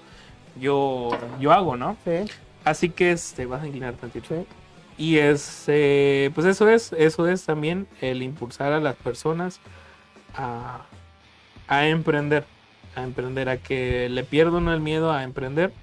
yo, 0.59 1.09
yo 1.39 1.51
hago, 1.53 1.77
¿no? 1.77 1.97
Sí, 2.03 2.29
Así 2.65 2.89
que 2.89 3.11
este, 3.11 3.45
vas 3.45 3.61
a 3.63 3.67
inclinar 3.67 3.93
tantito. 3.95 4.27
sí. 4.27 4.45
Y 4.97 5.17
es, 5.17 5.63
eh, 5.67 6.29
pues 6.35 6.45
eso 6.45 6.69
es, 6.69 6.93
eso 6.93 7.27
es 7.27 7.45
también 7.45 7.87
el 7.99 8.21
impulsar 8.21 8.73
a 8.73 8.79
las 8.79 8.95
personas 8.95 9.59
a, 10.35 10.85
a 11.67 11.87
emprender, 11.87 12.45
a 12.95 13.03
emprender, 13.03 13.49
a 13.49 13.57
que 13.57 14.09
le 14.09 14.23
pierda 14.23 14.57
uno 14.57 14.73
el 14.73 14.79
miedo 14.79 15.11
a 15.11 15.23
emprender, 15.23 15.73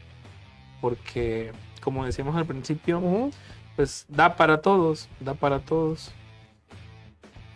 porque 0.81 1.53
como 1.83 2.05
decíamos 2.05 2.37
al 2.37 2.47
principio, 2.47 3.31
pues 3.77 4.05
da 4.09 4.37
para 4.37 4.61
todos, 4.61 5.09
da 5.21 5.35
para 5.35 5.61
todos. 5.61 6.13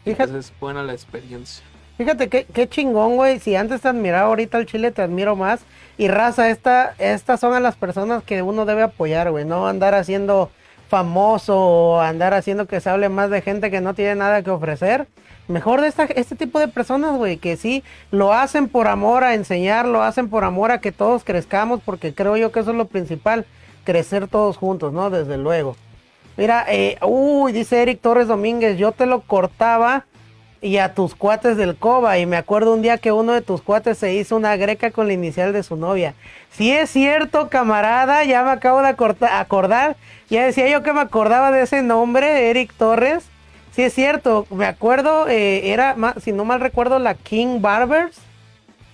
Fíjate, 0.05 0.25
Entonces, 0.25 0.53
buena 0.61 0.83
la 0.83 0.93
experiencia. 0.93 1.65
fíjate 1.97 2.29
qué, 2.29 2.45
qué 2.53 2.69
chingón, 2.69 3.17
güey. 3.17 3.39
Si 3.41 3.57
antes 3.57 3.81
te 3.81 3.89
admiraba, 3.89 4.29
ahorita 4.29 4.59
el 4.59 4.67
chile 4.67 4.91
te 4.91 5.03
admiro 5.03 5.37
más. 5.37 5.61
Y 5.97 6.09
raza, 6.09 6.51
esta, 6.51 6.95
estas 6.99 7.41
son 7.41 7.55
a 7.55 7.61
las 7.61 7.77
personas 7.77 8.23
que 8.23 8.43
uno 8.43 8.65
debe 8.67 8.83
apoyar, 8.83 9.31
güey. 9.31 9.45
No 9.45 9.67
andar 9.67 9.95
haciendo 9.95 10.51
famoso 10.89 11.59
o 11.59 12.01
andar 12.01 12.35
haciendo 12.35 12.67
que 12.67 12.81
se 12.81 12.91
hable 12.91 13.09
más 13.09 13.31
de 13.31 13.43
gente 13.43 13.71
que 13.71 13.81
no 13.81 13.95
tiene 13.95 14.15
nada 14.15 14.43
que 14.43 14.51
ofrecer. 14.51 15.07
Mejor 15.49 15.81
de 15.81 15.89
esta, 15.89 16.05
este 16.05 16.37
tipo 16.37 16.59
de 16.59 16.69
personas, 16.69 17.17
güey, 17.17 17.37
que 17.37 17.57
sí 17.57 17.85
lo 18.11 18.33
hacen 18.33 18.69
por 18.69 18.89
amor 18.89 19.25
a 19.25 19.35
enseñar, 19.35 19.87
lo 19.87 20.03
hacen 20.03 20.29
por 20.29 20.45
amor 20.45 20.71
a 20.71 20.81
que 20.81 20.93
todos 20.93 21.25
crezcamos, 21.25 21.81
porque 21.85 22.15
creo 22.15 22.37
yo 22.37 22.51
que 22.51 22.61
eso 22.61 22.71
es 22.71 22.77
lo 22.77 22.87
principal, 22.87 23.45
crecer 23.85 24.29
todos 24.29 24.57
juntos, 24.57 24.93
¿no? 24.93 25.11
Desde 25.11 25.37
luego. 25.37 25.77
Mira, 26.37 26.65
eh, 26.69 26.99
uy, 27.03 27.53
dice 27.53 27.83
Eric 27.83 28.01
Torres 28.01 28.27
Domínguez, 28.27 28.79
yo 28.79 28.93
te 28.93 29.07
lo 29.07 29.21
cortaba 29.21 30.07
y 30.65 30.79
a 30.79 30.95
tus 30.95 31.15
cuates 31.15 31.59
del 31.59 31.77
COBA. 31.77 32.17
Y 32.19 32.25
me 32.25 32.39
acuerdo 32.39 32.73
un 32.73 32.81
día 32.81 32.97
que 32.97 33.13
uno 33.13 33.33
de 33.33 33.43
tus 33.43 33.61
cuates 33.61 33.99
se 33.99 34.15
hizo 34.15 34.35
una 34.35 34.57
greca 34.57 34.91
con 34.91 35.07
la 35.07 35.13
inicial 35.13 35.53
de 35.53 35.63
su 35.63 35.77
novia. 35.77 36.15
Si 36.51 36.73
es 36.73 36.89
cierto, 36.89 37.51
camarada, 37.51 38.25
ya 38.25 38.43
me 38.43 38.51
acabo 38.51 38.81
de 38.81 38.89
acordar. 38.89 39.97
Ya 40.31 40.47
decía 40.47 40.67
yo 40.69 40.83
que 40.83 40.95
me 40.95 41.03
acordaba 41.03 41.51
de 41.51 41.61
ese 41.61 41.83
nombre, 41.83 42.49
Eric 42.49 42.73
Torres. 42.79 43.27
Sí 43.73 43.83
es 43.83 43.93
cierto, 43.93 44.47
me 44.51 44.65
acuerdo, 44.65 45.29
eh, 45.29 45.73
era, 45.73 45.97
si 46.23 46.33
no 46.33 46.47
mal 46.47 46.61
recuerdo, 46.61 46.99
la 46.99 47.15
King 47.15 47.61
Barbers. 47.61 48.17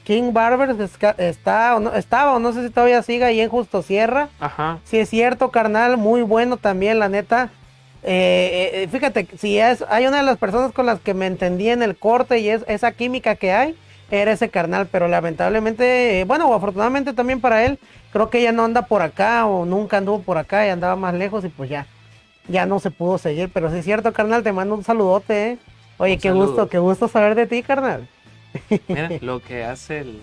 King 0.03 0.33
Barbers 0.33 0.77
está, 1.19 1.77
o 1.77 1.81
no, 1.81 1.95
estaba, 1.95 2.35
o 2.35 2.41
no 2.41 2.53
sé 2.53 2.67
si 2.67 2.71
todavía 2.71 3.01
sigue 3.03 3.25
ahí 3.25 3.41
en 3.41 3.49
Justo 3.49 3.83
Sierra. 3.83 4.29
Ajá. 4.41 4.79
Sí, 4.83 4.99
es 4.99 5.09
cierto, 5.09 5.53
carnal, 5.53 5.99
muy 5.99 6.23
bueno 6.23 6.57
también, 6.57 6.99
la 6.99 7.09
neta. 7.09 7.51
Eh, 8.03 8.71
eh, 8.85 8.89
fíjate, 8.91 9.27
si 9.39 9.59
es, 9.59 9.85
hay 9.89 10.07
una 10.07 10.19
de 10.19 10.23
las 10.23 10.39
personas 10.39 10.73
con 10.73 10.87
las 10.87 11.01
que 11.01 11.13
me 11.15 11.27
entendí 11.27 11.69
en 11.69 11.83
el 11.83 11.97
corte 11.97 12.39
y 12.39 12.49
es 12.49 12.65
esa 12.67 12.93
química 12.93 13.35
que 13.37 13.53
hay, 13.53 13.77
era 14.11 14.33
ese 14.33 14.49
carnal, 14.49 14.87
pero 14.91 15.07
lamentablemente, 15.07 16.21
eh, 16.21 16.25
bueno, 16.25 16.49
o 16.49 16.55
afortunadamente 16.55 17.13
también 17.13 17.41
para 17.41 17.65
él, 17.65 17.79
creo 18.13 18.31
que 18.31 18.43
ya 18.43 18.53
no 18.53 18.65
anda 18.65 18.83
por 18.83 19.03
acá 19.03 19.47
o 19.47 19.65
nunca 19.67 19.99
anduvo 19.99 20.23
por 20.23 20.39
acá 20.39 20.67
y 20.67 20.71
andaba 20.71 20.97
más 20.97 21.15
lejos 21.15 21.45
y 21.45 21.49
pues 21.49 21.69
ya, 21.71 21.87
ya 22.49 22.65
no 22.67 22.81
se 22.81 22.91
pudo 22.91 23.19
seguir, 23.19 23.51
pero 23.53 23.71
sí 23.71 23.79
es 23.79 23.85
cierto, 23.85 24.13
carnal, 24.13 24.43
te 24.43 24.53
mando 24.53 24.75
un 24.75 24.83
saludote, 24.85 25.51
eh. 25.53 25.59
Oye, 25.99 26.15
Un 26.15 26.19
qué 26.21 26.29
saludo. 26.29 26.47
gusto, 26.47 26.69
qué 26.71 26.79
gusto 26.79 27.09
saber 27.09 27.35
de 27.35 27.47
ti, 27.47 27.63
carnal. 27.63 28.09
Mira 28.89 29.11
lo 29.21 29.41
que 29.41 29.63
hace 29.65 29.99
el. 30.01 30.21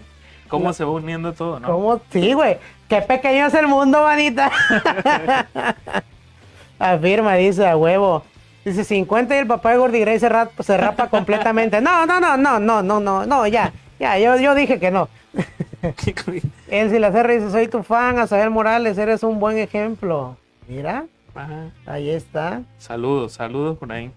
Cómo 0.48 0.66
No. 0.66 0.74
se 0.74 0.84
va 0.84 0.92
uniendo 0.92 1.34
todo, 1.34 1.60
¿no? 1.60 1.68
¿Cómo? 1.68 2.02
Sí, 2.12 2.34
güey. 2.34 2.58
Qué 2.90 3.02
pequeño 3.02 3.46
es 3.48 3.54
el 3.54 3.68
mundo, 3.68 4.02
manita. 4.02 4.52
Afirma, 6.80 7.36
dice 7.36 7.66
a 7.68 7.76
huevo. 7.76 8.24
Dice 8.66 8.84
50 8.84 9.36
y 9.36 9.40
el 9.40 9.48
papá 9.48 9.72
de 9.72 9.78
Gordy 9.78 10.00
Gray 10.02 10.20
se 10.20 10.30
rapa, 10.30 10.62
se 10.62 10.78
rapa 10.78 11.08
completamente. 11.10 11.82
No, 11.82 12.06
no, 12.06 12.20
no, 12.20 12.38
no, 12.38 12.60
no, 12.60 12.82
no, 12.82 13.00
no, 13.00 13.26
no, 13.26 13.48
ya. 13.48 13.72
Ya, 14.00 14.20
yo, 14.20 14.38
yo 14.38 14.54
dije 14.54 14.80
que 14.80 14.92
no. 14.92 15.10
Él 16.68 16.90
si 16.90 17.00
la 17.00 17.12
CR 17.12 17.32
dice, 17.32 17.50
soy 17.52 17.68
tu 17.68 17.84
fan, 17.84 18.20
Asael 18.20 18.50
Morales, 18.50 18.98
eres 18.98 19.24
un 19.24 19.40
buen 19.40 19.58
ejemplo. 19.58 20.38
Mira, 20.68 21.06
Ajá. 21.34 21.72
ahí 21.86 22.10
está. 22.10 22.62
Saludos, 22.78 23.34
saludos 23.34 23.78
por 23.78 23.92
ahí. 23.92 24.12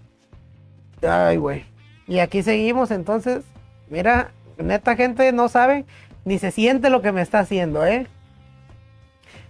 Ay, 1.06 1.36
güey. 1.36 1.64
Y 2.06 2.18
aquí 2.18 2.42
seguimos, 2.42 2.90
entonces, 2.90 3.44
mira, 3.88 4.32
neta 4.58 4.96
gente 4.96 5.32
no 5.32 5.48
sabe 5.48 5.84
ni 6.24 6.38
se 6.38 6.50
siente 6.50 6.90
lo 6.90 7.00
que 7.02 7.12
me 7.12 7.22
está 7.22 7.38
haciendo, 7.40 7.86
¿eh? 7.86 8.06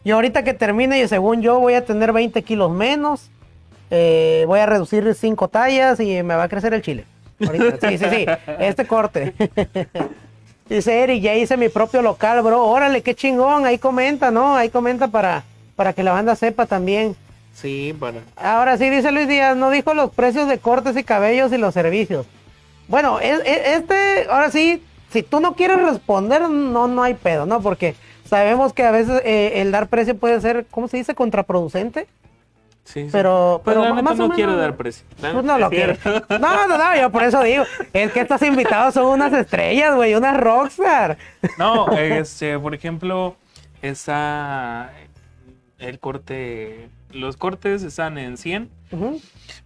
Yo 0.05 0.15
ahorita 0.17 0.43
que 0.45 0.55
termine, 0.55 1.01
y 1.01 1.09
según 1.09 1.43
yo 1.43 1.59
voy 1.61 1.75
a 1.75 1.85
tener 1.85 2.13
20 2.13 2.43
kilos 2.43 2.71
menos, 2.71 3.31
eh, 3.91 4.45
voy 4.47 4.61
a 4.61 4.67
reducir 4.67 5.15
5 5.15 5.49
tallas 5.49 6.01
y 6.01 6.23
me 6.23 6.35
va 6.35 6.45
a 6.45 6.49
crecer 6.49 6.73
el 6.75 6.83
chile. 6.83 7.05
Ahorita, 7.45 7.77
sí, 7.89 7.99
sí, 7.99 8.05
sí, 8.11 8.27
este 8.59 8.87
corte. 8.87 9.35
Dice 10.69 11.03
Eric, 11.03 11.21
ya 11.23 11.35
hice 11.35 11.57
mi 11.57 11.69
propio 11.69 12.01
local, 12.01 12.43
bro. 12.43 12.65
Órale, 12.65 13.03
qué 13.03 13.15
chingón, 13.15 13.67
ahí 13.67 13.77
comenta, 13.79 14.31
¿no? 14.31 14.55
Ahí 14.55 14.69
comenta 14.71 15.09
para, 15.09 15.43
para 15.75 15.93
que 15.93 16.05
la 16.05 16.13
banda 16.13 16.37
sepa 16.37 16.65
también. 16.67 17.17
Sí, 17.53 17.93
para. 17.99 18.21
Ahora 18.37 18.79
sí, 18.79 18.89
dice 18.89 19.11
Luis 19.11 19.27
Díaz, 19.27 19.57
no 19.57 19.71
dijo 19.71 19.95
los 19.95 20.11
precios 20.13 20.49
de 20.49 20.59
cortes 20.59 20.97
y 20.97 21.03
cabellos 21.03 21.53
y 21.53 21.59
los 21.59 21.75
servicios. 21.75 22.25
Bueno, 22.87 23.19
es- 23.19 23.41
es- 23.45 23.67
este, 23.81 24.27
ahora 24.31 24.51
sí, 24.53 24.81
si 25.13 25.25
tú 25.25 25.41
no 25.41 25.55
quieres 25.57 25.83
responder, 25.83 26.49
no, 26.49 26.87
no 26.87 27.03
hay 27.03 27.15
pedo, 27.15 27.47
¿no? 27.47 27.61
Porque 27.61 27.97
sabemos 28.31 28.73
que 28.73 28.85
a 28.85 28.91
veces 28.91 29.21
eh, 29.25 29.61
el 29.61 29.71
dar 29.73 29.89
precio 29.89 30.17
puede 30.17 30.41
ser, 30.41 30.65
¿cómo 30.71 30.89
se 30.89 30.97
dice? 30.97 31.15
Contraproducente. 31.15 32.07
Sí, 32.85 33.05
sí. 33.05 33.09
Pero, 33.13 33.61
Pues 33.63 33.77
pero 33.77 33.85
la 33.95 34.03
más 34.03 34.17
no 34.17 34.25
menos- 34.25 34.37
quiero 34.37 34.57
dar 34.57 34.75
precio. 34.77 35.05
La 35.21 35.33
Pues 35.33 35.45
no 35.45 35.59
lo 35.59 35.69
quiero. 35.69 35.95
No, 36.31 36.67
no, 36.67 36.79
no, 36.79 36.97
yo 36.97 37.11
por 37.11 37.23
eso 37.23 37.43
digo, 37.43 37.65
es 37.93 38.11
que 38.13 38.21
estos 38.21 38.41
invitados 38.43 38.95
son 38.95 39.07
unas 39.07 39.33
estrellas, 39.35 39.95
güey, 39.95 40.15
unas 40.15 40.37
rockstar. 40.41 41.19
No, 41.59 41.93
este, 41.93 42.59
por 42.59 42.75
ejemplo, 42.75 43.37
está 43.83 44.93
el 45.79 45.99
corte. 45.99 46.89
Los 47.13 47.37
cortes 47.37 47.83
están 47.83 48.19
en 48.19 48.37
100. 48.37 48.71
Ujú. 48.93 49.21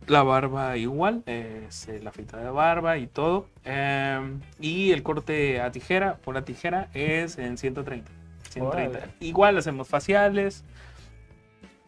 La 0.07 0.23
barba 0.23 0.77
igual, 0.77 1.23
es 1.27 1.89
eh, 1.89 2.01
la 2.03 2.11
fita 2.13 2.39
de 2.39 2.51
barba 2.51 2.99
y 2.99 3.07
todo. 3.07 3.47
Em, 3.65 4.41
y 4.61 4.93
el 4.93 5.03
corte 5.03 5.61
a 5.61 5.71
tijera, 5.71 6.17
por 6.25 6.35
la 6.35 6.43
tijera, 6.43 6.89
es 6.95 7.39
en 7.39 7.57
130. 7.59 8.11
130. 8.55 8.99
Órale. 8.99 9.13
Igual 9.21 9.59
hacemos 9.59 9.89
faciales 9.89 10.65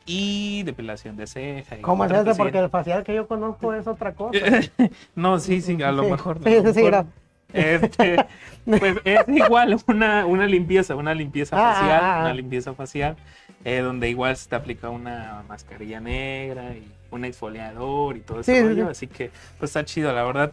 y 0.05 0.63
depilación 0.63 1.17
de 1.17 1.27
ceja. 1.27 1.79
y 1.79 1.81
¿Cómo 1.83 2.05
es 2.05 2.13
este? 2.13 2.35
Porque 2.35 2.59
el 2.59 2.71
facial 2.71 3.03
que 3.03 3.15
yo 3.15 3.27
conozco 3.27 3.73
es 3.75 3.87
otra 3.87 4.13
cosa. 4.15 4.39
no, 5.15 5.39
sí, 5.41 5.61
sí, 5.61 5.81
a 5.83 5.91
lo 5.93 6.05
Sí, 6.05 6.11
mejor. 6.11 6.39
sí, 6.45 6.51
sí, 6.75 6.83
mejor, 6.83 7.07
este, 7.53 8.17
pues 8.65 8.97
es 9.05 9.21
igual 9.29 9.77
una, 9.87 10.27
una 10.27 10.47
limpieza, 10.47 10.95
una 10.97 11.15
limpieza 11.15 11.57
Ah, 11.57 11.75
facial, 11.75 12.01
ah, 12.03 12.17
ah. 12.19 12.21
una 12.23 12.35
limpieza 12.35 12.75
facial, 12.75 13.17
eh, 13.65 13.79
donde 13.81 14.11
igual 14.11 14.37
se 14.37 14.49
te 14.49 14.57
aplica 14.57 14.91
una 14.91 15.45
mascarilla 15.49 16.01
negra 16.01 16.73
y 16.75 16.87
un 17.11 17.25
exfoliador 17.25 18.17
y 18.17 18.21
todo 18.21 18.43
sí. 18.43 18.53
así 18.89 19.07
que 19.07 19.31
pues 19.59 19.71
está 19.71 19.85
chido, 19.85 20.13
la 20.13 20.25
verdad. 20.25 20.53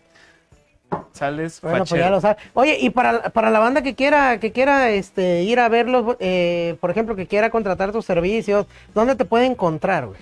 Sales 1.12 1.60
Bueno, 1.62 1.86
pues 1.86 2.00
ya 2.00 2.10
lo 2.10 2.22
sabes. 2.22 2.38
Oye, 2.54 2.78
y 2.80 2.90
para, 2.90 3.30
para 3.30 3.50
la 3.52 3.60
banda 3.60 3.82
que 3.82 3.96
quiera, 3.96 4.40
que 4.40 4.52
quiera 4.52 4.90
este, 4.92 5.44
ir 5.44 5.60
a 5.60 5.70
verlos, 5.70 6.18
eh, 6.20 6.76
por 6.82 6.92
ejemplo, 6.92 7.16
que 7.16 7.28
quiera 7.28 7.50
contratar 7.50 7.92
tus 7.92 8.06
servicios, 8.06 8.66
¿dónde 8.94 9.16
te 9.16 9.26
puede 9.26 9.46
encontrar, 9.46 10.08
güey? 10.08 10.20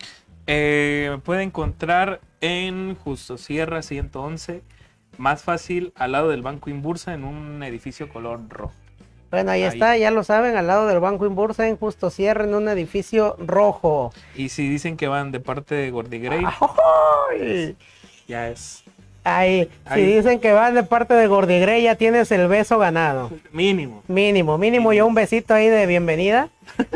Eh, 0.47 1.07
me 1.11 1.17
puede 1.19 1.43
encontrar 1.43 2.19
en 2.41 2.95
Justo 2.95 3.37
Sierra 3.37 3.81
111, 3.81 4.63
más 5.17 5.43
fácil 5.43 5.93
al 5.95 6.13
lado 6.13 6.29
del 6.29 6.41
Banco 6.41 6.69
Inbursa 6.69 7.13
en 7.13 7.23
un 7.23 7.61
edificio 7.63 8.09
color 8.09 8.39
rojo. 8.49 8.73
Bueno, 9.29 9.51
ahí, 9.51 9.63
Ahí. 9.63 9.69
está, 9.69 9.95
ya 9.95 10.11
lo 10.11 10.25
saben, 10.25 10.57
al 10.57 10.67
lado 10.67 10.87
del 10.87 10.99
Banco 10.99 11.25
Inbursa, 11.25 11.65
en 11.67 11.77
Justo 11.77 12.09
Cierre, 12.09 12.43
en 12.43 12.53
un 12.53 12.67
edificio 12.67 13.37
rojo. 13.39 14.11
Y 14.35 14.49
si 14.49 14.67
dicen 14.67 14.97
que 14.97 15.07
van 15.07 15.31
de 15.31 15.39
parte 15.39 15.73
de 15.73 15.89
Gordy 15.89 16.19
Gray, 16.19 16.43
¡Ay! 17.31 17.77
ya 18.27 18.49
es 18.49 18.83
Ahí, 19.23 19.69
si 19.93 20.01
dicen 20.01 20.39
que 20.39 20.51
van 20.51 20.73
de 20.73 20.83
parte 20.83 21.13
de 21.13 21.27
Gordigrey, 21.27 21.83
ya 21.83 21.95
tienes 21.95 22.31
el 22.31 22.47
beso 22.47 22.79
ganado. 22.79 23.29
mínimo. 23.51 24.01
Mínimo, 24.07 24.57
mínimo 24.57 24.93
yo 24.93 25.05
un 25.05 25.13
besito 25.13 25.53
ahí 25.53 25.67
de 25.67 25.85
bienvenida. 25.85 26.49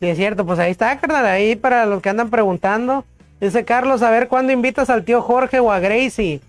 sí, 0.00 0.08
es 0.08 0.16
cierto, 0.16 0.44
pues 0.44 0.58
ahí 0.58 0.72
está, 0.72 0.98
carnal, 0.98 1.24
ahí 1.24 1.54
para 1.54 1.86
los 1.86 2.02
que 2.02 2.08
andan 2.08 2.30
preguntando. 2.30 3.04
Dice 3.40 3.64
Carlos, 3.64 4.02
a 4.02 4.10
ver 4.10 4.26
cuándo 4.26 4.52
invitas 4.52 4.90
al 4.90 5.04
tío 5.04 5.22
Jorge 5.22 5.60
o 5.60 5.70
a 5.70 5.78
Gracie. 5.78 6.40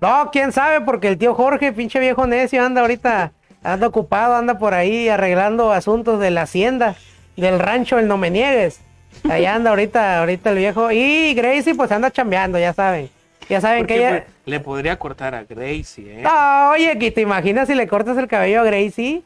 No, 0.00 0.30
quién 0.32 0.52
sabe, 0.52 0.80
porque 0.80 1.08
el 1.08 1.18
tío 1.18 1.34
Jorge, 1.34 1.72
pinche 1.72 2.00
viejo 2.00 2.26
necio, 2.26 2.64
anda 2.64 2.80
ahorita, 2.80 3.32
anda 3.62 3.86
ocupado, 3.86 4.36
anda 4.36 4.58
por 4.58 4.72
ahí 4.72 5.10
arreglando 5.10 5.72
asuntos 5.72 6.18
de 6.20 6.30
la 6.30 6.42
hacienda, 6.42 6.96
del 7.36 7.58
rancho, 7.58 7.98
el 7.98 8.08
no 8.08 8.16
me 8.16 8.30
niegues. 8.30 8.80
Ahí 9.28 9.44
anda 9.46 9.70
ahorita, 9.70 10.20
ahorita 10.20 10.50
el 10.50 10.56
viejo. 10.56 10.90
Y 10.90 11.34
Gracie, 11.34 11.74
pues 11.74 11.90
anda 11.92 12.10
chambeando, 12.10 12.58
ya 12.58 12.72
saben. 12.72 13.10
Ya 13.48 13.60
saben 13.60 13.86
que 13.86 13.96
ella. 13.96 14.24
le 14.46 14.60
podría 14.60 14.96
cortar 14.98 15.34
a 15.34 15.42
Gracie, 15.44 16.20
¿eh? 16.20 16.24
Ah, 16.24 16.70
oye, 16.72 16.98
que 16.98 17.10
te 17.10 17.20
imaginas 17.20 17.66
si 17.68 17.74
le 17.74 17.86
cortas 17.88 18.16
el 18.16 18.28
cabello 18.28 18.60
a 18.60 18.64
Gracie. 18.64 19.22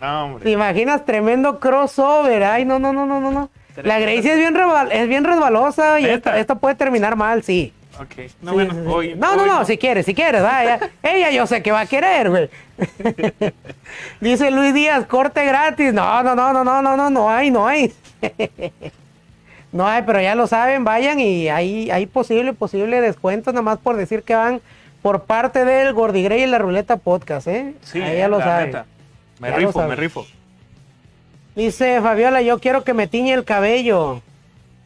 No, 0.00 0.06
¿Te 0.26 0.32
hombre. 0.34 0.50
imaginas 0.50 1.04
tremendo 1.04 1.58
crossover? 1.60 2.42
Ay, 2.44 2.64
no, 2.64 2.78
no, 2.78 2.92
no, 2.92 3.06
no, 3.06 3.20
no, 3.20 3.30
no. 3.30 3.50
La 3.82 3.98
Gracie 4.00 4.32
es 4.32 4.38
bien, 4.38 4.56
es 4.90 5.08
bien 5.08 5.22
resbalosa 5.24 6.00
y 6.00 6.06
esto, 6.06 6.32
esto 6.32 6.56
puede 6.58 6.74
terminar 6.74 7.14
mal, 7.16 7.42
sí. 7.44 7.72
Ok. 8.00 8.30
No, 8.42 8.50
Sí, 8.50 8.54
bueno, 8.54 8.72
sí, 8.74 8.78
sí. 8.80 8.86
hoy. 8.88 9.14
no, 9.16 9.36
no, 9.36 9.46
no, 9.46 9.64
si 9.64 9.76
quieres, 9.78 10.06
si 10.06 10.14
quieres, 10.14 10.42
vaya. 10.42 10.78
Ella 11.02 11.30
yo 11.30 11.46
sé 11.46 11.62
que 11.62 11.70
va 11.72 11.80
a 11.80 11.86
querer, 11.86 12.30
güey. 12.30 12.50
Dice 14.20 14.50
Luis 14.50 14.74
Díaz, 14.74 15.06
corte 15.06 15.44
gratis. 15.44 15.92
No, 15.92 16.22
no, 16.22 16.34
no, 16.34 16.52
no, 16.52 16.64
no, 16.64 16.82
no, 16.82 16.96
no, 16.96 17.10
no 17.10 17.30
hay, 17.30 17.50
no 17.50 17.66
hay. 17.66 17.92
No 19.72 19.86
pero 20.06 20.20
ya 20.20 20.34
lo 20.34 20.46
saben, 20.46 20.84
vayan 20.84 21.20
y 21.20 21.48
hay, 21.48 21.90
hay 21.90 22.06
posible, 22.06 22.52
posible 22.54 23.00
descuento, 23.00 23.52
nada 23.52 23.62
más 23.62 23.78
por 23.78 23.96
decir 23.96 24.22
que 24.22 24.34
van 24.34 24.60
por 25.02 25.24
parte 25.24 25.64
del 25.64 25.92
Gordigrey 25.92 26.42
y 26.42 26.46
la 26.46 26.58
Ruleta 26.58 26.96
Podcast, 26.96 27.46
¿eh? 27.48 27.74
Sí, 27.82 28.00
Ahí 28.00 28.18
ya 28.18 28.28
lo 28.28 28.40
saben. 28.40 28.66
neta. 28.66 28.86
Me 29.40 29.50
Ya 29.50 29.56
rifo, 29.56 29.86
me 29.86 29.94
rifo. 29.94 30.26
Dice 31.54 32.00
Fabiola, 32.00 32.40
yo 32.42 32.58
quiero 32.58 32.84
que 32.84 32.94
me 32.94 33.06
tiñe 33.08 33.32
el 33.34 33.44
cabello. 33.44 34.22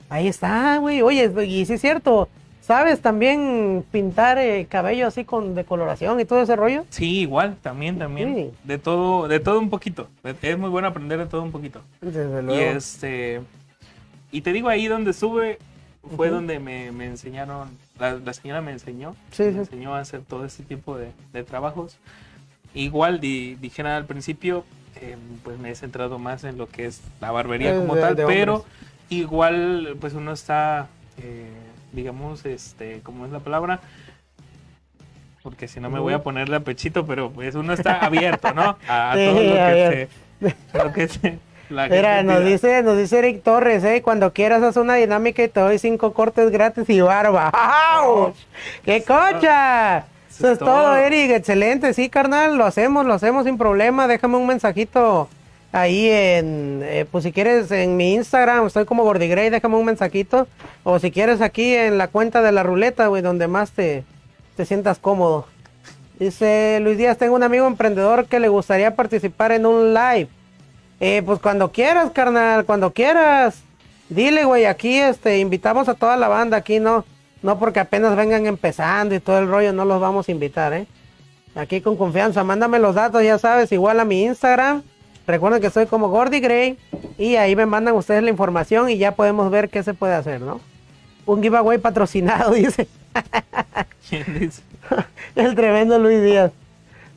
Ahí 0.09 0.28
está, 0.28 0.78
güey. 0.78 1.03
Oye, 1.03 1.30
y 1.47 1.64
sí 1.66 1.74
es 1.74 1.80
cierto. 1.80 2.28
¿Sabes 2.61 3.01
también 3.01 3.85
pintar 3.91 4.39
eh, 4.39 4.66
cabello 4.68 5.09
así 5.09 5.24
con 5.24 5.55
decoloración 5.55 6.20
y 6.20 6.24
todo 6.24 6.43
ese 6.43 6.55
rollo? 6.55 6.85
Sí, 6.91 7.20
igual, 7.20 7.57
también, 7.61 7.99
también. 7.99 8.35
Sí. 8.35 8.51
De 8.64 8.78
todo, 8.78 9.26
de 9.26 9.41
todo 9.41 9.59
un 9.59 9.68
poquito. 9.68 10.09
Es 10.43 10.57
muy 10.59 10.70
bueno 10.70 10.89
aprender 10.89 11.18
de 11.18 11.26
todo 11.26 11.43
un 11.43 11.51
poquito. 11.51 11.80
Desde 12.01 12.22
Y 12.41 12.43
luego. 12.43 12.76
este. 12.76 13.41
Y 14.33 14.41
te 14.41 14.53
digo, 14.53 14.68
ahí 14.68 14.89
donde 14.89 15.12
sube 15.12 15.59
fue 16.16 16.26
Ujú. 16.28 16.37
donde 16.37 16.59
me, 16.59 16.91
me 16.91 17.05
enseñaron. 17.07 17.68
La, 18.01 18.14
la 18.14 18.33
señora 18.33 18.61
me 18.61 18.72
enseñó. 18.72 19.14
Sí, 19.30 19.45
me 19.45 19.53
sí. 19.53 19.59
enseñó 19.59 19.95
a 19.95 20.01
hacer 20.01 20.22
todo 20.22 20.45
este 20.45 20.64
tipo 20.64 20.97
de, 20.99 21.12
de 21.33 21.45
trabajos. 21.45 21.97
Igual, 22.74 23.20
di- 23.20 23.55
dijera 23.57 23.97
al 23.97 24.07
principio, 24.07 24.64
eh, 25.01 25.16
pues 25.45 25.59
me 25.59 25.70
he 25.70 25.74
centrado 25.76 26.18
más 26.18 26.43
en 26.45 26.57
lo 26.59 26.66
que 26.68 26.87
es 26.87 27.01
la 27.20 27.30
barbería 27.30 27.72
Eh, 27.74 27.78
como 27.78 27.95
de- 27.95 28.01
tal, 28.01 28.16
de 28.16 28.26
pero 28.26 28.64
igual, 29.11 29.97
pues 30.01 30.14
uno 30.14 30.33
está, 30.33 30.89
eh, 31.18 31.53
digamos, 31.93 32.45
este, 32.47 33.01
¿cómo 33.03 33.26
es 33.26 33.30
la 33.33 33.41
palabra? 33.41 33.80
Porque 35.43 35.66
si 35.68 35.80
no 35.80 35.91
me 35.91 35.99
voy 35.99 36.14
a 36.14 36.22
ponerle 36.22 36.57
a 36.57 36.61
pechito, 36.61 37.05
pero 37.05 37.30
pues 37.30 37.55
uno 37.55 37.72
está 37.72 37.99
abierto, 38.05 38.55
¿no? 38.55 38.76
A, 38.89 39.12
Sí, 39.16 39.26
todo 39.26 39.43
lo 39.43 39.55
que 39.55 40.09
se, 40.41 40.78
lo 40.78 40.93
que 40.93 41.09
se- 41.09 41.39
la 41.72 41.88
Mira, 41.88 42.22
nos 42.22 42.44
dice, 42.44 42.82
nos 42.82 42.96
dice 42.96 43.18
Eric 43.18 43.42
Torres, 43.42 43.82
eh, 43.84 44.02
cuando 44.02 44.32
quieras 44.32 44.62
haz 44.62 44.76
una 44.76 44.94
dinámica 44.94 45.42
y 45.42 45.48
te 45.48 45.60
doy 45.60 45.78
cinco 45.78 46.12
cortes 46.12 46.50
gratis 46.50 46.88
y 46.88 47.00
barba. 47.00 47.50
¡Auch! 47.98 48.34
¡Qué 48.84 49.02
cocha! 49.02 50.04
Eso 50.30 50.52
es 50.52 50.58
todo. 50.58 50.96
Eric, 50.96 51.30
excelente, 51.30 51.92
sí, 51.94 52.08
carnal, 52.08 52.56
lo 52.56 52.64
hacemos, 52.64 53.04
lo 53.04 53.14
hacemos 53.14 53.44
sin 53.44 53.58
problema, 53.58 54.06
déjame 54.08 54.36
un 54.36 54.46
mensajito 54.46 55.28
ahí 55.72 56.08
en, 56.08 56.80
eh, 56.84 57.06
pues 57.10 57.24
si 57.24 57.32
quieres 57.32 57.70
en 57.70 57.96
mi 57.96 58.14
Instagram, 58.14 58.66
estoy 58.66 58.84
como 58.84 59.04
Gordigrey, 59.04 59.50
déjame 59.50 59.76
un 59.76 59.86
mensajito, 59.86 60.46
o 60.84 60.98
si 60.98 61.10
quieres 61.10 61.40
aquí 61.40 61.74
en 61.74 61.98
la 61.98 62.08
cuenta 62.08 62.42
de 62.42 62.52
la 62.52 62.62
ruleta, 62.62 63.06
güey, 63.06 63.22
donde 63.22 63.48
más 63.48 63.72
te, 63.72 64.04
te 64.56 64.64
sientas 64.64 64.98
cómodo. 64.98 65.46
Dice 66.18 66.78
Luis 66.80 66.98
Díaz, 66.98 67.18
tengo 67.18 67.34
un 67.34 67.42
amigo 67.42 67.66
emprendedor 67.66 68.26
que 68.26 68.38
le 68.38 68.48
gustaría 68.48 68.94
participar 68.94 69.52
en 69.52 69.66
un 69.66 69.94
live. 69.94 70.28
Eh, 71.05 71.20
pues 71.26 71.40
cuando 71.40 71.72
quieras, 71.72 72.12
carnal, 72.12 72.64
cuando 72.64 72.92
quieras. 72.92 73.64
Dile, 74.09 74.44
güey, 74.44 74.66
aquí 74.66 75.00
este, 75.00 75.40
invitamos 75.40 75.88
a 75.88 75.94
toda 75.94 76.16
la 76.16 76.28
banda, 76.28 76.59
aquí 76.59 76.78
no, 76.78 77.05
no 77.42 77.59
porque 77.59 77.80
apenas 77.80 78.14
vengan 78.14 78.46
empezando 78.46 79.12
y 79.12 79.18
todo 79.18 79.40
el 79.40 79.48
rollo, 79.48 79.72
no 79.72 79.84
los 79.84 80.00
vamos 80.00 80.28
a 80.28 80.30
invitar, 80.30 80.72
¿eh? 80.72 80.86
Aquí 81.57 81.80
con 81.80 81.96
confianza, 81.96 82.44
mándame 82.44 82.78
los 82.78 82.94
datos, 82.94 83.20
ya 83.24 83.36
sabes, 83.36 83.72
igual 83.72 83.98
a 83.98 84.05
mi 84.05 84.22
Instagram. 84.22 84.84
Recuerden 85.26 85.61
que 85.61 85.70
soy 85.70 85.86
como 85.86 86.09
Gordy 86.09 86.38
Gray 86.38 86.78
y 87.18 87.34
ahí 87.34 87.57
me 87.57 87.66
mandan 87.66 87.96
ustedes 87.96 88.22
la 88.22 88.30
información 88.30 88.88
y 88.88 88.96
ya 88.96 89.16
podemos 89.16 89.50
ver 89.50 89.70
qué 89.70 89.82
se 89.82 89.94
puede 89.94 90.14
hacer, 90.14 90.40
¿no? 90.40 90.61
Un 91.26 91.42
giveaway 91.42 91.78
patrocinado, 91.78 92.53
dice. 92.55 92.86
¿Quién 94.09 94.38
dice? 94.38 94.62
El 95.34 95.57
tremendo 95.57 95.98
Luis 95.98 96.22
Díaz. 96.22 96.53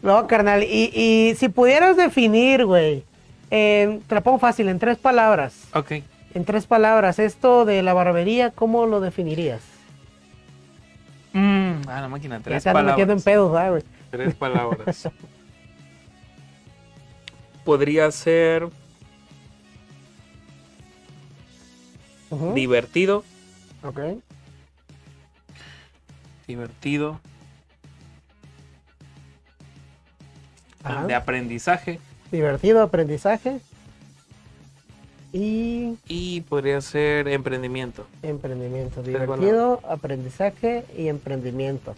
No, 0.01 0.25
carnal. 0.25 0.63
Y, 0.63 0.91
y 0.91 1.35
si 1.35 1.49
pudieras 1.49 1.95
definir, 1.97 2.65
güey, 2.65 3.03
eh, 3.51 3.99
te 4.07 4.15
la 4.15 4.21
pongo 4.21 4.39
fácil, 4.39 4.67
en 4.69 4.79
tres 4.79 4.97
palabras. 4.97 5.67
Ok. 5.73 5.91
En 6.33 6.45
tres 6.45 6.65
palabras, 6.65 7.19
esto 7.19 7.65
de 7.65 7.81
la 7.81 7.93
barbería, 7.93 8.51
¿cómo 8.51 8.85
lo 8.85 8.99
definirías? 8.99 9.61
Mm, 11.33 11.81
ah, 11.87 12.01
la 12.01 12.07
máquina, 12.09 12.37
Ya 12.37 12.43
tres 12.43 12.63
te 12.63 12.69
ando 12.69 12.83
metiendo 12.83 13.13
en 13.13 13.19
palabras. 13.19 13.23
pedos, 13.23 13.51
¿verdad, 13.51 13.69
güey. 13.71 13.83
Tres 14.11 14.35
palabras. 14.35 15.09
Podría 17.65 18.11
ser 18.11 18.67
divertido, 22.53 23.23
Ok. 23.83 23.99
divertido, 26.47 27.19
Ajá. 30.83 31.07
de 31.07 31.15
aprendizaje 31.15 31.99
Divertido, 32.31 32.81
aprendizaje 32.81 33.59
y 35.31 35.95
y 36.07 36.41
podría 36.41 36.79
ser 36.81 37.27
emprendimiento. 37.27 38.05
emprendimiento. 38.23 39.01
Divertido, 39.03 39.81
aprendizaje 39.87 40.85
y 40.97 41.07
emprendimiento. 41.09 41.93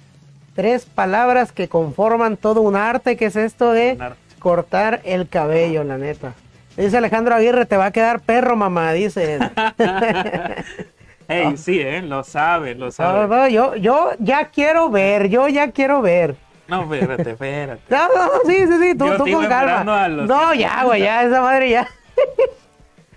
Tres 0.56 0.86
palabras 0.86 1.52
que 1.52 1.68
conforman 1.68 2.36
todo 2.38 2.62
un 2.62 2.76
arte, 2.76 3.16
que 3.16 3.26
es 3.26 3.36
esto 3.36 3.72
de 3.72 3.98
cortar 4.40 5.02
el 5.06 5.28
cabello, 5.30 5.84
la 5.84 5.98
neta. 6.00 6.34
Dice 6.76 6.98
Alejandro 6.98 7.36
Aguirre, 7.36 7.66
te 7.66 7.78
va 7.78 7.88
a 7.88 7.92
quedar 7.92 8.22
perro, 8.22 8.56
mamá, 8.56 8.92
dice. 8.94 9.40
Ey, 11.28 11.58
sí, 11.58 11.80
¿eh? 11.80 12.02
Lo 12.02 12.24
sabe, 12.24 12.74
lo 12.76 12.86
No, 12.86 12.92
sabe. 12.92 13.28
no, 13.28 13.48
yo, 13.50 13.76
yo 13.76 14.12
ya 14.20 14.46
quiero 14.50 14.90
ver, 14.90 15.28
yo 15.30 15.48
ya 15.48 15.72
quiero 15.72 16.02
ver. 16.02 16.36
No, 16.68 16.94
espérate, 16.94 17.32
espérate. 17.32 17.82
No, 17.90 18.08
no, 18.08 18.32
sí, 18.46 18.56
sí, 18.68 18.74
sí, 18.82 18.98
tú, 18.98 19.06
tú 19.18 19.32
con 19.32 19.46
calma. 19.48 19.84
No, 19.84 20.52
50. 20.52 20.56
ya, 20.56 20.84
güey, 20.84 21.02
ya, 21.02 21.24
esa 21.24 21.42
madre 21.42 21.70
ya. 21.70 21.88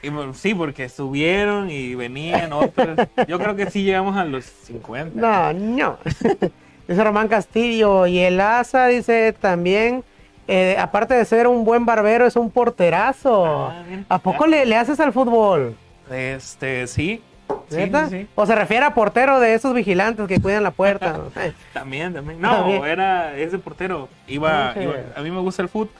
Y, 0.02 0.08
sí, 0.34 0.54
porque 0.54 0.88
subieron 0.88 1.70
y 1.70 1.94
venían 1.94 2.52
otros. 2.52 3.06
Yo 3.28 3.38
creo 3.38 3.54
que 3.54 3.70
sí 3.70 3.82
llegamos 3.82 4.16
a 4.16 4.24
los 4.24 4.44
50. 4.44 5.20
No, 5.20 5.52
no. 5.52 5.98
dice 6.88 7.04
Román 7.04 7.28
Castillo. 7.28 8.06
Y 8.06 8.18
el 8.20 8.40
Asa 8.40 8.86
dice 8.86 9.34
también, 9.38 10.02
eh, 10.48 10.76
aparte 10.78 11.14
de 11.14 11.24
ser 11.24 11.46
un 11.46 11.64
buen 11.64 11.84
barbero, 11.84 12.26
es 12.26 12.36
un 12.36 12.50
porterazo. 12.50 13.44
Ah. 13.46 13.84
¿A 14.08 14.18
poco 14.18 14.46
le, 14.46 14.64
le 14.64 14.76
haces 14.76 14.98
al 15.00 15.12
fútbol? 15.12 15.76
Este, 16.10 16.86
sí. 16.86 17.22
¿Neta? 17.70 18.08
sí, 18.08 18.20
sí. 18.22 18.26
¿O 18.34 18.46
se 18.46 18.54
refiere 18.54 18.84
a 18.86 18.94
portero 18.94 19.40
de 19.40 19.54
esos 19.54 19.74
vigilantes 19.74 20.26
que 20.26 20.40
cuidan 20.40 20.62
la 20.62 20.70
puerta? 20.70 21.18
También, 21.72 22.12
también. 22.14 22.40
No, 22.40 22.50
También. 22.56 22.84
era 22.84 23.36
ese 23.36 23.58
portero. 23.58 24.08
Iba, 24.26 24.74
Sí. 24.74 24.80
iba- 24.80 24.94
a 25.16 25.20
mí 25.22 25.30
me 25.30 25.40
gusta 25.40 25.62
el 25.62 25.68
fútbol. 25.68 25.90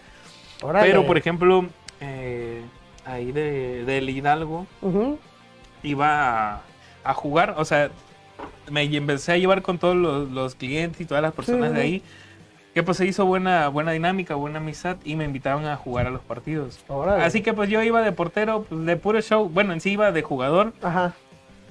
Pero, 0.81 1.07
por 1.07 1.17
ejemplo, 1.17 1.65
eh, 2.01 2.63
ahí 3.07 3.33
de, 3.33 3.85
del 3.85 4.11
Hidalgo 4.11 4.67
Ujú. 4.83 5.19
iba 5.83 6.55
a, 6.57 6.61
a 7.05 7.15
jugar. 7.15 7.55
O 7.57 7.65
sea, 7.65 7.91
me 8.71 8.83
empecé 8.85 9.33
a 9.33 9.37
llevar 9.39 9.63
con 9.63 9.79
todos 9.79 9.97
los, 9.97 10.31
los 10.31 10.55
clientes 10.55 11.01
y 11.01 11.05
todas 11.07 11.23
las 11.23 11.33
personas 11.33 11.71
Sí, 11.71 11.77
de 11.77 11.83
ahí. 11.83 12.03
Que 12.75 12.85
pues 12.85 12.99
se 12.99 13.07
hizo 13.07 13.27
buena, 13.27 13.67
buena 13.69 13.91
dinámica, 13.91 14.37
buena 14.37 14.59
amistad 14.59 14.97
y 15.05 15.17
me 15.17 15.25
invitaban 15.25 15.67
a 15.67 15.77
jugar 15.77 16.07
a 16.07 16.11
los 16.11 16.21
partidos. 16.21 16.79
Órale. 16.87 17.25
Así 17.25 17.43
que 17.43 17.53
pues 17.53 17.69
yo 17.69 17.83
iba 17.83 18.01
de 18.03 18.13
portero, 18.13 18.65
pues, 18.69 18.85
de 18.87 18.97
puro 18.97 19.21
show. 19.23 19.49
Bueno, 19.49 19.73
en 19.73 19.81
sí 19.81 19.91
iba 19.93 20.13
de 20.13 20.23
jugador, 20.23 20.73
Ajá. 20.83 21.15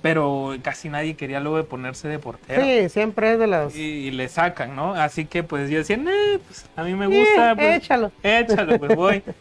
Pero 0.01 0.55
casi 0.61 0.89
nadie 0.89 1.15
quería 1.15 1.39
luego 1.39 1.57
de 1.57 1.63
ponerse 1.63 2.07
de 2.07 2.19
portero. 2.19 2.61
Sí, 2.63 2.89
siempre 2.89 3.33
es 3.33 3.39
de 3.39 3.47
las... 3.47 3.75
y, 3.75 3.81
y 3.81 4.11
le 4.11 4.27
sacan, 4.29 4.75
¿no? 4.75 4.93
Así 4.93 5.25
que 5.25 5.43
pues 5.43 5.69
yo 5.69 5.77
decía, 5.79 5.97
"Eh, 5.97 6.39
pues 6.47 6.65
a 6.75 6.83
mí 6.83 6.93
me 6.95 7.07
gusta, 7.07 7.51
Eh, 7.51 7.55
pues 7.55 7.77
échalo. 7.77 8.11
échalo, 8.23 8.77
pues 8.79 8.95
voy. 8.95 9.23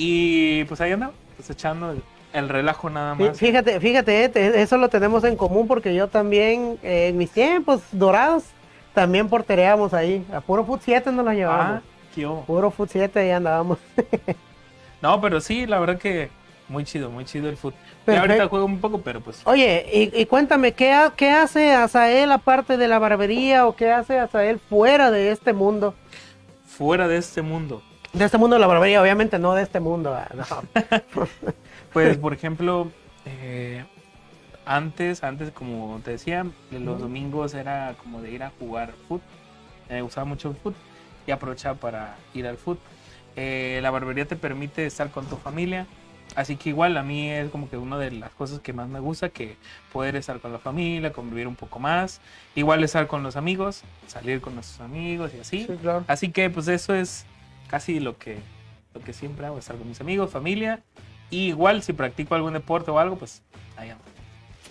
Y 0.00 0.62
pues 0.64 0.80
ahí 0.80 0.92
andaba, 0.92 1.12
pues 1.36 1.50
echando 1.50 1.90
el, 1.90 2.02
el 2.32 2.48
relajo 2.48 2.88
nada 2.88 3.16
más. 3.16 3.36
Fíjate, 3.36 3.80
fíjate, 3.80 4.26
eh, 4.26 4.30
eso 4.62 4.76
lo 4.76 4.88
tenemos 4.88 5.24
en 5.24 5.34
común 5.36 5.66
porque 5.66 5.92
yo 5.94 6.06
también, 6.06 6.78
eh, 6.84 7.08
en 7.08 7.16
mis 7.18 7.30
tiempos 7.32 7.80
dorados, 7.90 8.44
también 8.94 9.28
portereamos 9.28 9.92
ahí. 9.94 10.24
A 10.32 10.40
puro 10.40 10.64
Foot 10.64 10.82
7 10.84 11.10
nos 11.10 11.24
lo 11.24 11.30
Ah, 11.32 11.34
llevábamos. 11.34 11.82
qué 12.14 12.26
hubo. 12.26 12.44
Puro 12.44 12.70
Foot 12.70 12.90
7 12.92 13.18
ahí 13.18 13.30
andábamos. 13.32 13.78
No, 15.00 15.20
pero 15.20 15.40
sí, 15.40 15.66
la 15.66 15.78
verdad 15.78 15.98
que 15.98 16.28
muy 16.68 16.84
chido, 16.84 17.10
muy 17.10 17.24
chido 17.24 17.48
el 17.48 17.56
fútbol. 17.56 17.78
Ahorita 18.06 18.48
juego 18.48 18.64
un 18.66 18.78
poco, 18.80 19.00
pero 19.00 19.20
pues 19.20 19.40
Oye, 19.44 19.86
y, 20.14 20.20
y 20.20 20.26
cuéntame, 20.26 20.72
¿qué, 20.72 20.92
ha- 20.92 21.12
¿qué 21.16 21.30
hace 21.30 21.72
Azael 21.72 22.30
aparte 22.32 22.76
de 22.76 22.88
la 22.88 22.98
barbería 22.98 23.66
o 23.66 23.74
qué 23.76 23.90
hace 23.92 24.18
Azael 24.18 24.58
fuera 24.58 25.10
de 25.10 25.30
este 25.30 25.52
mundo? 25.52 25.94
fuera 26.66 27.08
de 27.08 27.16
este 27.16 27.42
mundo. 27.42 27.82
De 28.12 28.24
este 28.24 28.38
mundo 28.38 28.54
de 28.54 28.60
la 28.60 28.66
barbería, 28.68 29.02
obviamente 29.02 29.38
no 29.38 29.54
de 29.54 29.62
este 29.62 29.80
mundo. 29.80 30.14
ah, 30.14 30.28
no. 30.34 30.44
Pues, 31.92 32.16
por 32.22 32.32
ejemplo, 32.32 32.90
eh, 33.26 33.84
antes, 34.64 35.24
antes, 35.24 35.50
como 35.50 36.00
te 36.04 36.12
decía, 36.12 36.46
de 36.70 36.78
los 36.80 37.00
domingos 37.00 37.54
era 37.54 37.94
como 38.02 38.20
de 38.22 38.30
ir 38.30 38.42
a 38.42 38.52
jugar 38.58 38.92
fútbol. 39.08 39.22
Me 39.88 40.02
gustaba 40.02 40.24
mucho 40.26 40.50
el 40.50 40.56
fútbol 40.56 40.74
y 41.26 41.30
aprovechaba 41.30 41.74
para 41.78 42.16
ir 42.34 42.46
al 42.46 42.58
fútbol. 42.58 42.78
Eh, 43.36 43.80
la 43.82 43.90
barbería 43.90 44.26
te 44.26 44.36
permite 44.36 44.84
estar 44.86 45.10
con 45.10 45.24
tu 45.26 45.36
familia, 45.36 45.86
así 46.34 46.56
que 46.56 46.70
igual 46.70 46.96
a 46.96 47.02
mí 47.02 47.30
es 47.30 47.50
como 47.50 47.68
que 47.68 47.76
una 47.76 47.98
de 47.98 48.10
las 48.10 48.30
cosas 48.30 48.60
que 48.60 48.72
más 48.72 48.88
me 48.88 49.00
gusta, 49.00 49.28
que 49.28 49.56
poder 49.92 50.16
estar 50.16 50.40
con 50.40 50.52
la 50.52 50.58
familia, 50.58 51.12
convivir 51.12 51.46
un 51.46 51.56
poco 51.56 51.78
más, 51.78 52.20
igual 52.54 52.82
estar 52.84 53.06
con 53.06 53.22
los 53.22 53.36
amigos, 53.36 53.82
salir 54.06 54.40
con 54.40 54.54
nuestros 54.54 54.80
amigos 54.80 55.32
y 55.36 55.40
así. 55.40 55.66
Sí, 55.66 55.76
claro. 55.80 56.04
Así 56.08 56.30
que 56.30 56.50
pues 56.50 56.68
eso 56.68 56.94
es 56.94 57.26
casi 57.68 58.00
lo 58.00 58.18
que, 58.18 58.38
lo 58.94 59.00
que 59.00 59.12
siempre 59.12 59.46
hago, 59.46 59.58
estar 59.58 59.76
con 59.76 59.88
mis 59.88 60.00
amigos, 60.00 60.30
familia. 60.30 60.82
Y 61.30 61.48
igual 61.48 61.82
si 61.82 61.92
practico 61.92 62.34
algún 62.34 62.54
deporte 62.54 62.90
o 62.90 62.98
algo, 62.98 63.16
pues 63.16 63.42
ando. 63.76 63.96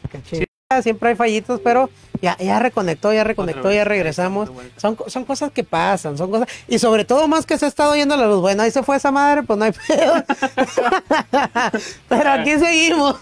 Qué 0.10 0.22
chido. 0.24 0.47
Siempre 0.82 1.08
hay 1.08 1.16
fallitos, 1.16 1.62
pero 1.62 1.90
ya, 2.22 2.38
ya 2.40 2.60
reconectó, 2.60 3.14
ya 3.14 3.24
reconectó, 3.24 3.72
ya 3.72 3.86
regresamos. 3.86 4.52
Son, 4.76 4.98
son 5.08 5.24
cosas 5.24 5.50
que 5.54 5.64
pasan, 5.64 6.18
son 6.18 6.30
cosas. 6.30 6.50
Y 6.68 6.78
sobre 6.78 7.06
todo 7.06 7.26
más 7.30 7.46
que 7.46 7.58
se 7.58 7.64
ha 7.64 7.70
estado 7.70 7.96
yendo 7.96 8.18
la 8.18 8.28
luz. 8.28 8.42
Bueno, 8.42 8.64
ahí 8.64 8.72
se 8.72 8.84
fue 8.84 8.98
esa 8.98 9.10
madre, 9.10 9.44
pues 9.44 9.58
no 9.58 9.64
hay 9.64 9.72
pedo. 9.72 10.14
pero 12.10 12.32
aquí 12.32 12.60
seguimos. 12.60 13.16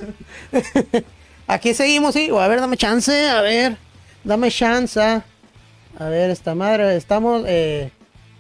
Aquí 1.46 1.76
seguimos, 1.76 2.16
sí. 2.16 2.32
A 2.32 2.48
ver, 2.48 2.62
dame 2.62 2.78
chance, 2.78 3.30
a 3.30 3.42
ver. 3.42 3.78
Dame 4.24 4.50
chance. 4.50 5.00
A 5.00 6.06
ver, 6.10 6.32
esta 6.32 6.56
madre, 6.56 6.96
estamos 6.96 7.44
eh, 7.46 7.92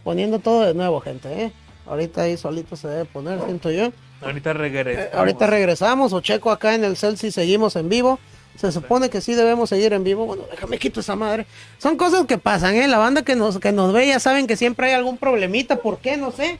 poniendo 0.03 0.39
todo 0.39 0.65
de 0.65 0.73
nuevo, 0.73 0.99
gente, 0.99 1.43
¿eh? 1.43 1.53
Ahorita 1.85 2.23
ahí 2.23 2.37
solito 2.37 2.75
se 2.75 2.87
debe 2.87 3.05
poner, 3.05 3.39
siento 3.45 3.69
yo. 3.69 3.91
Ahorita 4.23 4.53
regresamos. 4.53 5.05
Eh, 5.05 5.11
ahorita 5.15 5.45
regresamos, 5.45 6.13
o 6.13 6.21
checo 6.21 6.49
acá 6.49 6.73
en 6.73 6.83
el 6.83 6.97
cel 6.97 7.19
si 7.19 7.29
seguimos 7.29 7.75
en 7.75 7.87
vivo. 7.87 8.19
Se 8.55 8.71
supone 8.71 9.09
que 9.09 9.21
sí 9.21 9.33
debemos 9.33 9.69
seguir 9.69 9.93
en 9.93 10.03
vivo. 10.03 10.25
Bueno, 10.25 10.43
déjame 10.49 10.77
quito 10.77 11.01
esa 11.01 11.15
madre. 11.15 11.45
Son 11.77 11.97
cosas 11.97 12.25
que 12.25 12.37
pasan, 12.37 12.75
¿eh? 12.75 12.87
La 12.87 12.97
banda 12.97 13.23
que 13.23 13.35
nos, 13.35 13.59
que 13.59 13.71
nos 13.71 13.91
ve 13.93 14.07
ya 14.07 14.19
saben 14.19 14.47
que 14.47 14.55
siempre 14.55 14.87
hay 14.87 14.93
algún 14.93 15.17
problemita. 15.17 15.77
¿Por 15.77 15.97
qué? 15.99 16.15
No 16.17 16.31
sé. 16.31 16.57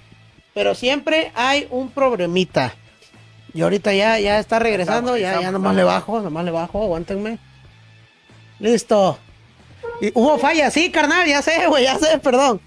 Pero 0.54 0.76
siempre 0.76 1.32
hay 1.36 1.68
un 1.70 1.90
problemita. 1.90 2.74
Y 3.54 3.62
ahorita 3.62 3.94
ya, 3.94 4.20
ya 4.20 4.40
está 4.40 4.60
regresando. 4.60 5.16
Ya, 5.18 5.40
ya 5.40 5.52
nomás 5.52 5.76
le 5.76 5.84
bajo, 5.84 6.22
nomás 6.22 6.44
le 6.44 6.52
bajo. 6.52 6.84
Aguántenme. 6.84 7.40
Listo. 8.60 9.18
Y 10.02 10.12
hubo 10.14 10.38
falla, 10.38 10.70
sí, 10.72 10.92
carnal, 10.92 11.26
ya 11.26 11.42
sé, 11.42 11.68
güey, 11.68 11.84
ya 11.86 11.98
sé, 11.98 12.18
perdón. 12.20 12.60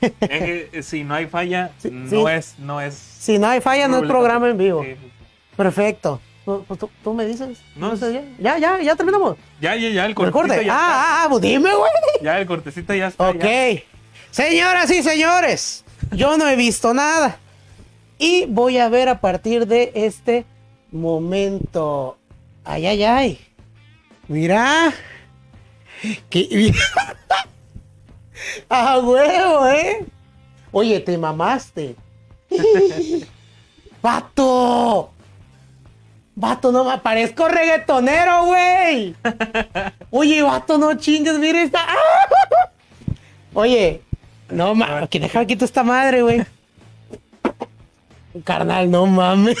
Es 0.00 0.10
que 0.28 0.70
eh, 0.72 0.82
si 0.82 1.02
no 1.02 1.14
hay 1.14 1.26
falla, 1.26 1.70
Sí, 1.78 1.90
no 1.90 2.10
sí. 2.10 2.32
es, 2.32 2.58
no 2.58 2.80
es. 2.80 2.94
Si 2.94 3.38
no 3.38 3.48
hay 3.48 3.60
falla, 3.62 3.88
no 3.88 3.98
es 3.98 4.02
programa 4.04 4.50
en 4.50 4.58
vivo. 4.58 4.82
Sí. 4.82 4.94
Perfecto. 5.56 6.20
¿Tú, 6.44 6.62
pues, 6.68 6.78
tú- 6.78 6.90
tú 7.02 7.14
me 7.14 7.24
dices? 7.26 7.58
No, 7.74 7.88
¿No 7.90 7.96
sé 7.96 8.12
ya? 8.12 8.22
Ya, 8.38 8.58
ya, 8.58 8.82
ya 8.82 8.96
terminamos. 8.96 9.36
Ya, 9.60 9.74
ya, 9.76 9.88
ya, 9.88 10.04
el 10.04 10.10
El 10.10 10.14
cortecito 10.14 10.38
corte. 10.48 10.64
ya 10.64 10.72
Ah, 10.74 10.78
está. 10.78 10.94
ah, 10.94 11.24
ah, 11.24 11.26
pues 11.30 11.42
dime, 11.42 11.74
güey. 11.74 11.90
Ya, 12.22 12.38
el 12.38 12.46
cortecito 12.46 12.92
ya 12.94 13.06
está. 13.08 13.30
Ok. 13.30 13.42
ya. 13.42 13.80
Señoras 14.30 14.90
y 14.90 15.02
señores, 15.02 15.84
yo 16.12 16.36
no 16.36 16.46
he 16.48 16.56
visto 16.56 16.92
nada. 16.92 17.38
Y 18.18 18.44
voy 18.46 18.78
a 18.78 18.88
ver 18.88 19.08
a 19.08 19.20
partir 19.20 19.66
de 19.66 19.92
este 19.94 20.44
momento. 20.92 22.18
Ay, 22.64 22.86
ay, 22.86 23.04
ay. 23.04 23.38
Mira. 24.28 24.92
Que... 26.28 26.72
A 28.68 28.98
huevo, 28.98 29.66
¿eh? 29.68 30.04
Oye, 30.72 31.00
te 31.00 31.16
mamaste. 31.16 31.96
¡Vato! 34.02 35.13
Vato, 36.36 36.72
no 36.72 36.84
me 36.84 36.98
parezco 36.98 37.46
reggaetonero, 37.48 38.46
güey. 38.46 39.14
Oye, 40.10 40.42
vato, 40.42 40.78
no 40.78 40.94
chingues, 40.94 41.38
mira 41.38 41.62
esta. 41.62 41.80
¡Ah! 41.86 42.68
Oye, 43.54 44.02
no 44.50 44.74
mames, 44.74 45.08
que 45.08 45.20
dejar 45.20 45.46
quito 45.46 45.64
esta 45.64 45.84
madre, 45.84 46.22
güey. 46.22 46.44
Carnal, 48.42 48.90
no 48.90 49.06
mames. 49.06 49.56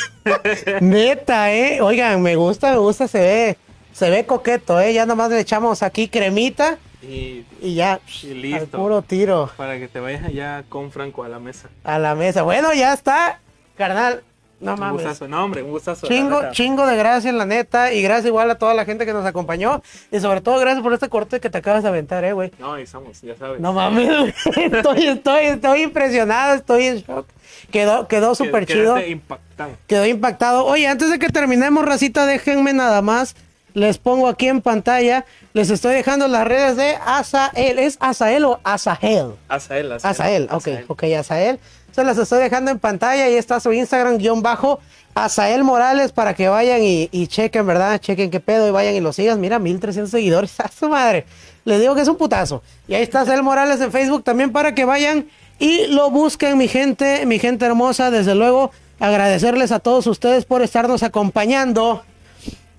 Neta, 0.80 1.52
eh. 1.52 1.80
Oigan, 1.80 2.20
me 2.22 2.34
gusta, 2.34 2.72
me 2.72 2.78
gusta, 2.78 3.06
se 3.06 3.20
ve, 3.20 3.58
se 3.92 4.10
ve 4.10 4.26
coqueto, 4.26 4.80
eh. 4.80 4.92
Ya 4.92 5.06
nomás 5.06 5.30
le 5.30 5.38
echamos 5.38 5.82
aquí 5.84 6.08
cremita 6.08 6.76
Y 7.00 7.44
y 7.62 7.74
ya. 7.76 8.00
Y 8.24 8.30
Al 8.32 8.42
listo. 8.42 8.78
puro 8.78 9.02
tiro 9.02 9.48
para 9.56 9.78
que 9.78 9.86
te 9.86 10.00
vayas 10.00 10.24
allá 10.24 10.64
con 10.68 10.90
Franco 10.90 11.22
a 11.22 11.28
la 11.28 11.38
mesa. 11.38 11.68
a 11.84 11.98
la 12.00 12.16
mesa. 12.16 12.42
Bueno, 12.42 12.72
ya 12.74 12.92
está. 12.92 13.38
Carnal, 13.76 14.24
no 14.64 14.74
Un 14.74 14.80
mames. 14.80 15.02
gustazo, 15.02 15.28
no, 15.28 15.44
hombre, 15.44 15.62
un 15.62 15.70
gustazo. 15.70 16.06
Chingo, 16.08 16.40
chingo 16.52 16.86
de 16.86 16.96
gracias, 16.96 17.32
la 17.34 17.44
neta. 17.46 17.92
Y 17.92 18.02
gracias 18.02 18.26
igual 18.26 18.50
a 18.50 18.56
toda 18.56 18.74
la 18.74 18.84
gente 18.84 19.06
que 19.06 19.12
nos 19.12 19.24
acompañó. 19.26 19.82
Y 20.10 20.18
sobre 20.20 20.40
todo, 20.40 20.58
gracias 20.58 20.82
por 20.82 20.92
este 20.92 21.08
corte 21.08 21.38
que 21.40 21.50
te 21.50 21.58
acabas 21.58 21.82
de 21.82 21.88
aventar, 21.90 22.24
eh, 22.24 22.32
güey. 22.32 22.50
No, 22.58 22.74
ahí 22.74 22.82
estamos, 22.84 23.20
ya 23.22 23.36
sabes. 23.36 23.60
No 23.60 23.72
mames, 23.72 24.08
güey. 24.08 24.34
estoy, 24.72 25.06
estoy, 25.06 25.44
estoy 25.46 25.82
impresionado, 25.82 26.54
estoy 26.54 26.84
en 26.86 26.96
shock. 26.98 27.26
Quedó, 27.70 28.08
quedó 28.08 28.30
Que- 28.30 28.36
súper 28.36 28.66
chido. 28.66 28.98
impactado. 29.04 29.70
Quedó 29.86 30.06
impactado. 30.06 30.64
Oye, 30.66 30.86
antes 30.88 31.10
de 31.10 31.18
que 31.18 31.28
terminemos, 31.28 31.84
racita, 31.84 32.26
déjenme 32.26 32.72
nada 32.72 33.02
más. 33.02 33.36
Les 33.74 33.98
pongo 33.98 34.28
aquí 34.28 34.46
en 34.46 34.60
pantalla. 34.60 35.24
Les 35.52 35.68
estoy 35.68 35.94
dejando 35.96 36.28
las 36.28 36.46
redes 36.46 36.76
de 36.76 36.96
Asael. 37.04 37.78
¿Es 37.80 37.96
Asael 38.00 38.44
o 38.44 38.60
Asael? 38.62 39.32
Azael, 39.48 39.90
Azael. 39.92 40.10
Asael, 40.12 40.42
ok, 40.44 40.52
Azael. 40.54 40.84
ok, 40.88 41.02
Asael. 41.18 41.60
Se 41.94 42.02
las 42.04 42.18
estoy 42.18 42.42
dejando 42.42 42.70
en 42.70 42.78
pantalla. 42.78 43.24
Ahí 43.24 43.34
está 43.34 43.60
su 43.60 43.72
Instagram, 43.72 44.18
guion 44.18 44.42
bajo, 44.42 44.80
Asael 45.14 45.62
Morales, 45.62 46.10
para 46.12 46.34
que 46.34 46.48
vayan 46.48 46.82
y, 46.82 47.08
y 47.12 47.26
chequen, 47.28 47.66
¿verdad? 47.66 48.00
Chequen 48.00 48.30
qué 48.30 48.40
pedo 48.40 48.66
y 48.66 48.70
vayan 48.72 48.94
y 48.94 49.00
lo 49.00 49.12
sigan. 49.12 49.40
Mira, 49.40 49.58
1300 49.58 50.10
seguidores, 50.10 50.58
a 50.60 50.68
su 50.68 50.88
madre. 50.88 51.24
Les 51.64 51.80
digo 51.80 51.94
que 51.94 52.00
es 52.02 52.08
un 52.08 52.16
putazo. 52.16 52.62
Y 52.88 52.94
ahí 52.94 53.02
está 53.02 53.20
Asael 53.20 53.42
Morales 53.42 53.80
en 53.80 53.92
Facebook 53.92 54.24
también 54.24 54.50
para 54.52 54.74
que 54.74 54.84
vayan 54.84 55.26
y 55.58 55.86
lo 55.86 56.10
busquen, 56.10 56.58
mi 56.58 56.66
gente, 56.68 57.24
mi 57.26 57.38
gente 57.38 57.64
hermosa. 57.64 58.10
Desde 58.10 58.34
luego, 58.34 58.72
agradecerles 58.98 59.70
a 59.72 59.78
todos 59.78 60.06
ustedes 60.08 60.44
por 60.46 60.62
estarnos 60.62 61.02
acompañando. 61.04 62.02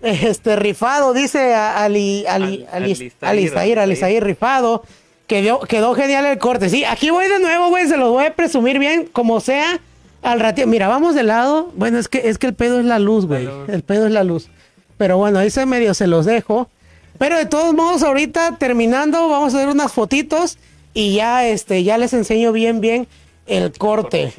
Este 0.01 0.55
rifado, 0.55 1.13
dice 1.13 1.55
Ali, 1.55 2.25
Ali, 2.27 2.65
Al- 2.69 2.83
Ali, 2.83 2.91
Alistair, 2.91 3.13
Alistair, 3.21 3.79
Alistair 3.79 4.23
rifado. 4.23 4.83
Quedó, 5.27 5.59
quedó 5.61 5.95
genial 5.95 6.25
el 6.25 6.37
corte. 6.37 6.69
Sí, 6.69 6.83
aquí 6.85 7.09
voy 7.09 7.27
de 7.27 7.39
nuevo, 7.39 7.69
güey. 7.69 7.87
Se 7.87 7.97
los 7.97 8.09
voy 8.11 8.25
a 8.25 8.35
presumir 8.35 8.77
bien, 8.79 9.07
como 9.11 9.39
sea. 9.39 9.79
Al 10.21 10.39
ratito. 10.39 10.67
Mira, 10.67 10.87
vamos 10.87 11.15
de 11.15 11.23
lado. 11.23 11.71
Bueno, 11.75 11.97
es 11.97 12.07
que, 12.07 12.29
es 12.29 12.37
que 12.37 12.47
el 12.47 12.53
pedo 12.53 12.79
es 12.79 12.85
la 12.85 12.99
luz, 12.99 13.25
güey. 13.25 13.47
El 13.67 13.81
pedo 13.83 14.05
es 14.05 14.11
la 14.11 14.23
luz. 14.23 14.49
Pero 14.97 15.17
bueno, 15.17 15.39
ahí 15.39 15.49
se 15.49 15.65
medio 15.65 15.93
se 15.93 16.07
los 16.07 16.25
dejo. 16.25 16.69
Pero 17.17 17.37
de 17.37 17.45
todos 17.45 17.73
modos, 17.73 18.03
ahorita 18.03 18.57
terminando, 18.57 19.27
vamos 19.29 19.53
a 19.53 19.57
hacer 19.57 19.69
unas 19.69 19.91
fotitos. 19.93 20.57
Y 20.93 21.15
ya, 21.15 21.45
este, 21.47 21.83
ya 21.83 21.97
les 21.97 22.13
enseño 22.13 22.51
bien, 22.51 22.79
bien 22.81 23.07
el 23.47 23.71
corte. 23.77 24.33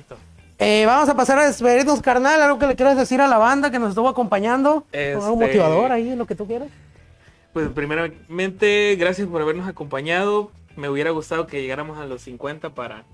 Eh, 0.59 0.85
vamos 0.87 1.09
a 1.09 1.15
pasar 1.17 1.39
a 1.39 1.47
despedirnos, 1.47 2.01
carnal. 2.01 2.41
Algo 2.41 2.59
que 2.59 2.67
le 2.67 2.77
quieras 2.77 2.97
decir 2.97 3.21
a 3.21 3.27
la 3.29 3.39
banda 3.39 3.71
que 3.71 3.79
nos 3.79 3.91
estuvo 3.91 4.09
acompañando. 4.09 4.85
Este- 4.93 5.17
Un 5.17 5.39
motivador 5.41 5.91
ahí, 5.93 6.15
lo 6.17 6.27
que 6.27 6.35
tú 6.35 6.47
quieras. 6.47 6.69
Pues 7.53 7.69
primeramente, 7.69 8.97
gracias 8.99 9.27
por 9.29 9.43
habernos 9.43 9.69
acompañado. 9.69 10.51
Me 10.77 10.89
hubiera 10.89 11.11
gustado 11.11 11.47
que 11.47 11.61
llegáramos 11.61 11.99
a 11.99 12.07
los 12.07 12.23
50 12.23 12.75
para, 12.75 13.05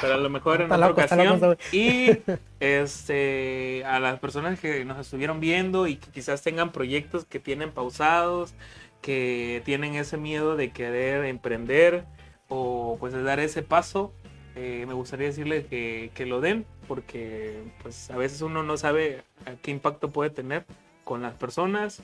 para 0.00 0.14
a 0.14 0.18
lo 0.18 0.30
mejor 0.30 0.60
en 0.60 0.72
otra 0.72 0.90
ocasión. 0.90 1.40
loco, 1.40 1.56
y 1.72 2.10
este 2.60 3.84
a 3.84 3.98
las 4.00 4.18
personas 4.18 4.60
que 4.60 4.84
nos 4.84 4.98
estuvieron 4.98 5.40
viendo 5.40 5.86
y 5.86 5.96
que 5.96 6.10
quizás 6.10 6.42
tengan 6.42 6.72
proyectos 6.72 7.24
que 7.24 7.40
tienen 7.40 7.72
pausados, 7.72 8.54
que 9.00 9.62
tienen 9.64 9.94
ese 9.94 10.16
miedo 10.16 10.56
de 10.56 10.70
querer 10.70 11.24
emprender 11.24 12.04
o 12.48 12.96
pues 13.00 13.12
de 13.12 13.22
dar 13.22 13.40
ese 13.40 13.62
paso, 13.62 14.12
eh, 14.54 14.84
me 14.86 14.94
gustaría 14.94 15.26
decirles 15.26 15.66
que, 15.66 16.10
que 16.14 16.26
lo 16.26 16.40
den 16.40 16.64
porque 16.86 17.62
pues 17.82 18.10
a 18.10 18.16
veces 18.16 18.42
uno 18.42 18.62
no 18.62 18.76
sabe 18.76 19.22
a 19.44 19.54
qué 19.60 19.70
impacto 19.70 20.10
puede 20.10 20.30
tener 20.30 20.64
con 21.04 21.22
las 21.22 21.34
personas 21.34 22.02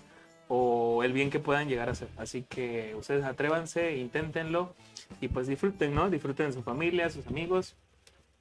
o 0.49 1.03
el 1.03 1.13
bien 1.13 1.31
que 1.31 1.39
puedan 1.39 1.69
llegar 1.69 1.89
a 1.89 1.93
hacer. 1.93 2.09
Así 2.17 2.45
que 2.49 2.95
ustedes 2.97 3.25
atrévanse, 3.25 3.97
inténtenlo 3.97 4.75
y 5.21 5.29
pues 5.29 5.47
disfruten, 5.47 5.95
¿no? 5.95 6.11
Disfruten 6.11 6.47
de 6.47 6.53
su 6.53 6.63
familia, 6.63 7.11
sus 7.11 7.27
amigos 7.27 7.75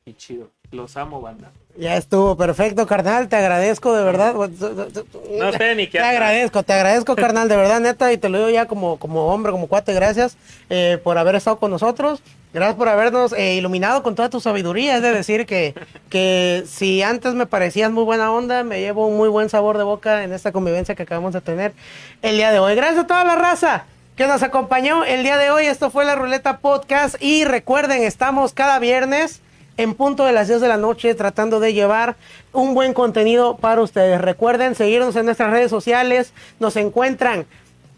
y 0.06 0.14
chido. 0.14 0.50
Los 0.72 0.96
amo, 0.98 1.22
banda. 1.22 1.52
Ya 1.78 1.96
estuvo 1.98 2.36
perfecto, 2.36 2.86
carnal. 2.86 3.28
Te 3.30 3.36
agradezco 3.38 3.94
de 3.94 4.04
verdad. 4.04 4.34
No 4.34 5.52
sé 5.54 5.76
ni 5.76 5.88
qué 5.88 5.94
Te 5.98 6.00
hacer. 6.00 6.16
agradezco, 6.16 6.64
te 6.64 6.74
agradezco, 6.74 7.16
carnal, 7.16 7.48
de 7.50 7.56
verdad, 7.58 7.80
neta, 7.80 8.12
y 8.12 8.18
te 8.18 8.30
lo 8.30 8.38
digo 8.40 8.50
ya 8.50 8.66
como, 8.68 8.98
como 8.98 9.28
hombre, 9.28 9.52
como 9.52 9.68
cuate, 9.68 9.94
gracias 9.94 10.38
eh, 10.70 11.00
por 11.04 11.18
haber 11.18 11.36
estado 11.36 11.60
con 11.60 11.72
nosotros, 11.72 12.22
gracias 12.54 12.76
por 12.76 12.90
habernos 12.90 13.32
eh, 13.34 13.56
iluminado 13.56 14.04
con 14.04 14.16
toda 14.16 14.30
tu 14.30 14.42
sabiduría, 14.42 14.98
es 14.98 15.02
de 15.02 15.14
decir 15.14 15.46
que, 15.46 15.74
que 16.10 16.64
si 16.68 17.02
antes 17.04 17.34
me 17.36 17.46
parecías 17.46 17.90
muy 17.92 18.04
buena 18.04 18.32
onda, 18.32 18.64
me 18.64 18.82
llevo 18.82 19.08
un 19.08 19.16
muy 19.16 19.30
buen 19.30 19.50
sabor 19.50 19.78
de 19.78 19.86
boca 19.86 20.24
en 20.24 20.34
esta 20.34 20.52
convivencia 20.52 20.96
que 20.96 21.04
acabamos 21.04 21.34
de 21.34 21.42
tener 21.42 21.74
el 22.22 22.36
día 22.36 22.52
de 22.52 22.60
hoy. 22.60 22.76
Gracias 22.76 23.00
a 23.06 23.08
toda 23.08 23.24
la 23.24 23.36
raza 23.36 23.86
que 24.18 24.28
nos 24.28 24.44
acompañó 24.44 25.06
el 25.06 25.24
día 25.24 25.38
de 25.38 25.50
hoy, 25.52 25.66
esto 25.68 25.90
fue 25.90 26.04
la 26.06 26.16
Ruleta 26.16 26.58
Podcast, 26.58 27.16
y 27.22 27.46
recuerden, 27.46 28.04
estamos 28.04 28.52
cada 28.54 28.78
viernes 28.80 29.42
en 29.78 29.94
punto 29.94 30.26
de 30.26 30.32
las 30.32 30.48
10 30.48 30.62
de 30.62 30.68
la 30.68 30.78
noche 30.78 31.16
tratando 31.16 31.60
de 31.60 31.74
llevar 31.74 32.16
un 32.54 32.74
buen 32.74 32.94
contenido 32.94 33.58
para 33.58 33.82
ustedes. 33.82 34.22
Recuerden 34.22 34.76
seguirnos 34.76 35.16
en 35.16 35.26
nuestras 35.26 35.52
redes 35.52 35.70
sociales. 35.70 36.34
Nos 36.60 36.76
encuentran 36.76 37.46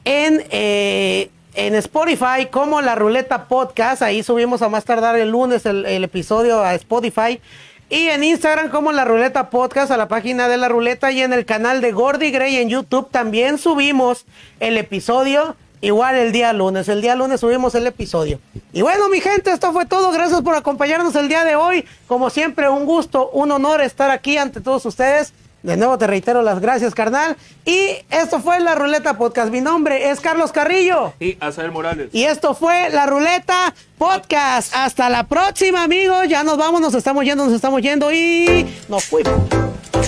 en, 0.05 0.45
eh, 0.49 1.29
en 1.55 1.75
Spotify 1.75 2.47
como 2.49 2.81
La 2.81 2.95
Ruleta 2.95 3.47
Podcast. 3.47 4.01
Ahí 4.01 4.23
subimos 4.23 4.61
a 4.61 4.69
más 4.69 4.85
tardar 4.85 5.17
el 5.17 5.29
lunes 5.29 5.65
el, 5.65 5.85
el 5.85 6.03
episodio 6.03 6.61
a 6.61 6.73
Spotify. 6.75 7.41
Y 7.89 8.09
en 8.09 8.23
Instagram 8.23 8.69
como 8.69 8.91
La 8.91 9.05
Ruleta 9.05 9.49
Podcast 9.49 9.91
a 9.91 9.97
la 9.97 10.07
página 10.07 10.47
de 10.47 10.57
La 10.57 10.69
Ruleta 10.69 11.11
y 11.11 11.21
en 11.21 11.33
el 11.33 11.45
canal 11.45 11.81
de 11.81 11.91
Gordy 11.91 12.31
Gray 12.31 12.55
en 12.55 12.69
YouTube 12.69 13.09
también 13.11 13.57
subimos 13.57 14.25
el 14.59 14.77
episodio 14.77 15.55
Igual 15.83 16.15
el 16.15 16.31
día 16.31 16.53
lunes, 16.53 16.87
el 16.87 17.01
día 17.01 17.13
lunes 17.13 17.41
subimos 17.41 17.75
el 17.75 17.85
episodio. 17.85 18.39
Y 18.71 18.81
bueno, 18.81 19.09
mi 19.09 19.19
gente, 19.19 19.51
esto 19.51 19.73
fue 19.73 19.85
todo. 19.85 20.13
Gracias 20.13 20.41
por 20.41 20.55
acompañarnos 20.55 21.13
el 21.15 21.27
día 21.27 21.43
de 21.43 21.57
hoy. 21.57 21.83
Como 22.07 22.29
siempre, 22.29 22.69
un 22.69 22.85
gusto, 22.85 23.29
un 23.31 23.51
honor 23.51 23.81
estar 23.81 24.09
aquí 24.09 24.37
ante 24.37 24.61
todos 24.61 24.85
ustedes. 24.85 25.33
De 25.61 25.75
nuevo 25.75 25.97
te 25.97 26.07
reitero 26.07 26.41
las 26.41 26.61
gracias, 26.61 26.95
carnal. 26.95 27.35
Y 27.65 27.97
esto 28.09 28.39
fue 28.39 28.61
La 28.61 28.75
Ruleta 28.75 29.17
Podcast. 29.17 29.51
Mi 29.51 29.59
nombre 29.59 30.09
es 30.09 30.21
Carlos 30.21 30.53
Carrillo. 30.53 31.15
Y 31.19 31.35
Azael 31.41 31.73
Morales. 31.73 32.11
Y 32.13 32.23
esto 32.23 32.55
fue 32.55 32.89
La 32.89 33.05
Ruleta 33.05 33.75
Podcast. 33.97 34.73
Hasta 34.73 35.09
la 35.09 35.27
próxima, 35.27 35.83
amigos. 35.83 36.29
Ya 36.29 36.45
nos 36.45 36.57
vamos, 36.57 36.79
nos 36.79 36.93
estamos 36.93 37.25
yendo, 37.25 37.43
nos 37.43 37.53
estamos 37.53 37.81
yendo 37.81 38.09
y 38.09 38.73
nos 38.87 39.03
fuimos. 39.03 39.33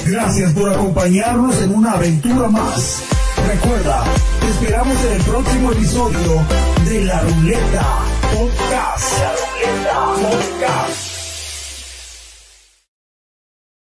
Gracias 0.06 0.54
por 0.54 0.72
acompañarnos 0.72 1.62
en 1.62 1.76
una 1.76 1.92
aventura 1.92 2.48
más 2.48 3.25
Recuerda, 3.48 4.04
te 4.42 4.48
esperamos 4.48 4.98
en 5.06 5.14
el 5.14 5.22
próximo 5.22 5.72
episodio 5.72 6.46
de 6.86 7.06
La 7.06 7.20
Ruleta 7.22 8.00
Podcast. 8.34 9.20
La 9.20 9.34
Ruleta 9.34 10.30
Podcast. 10.30 11.05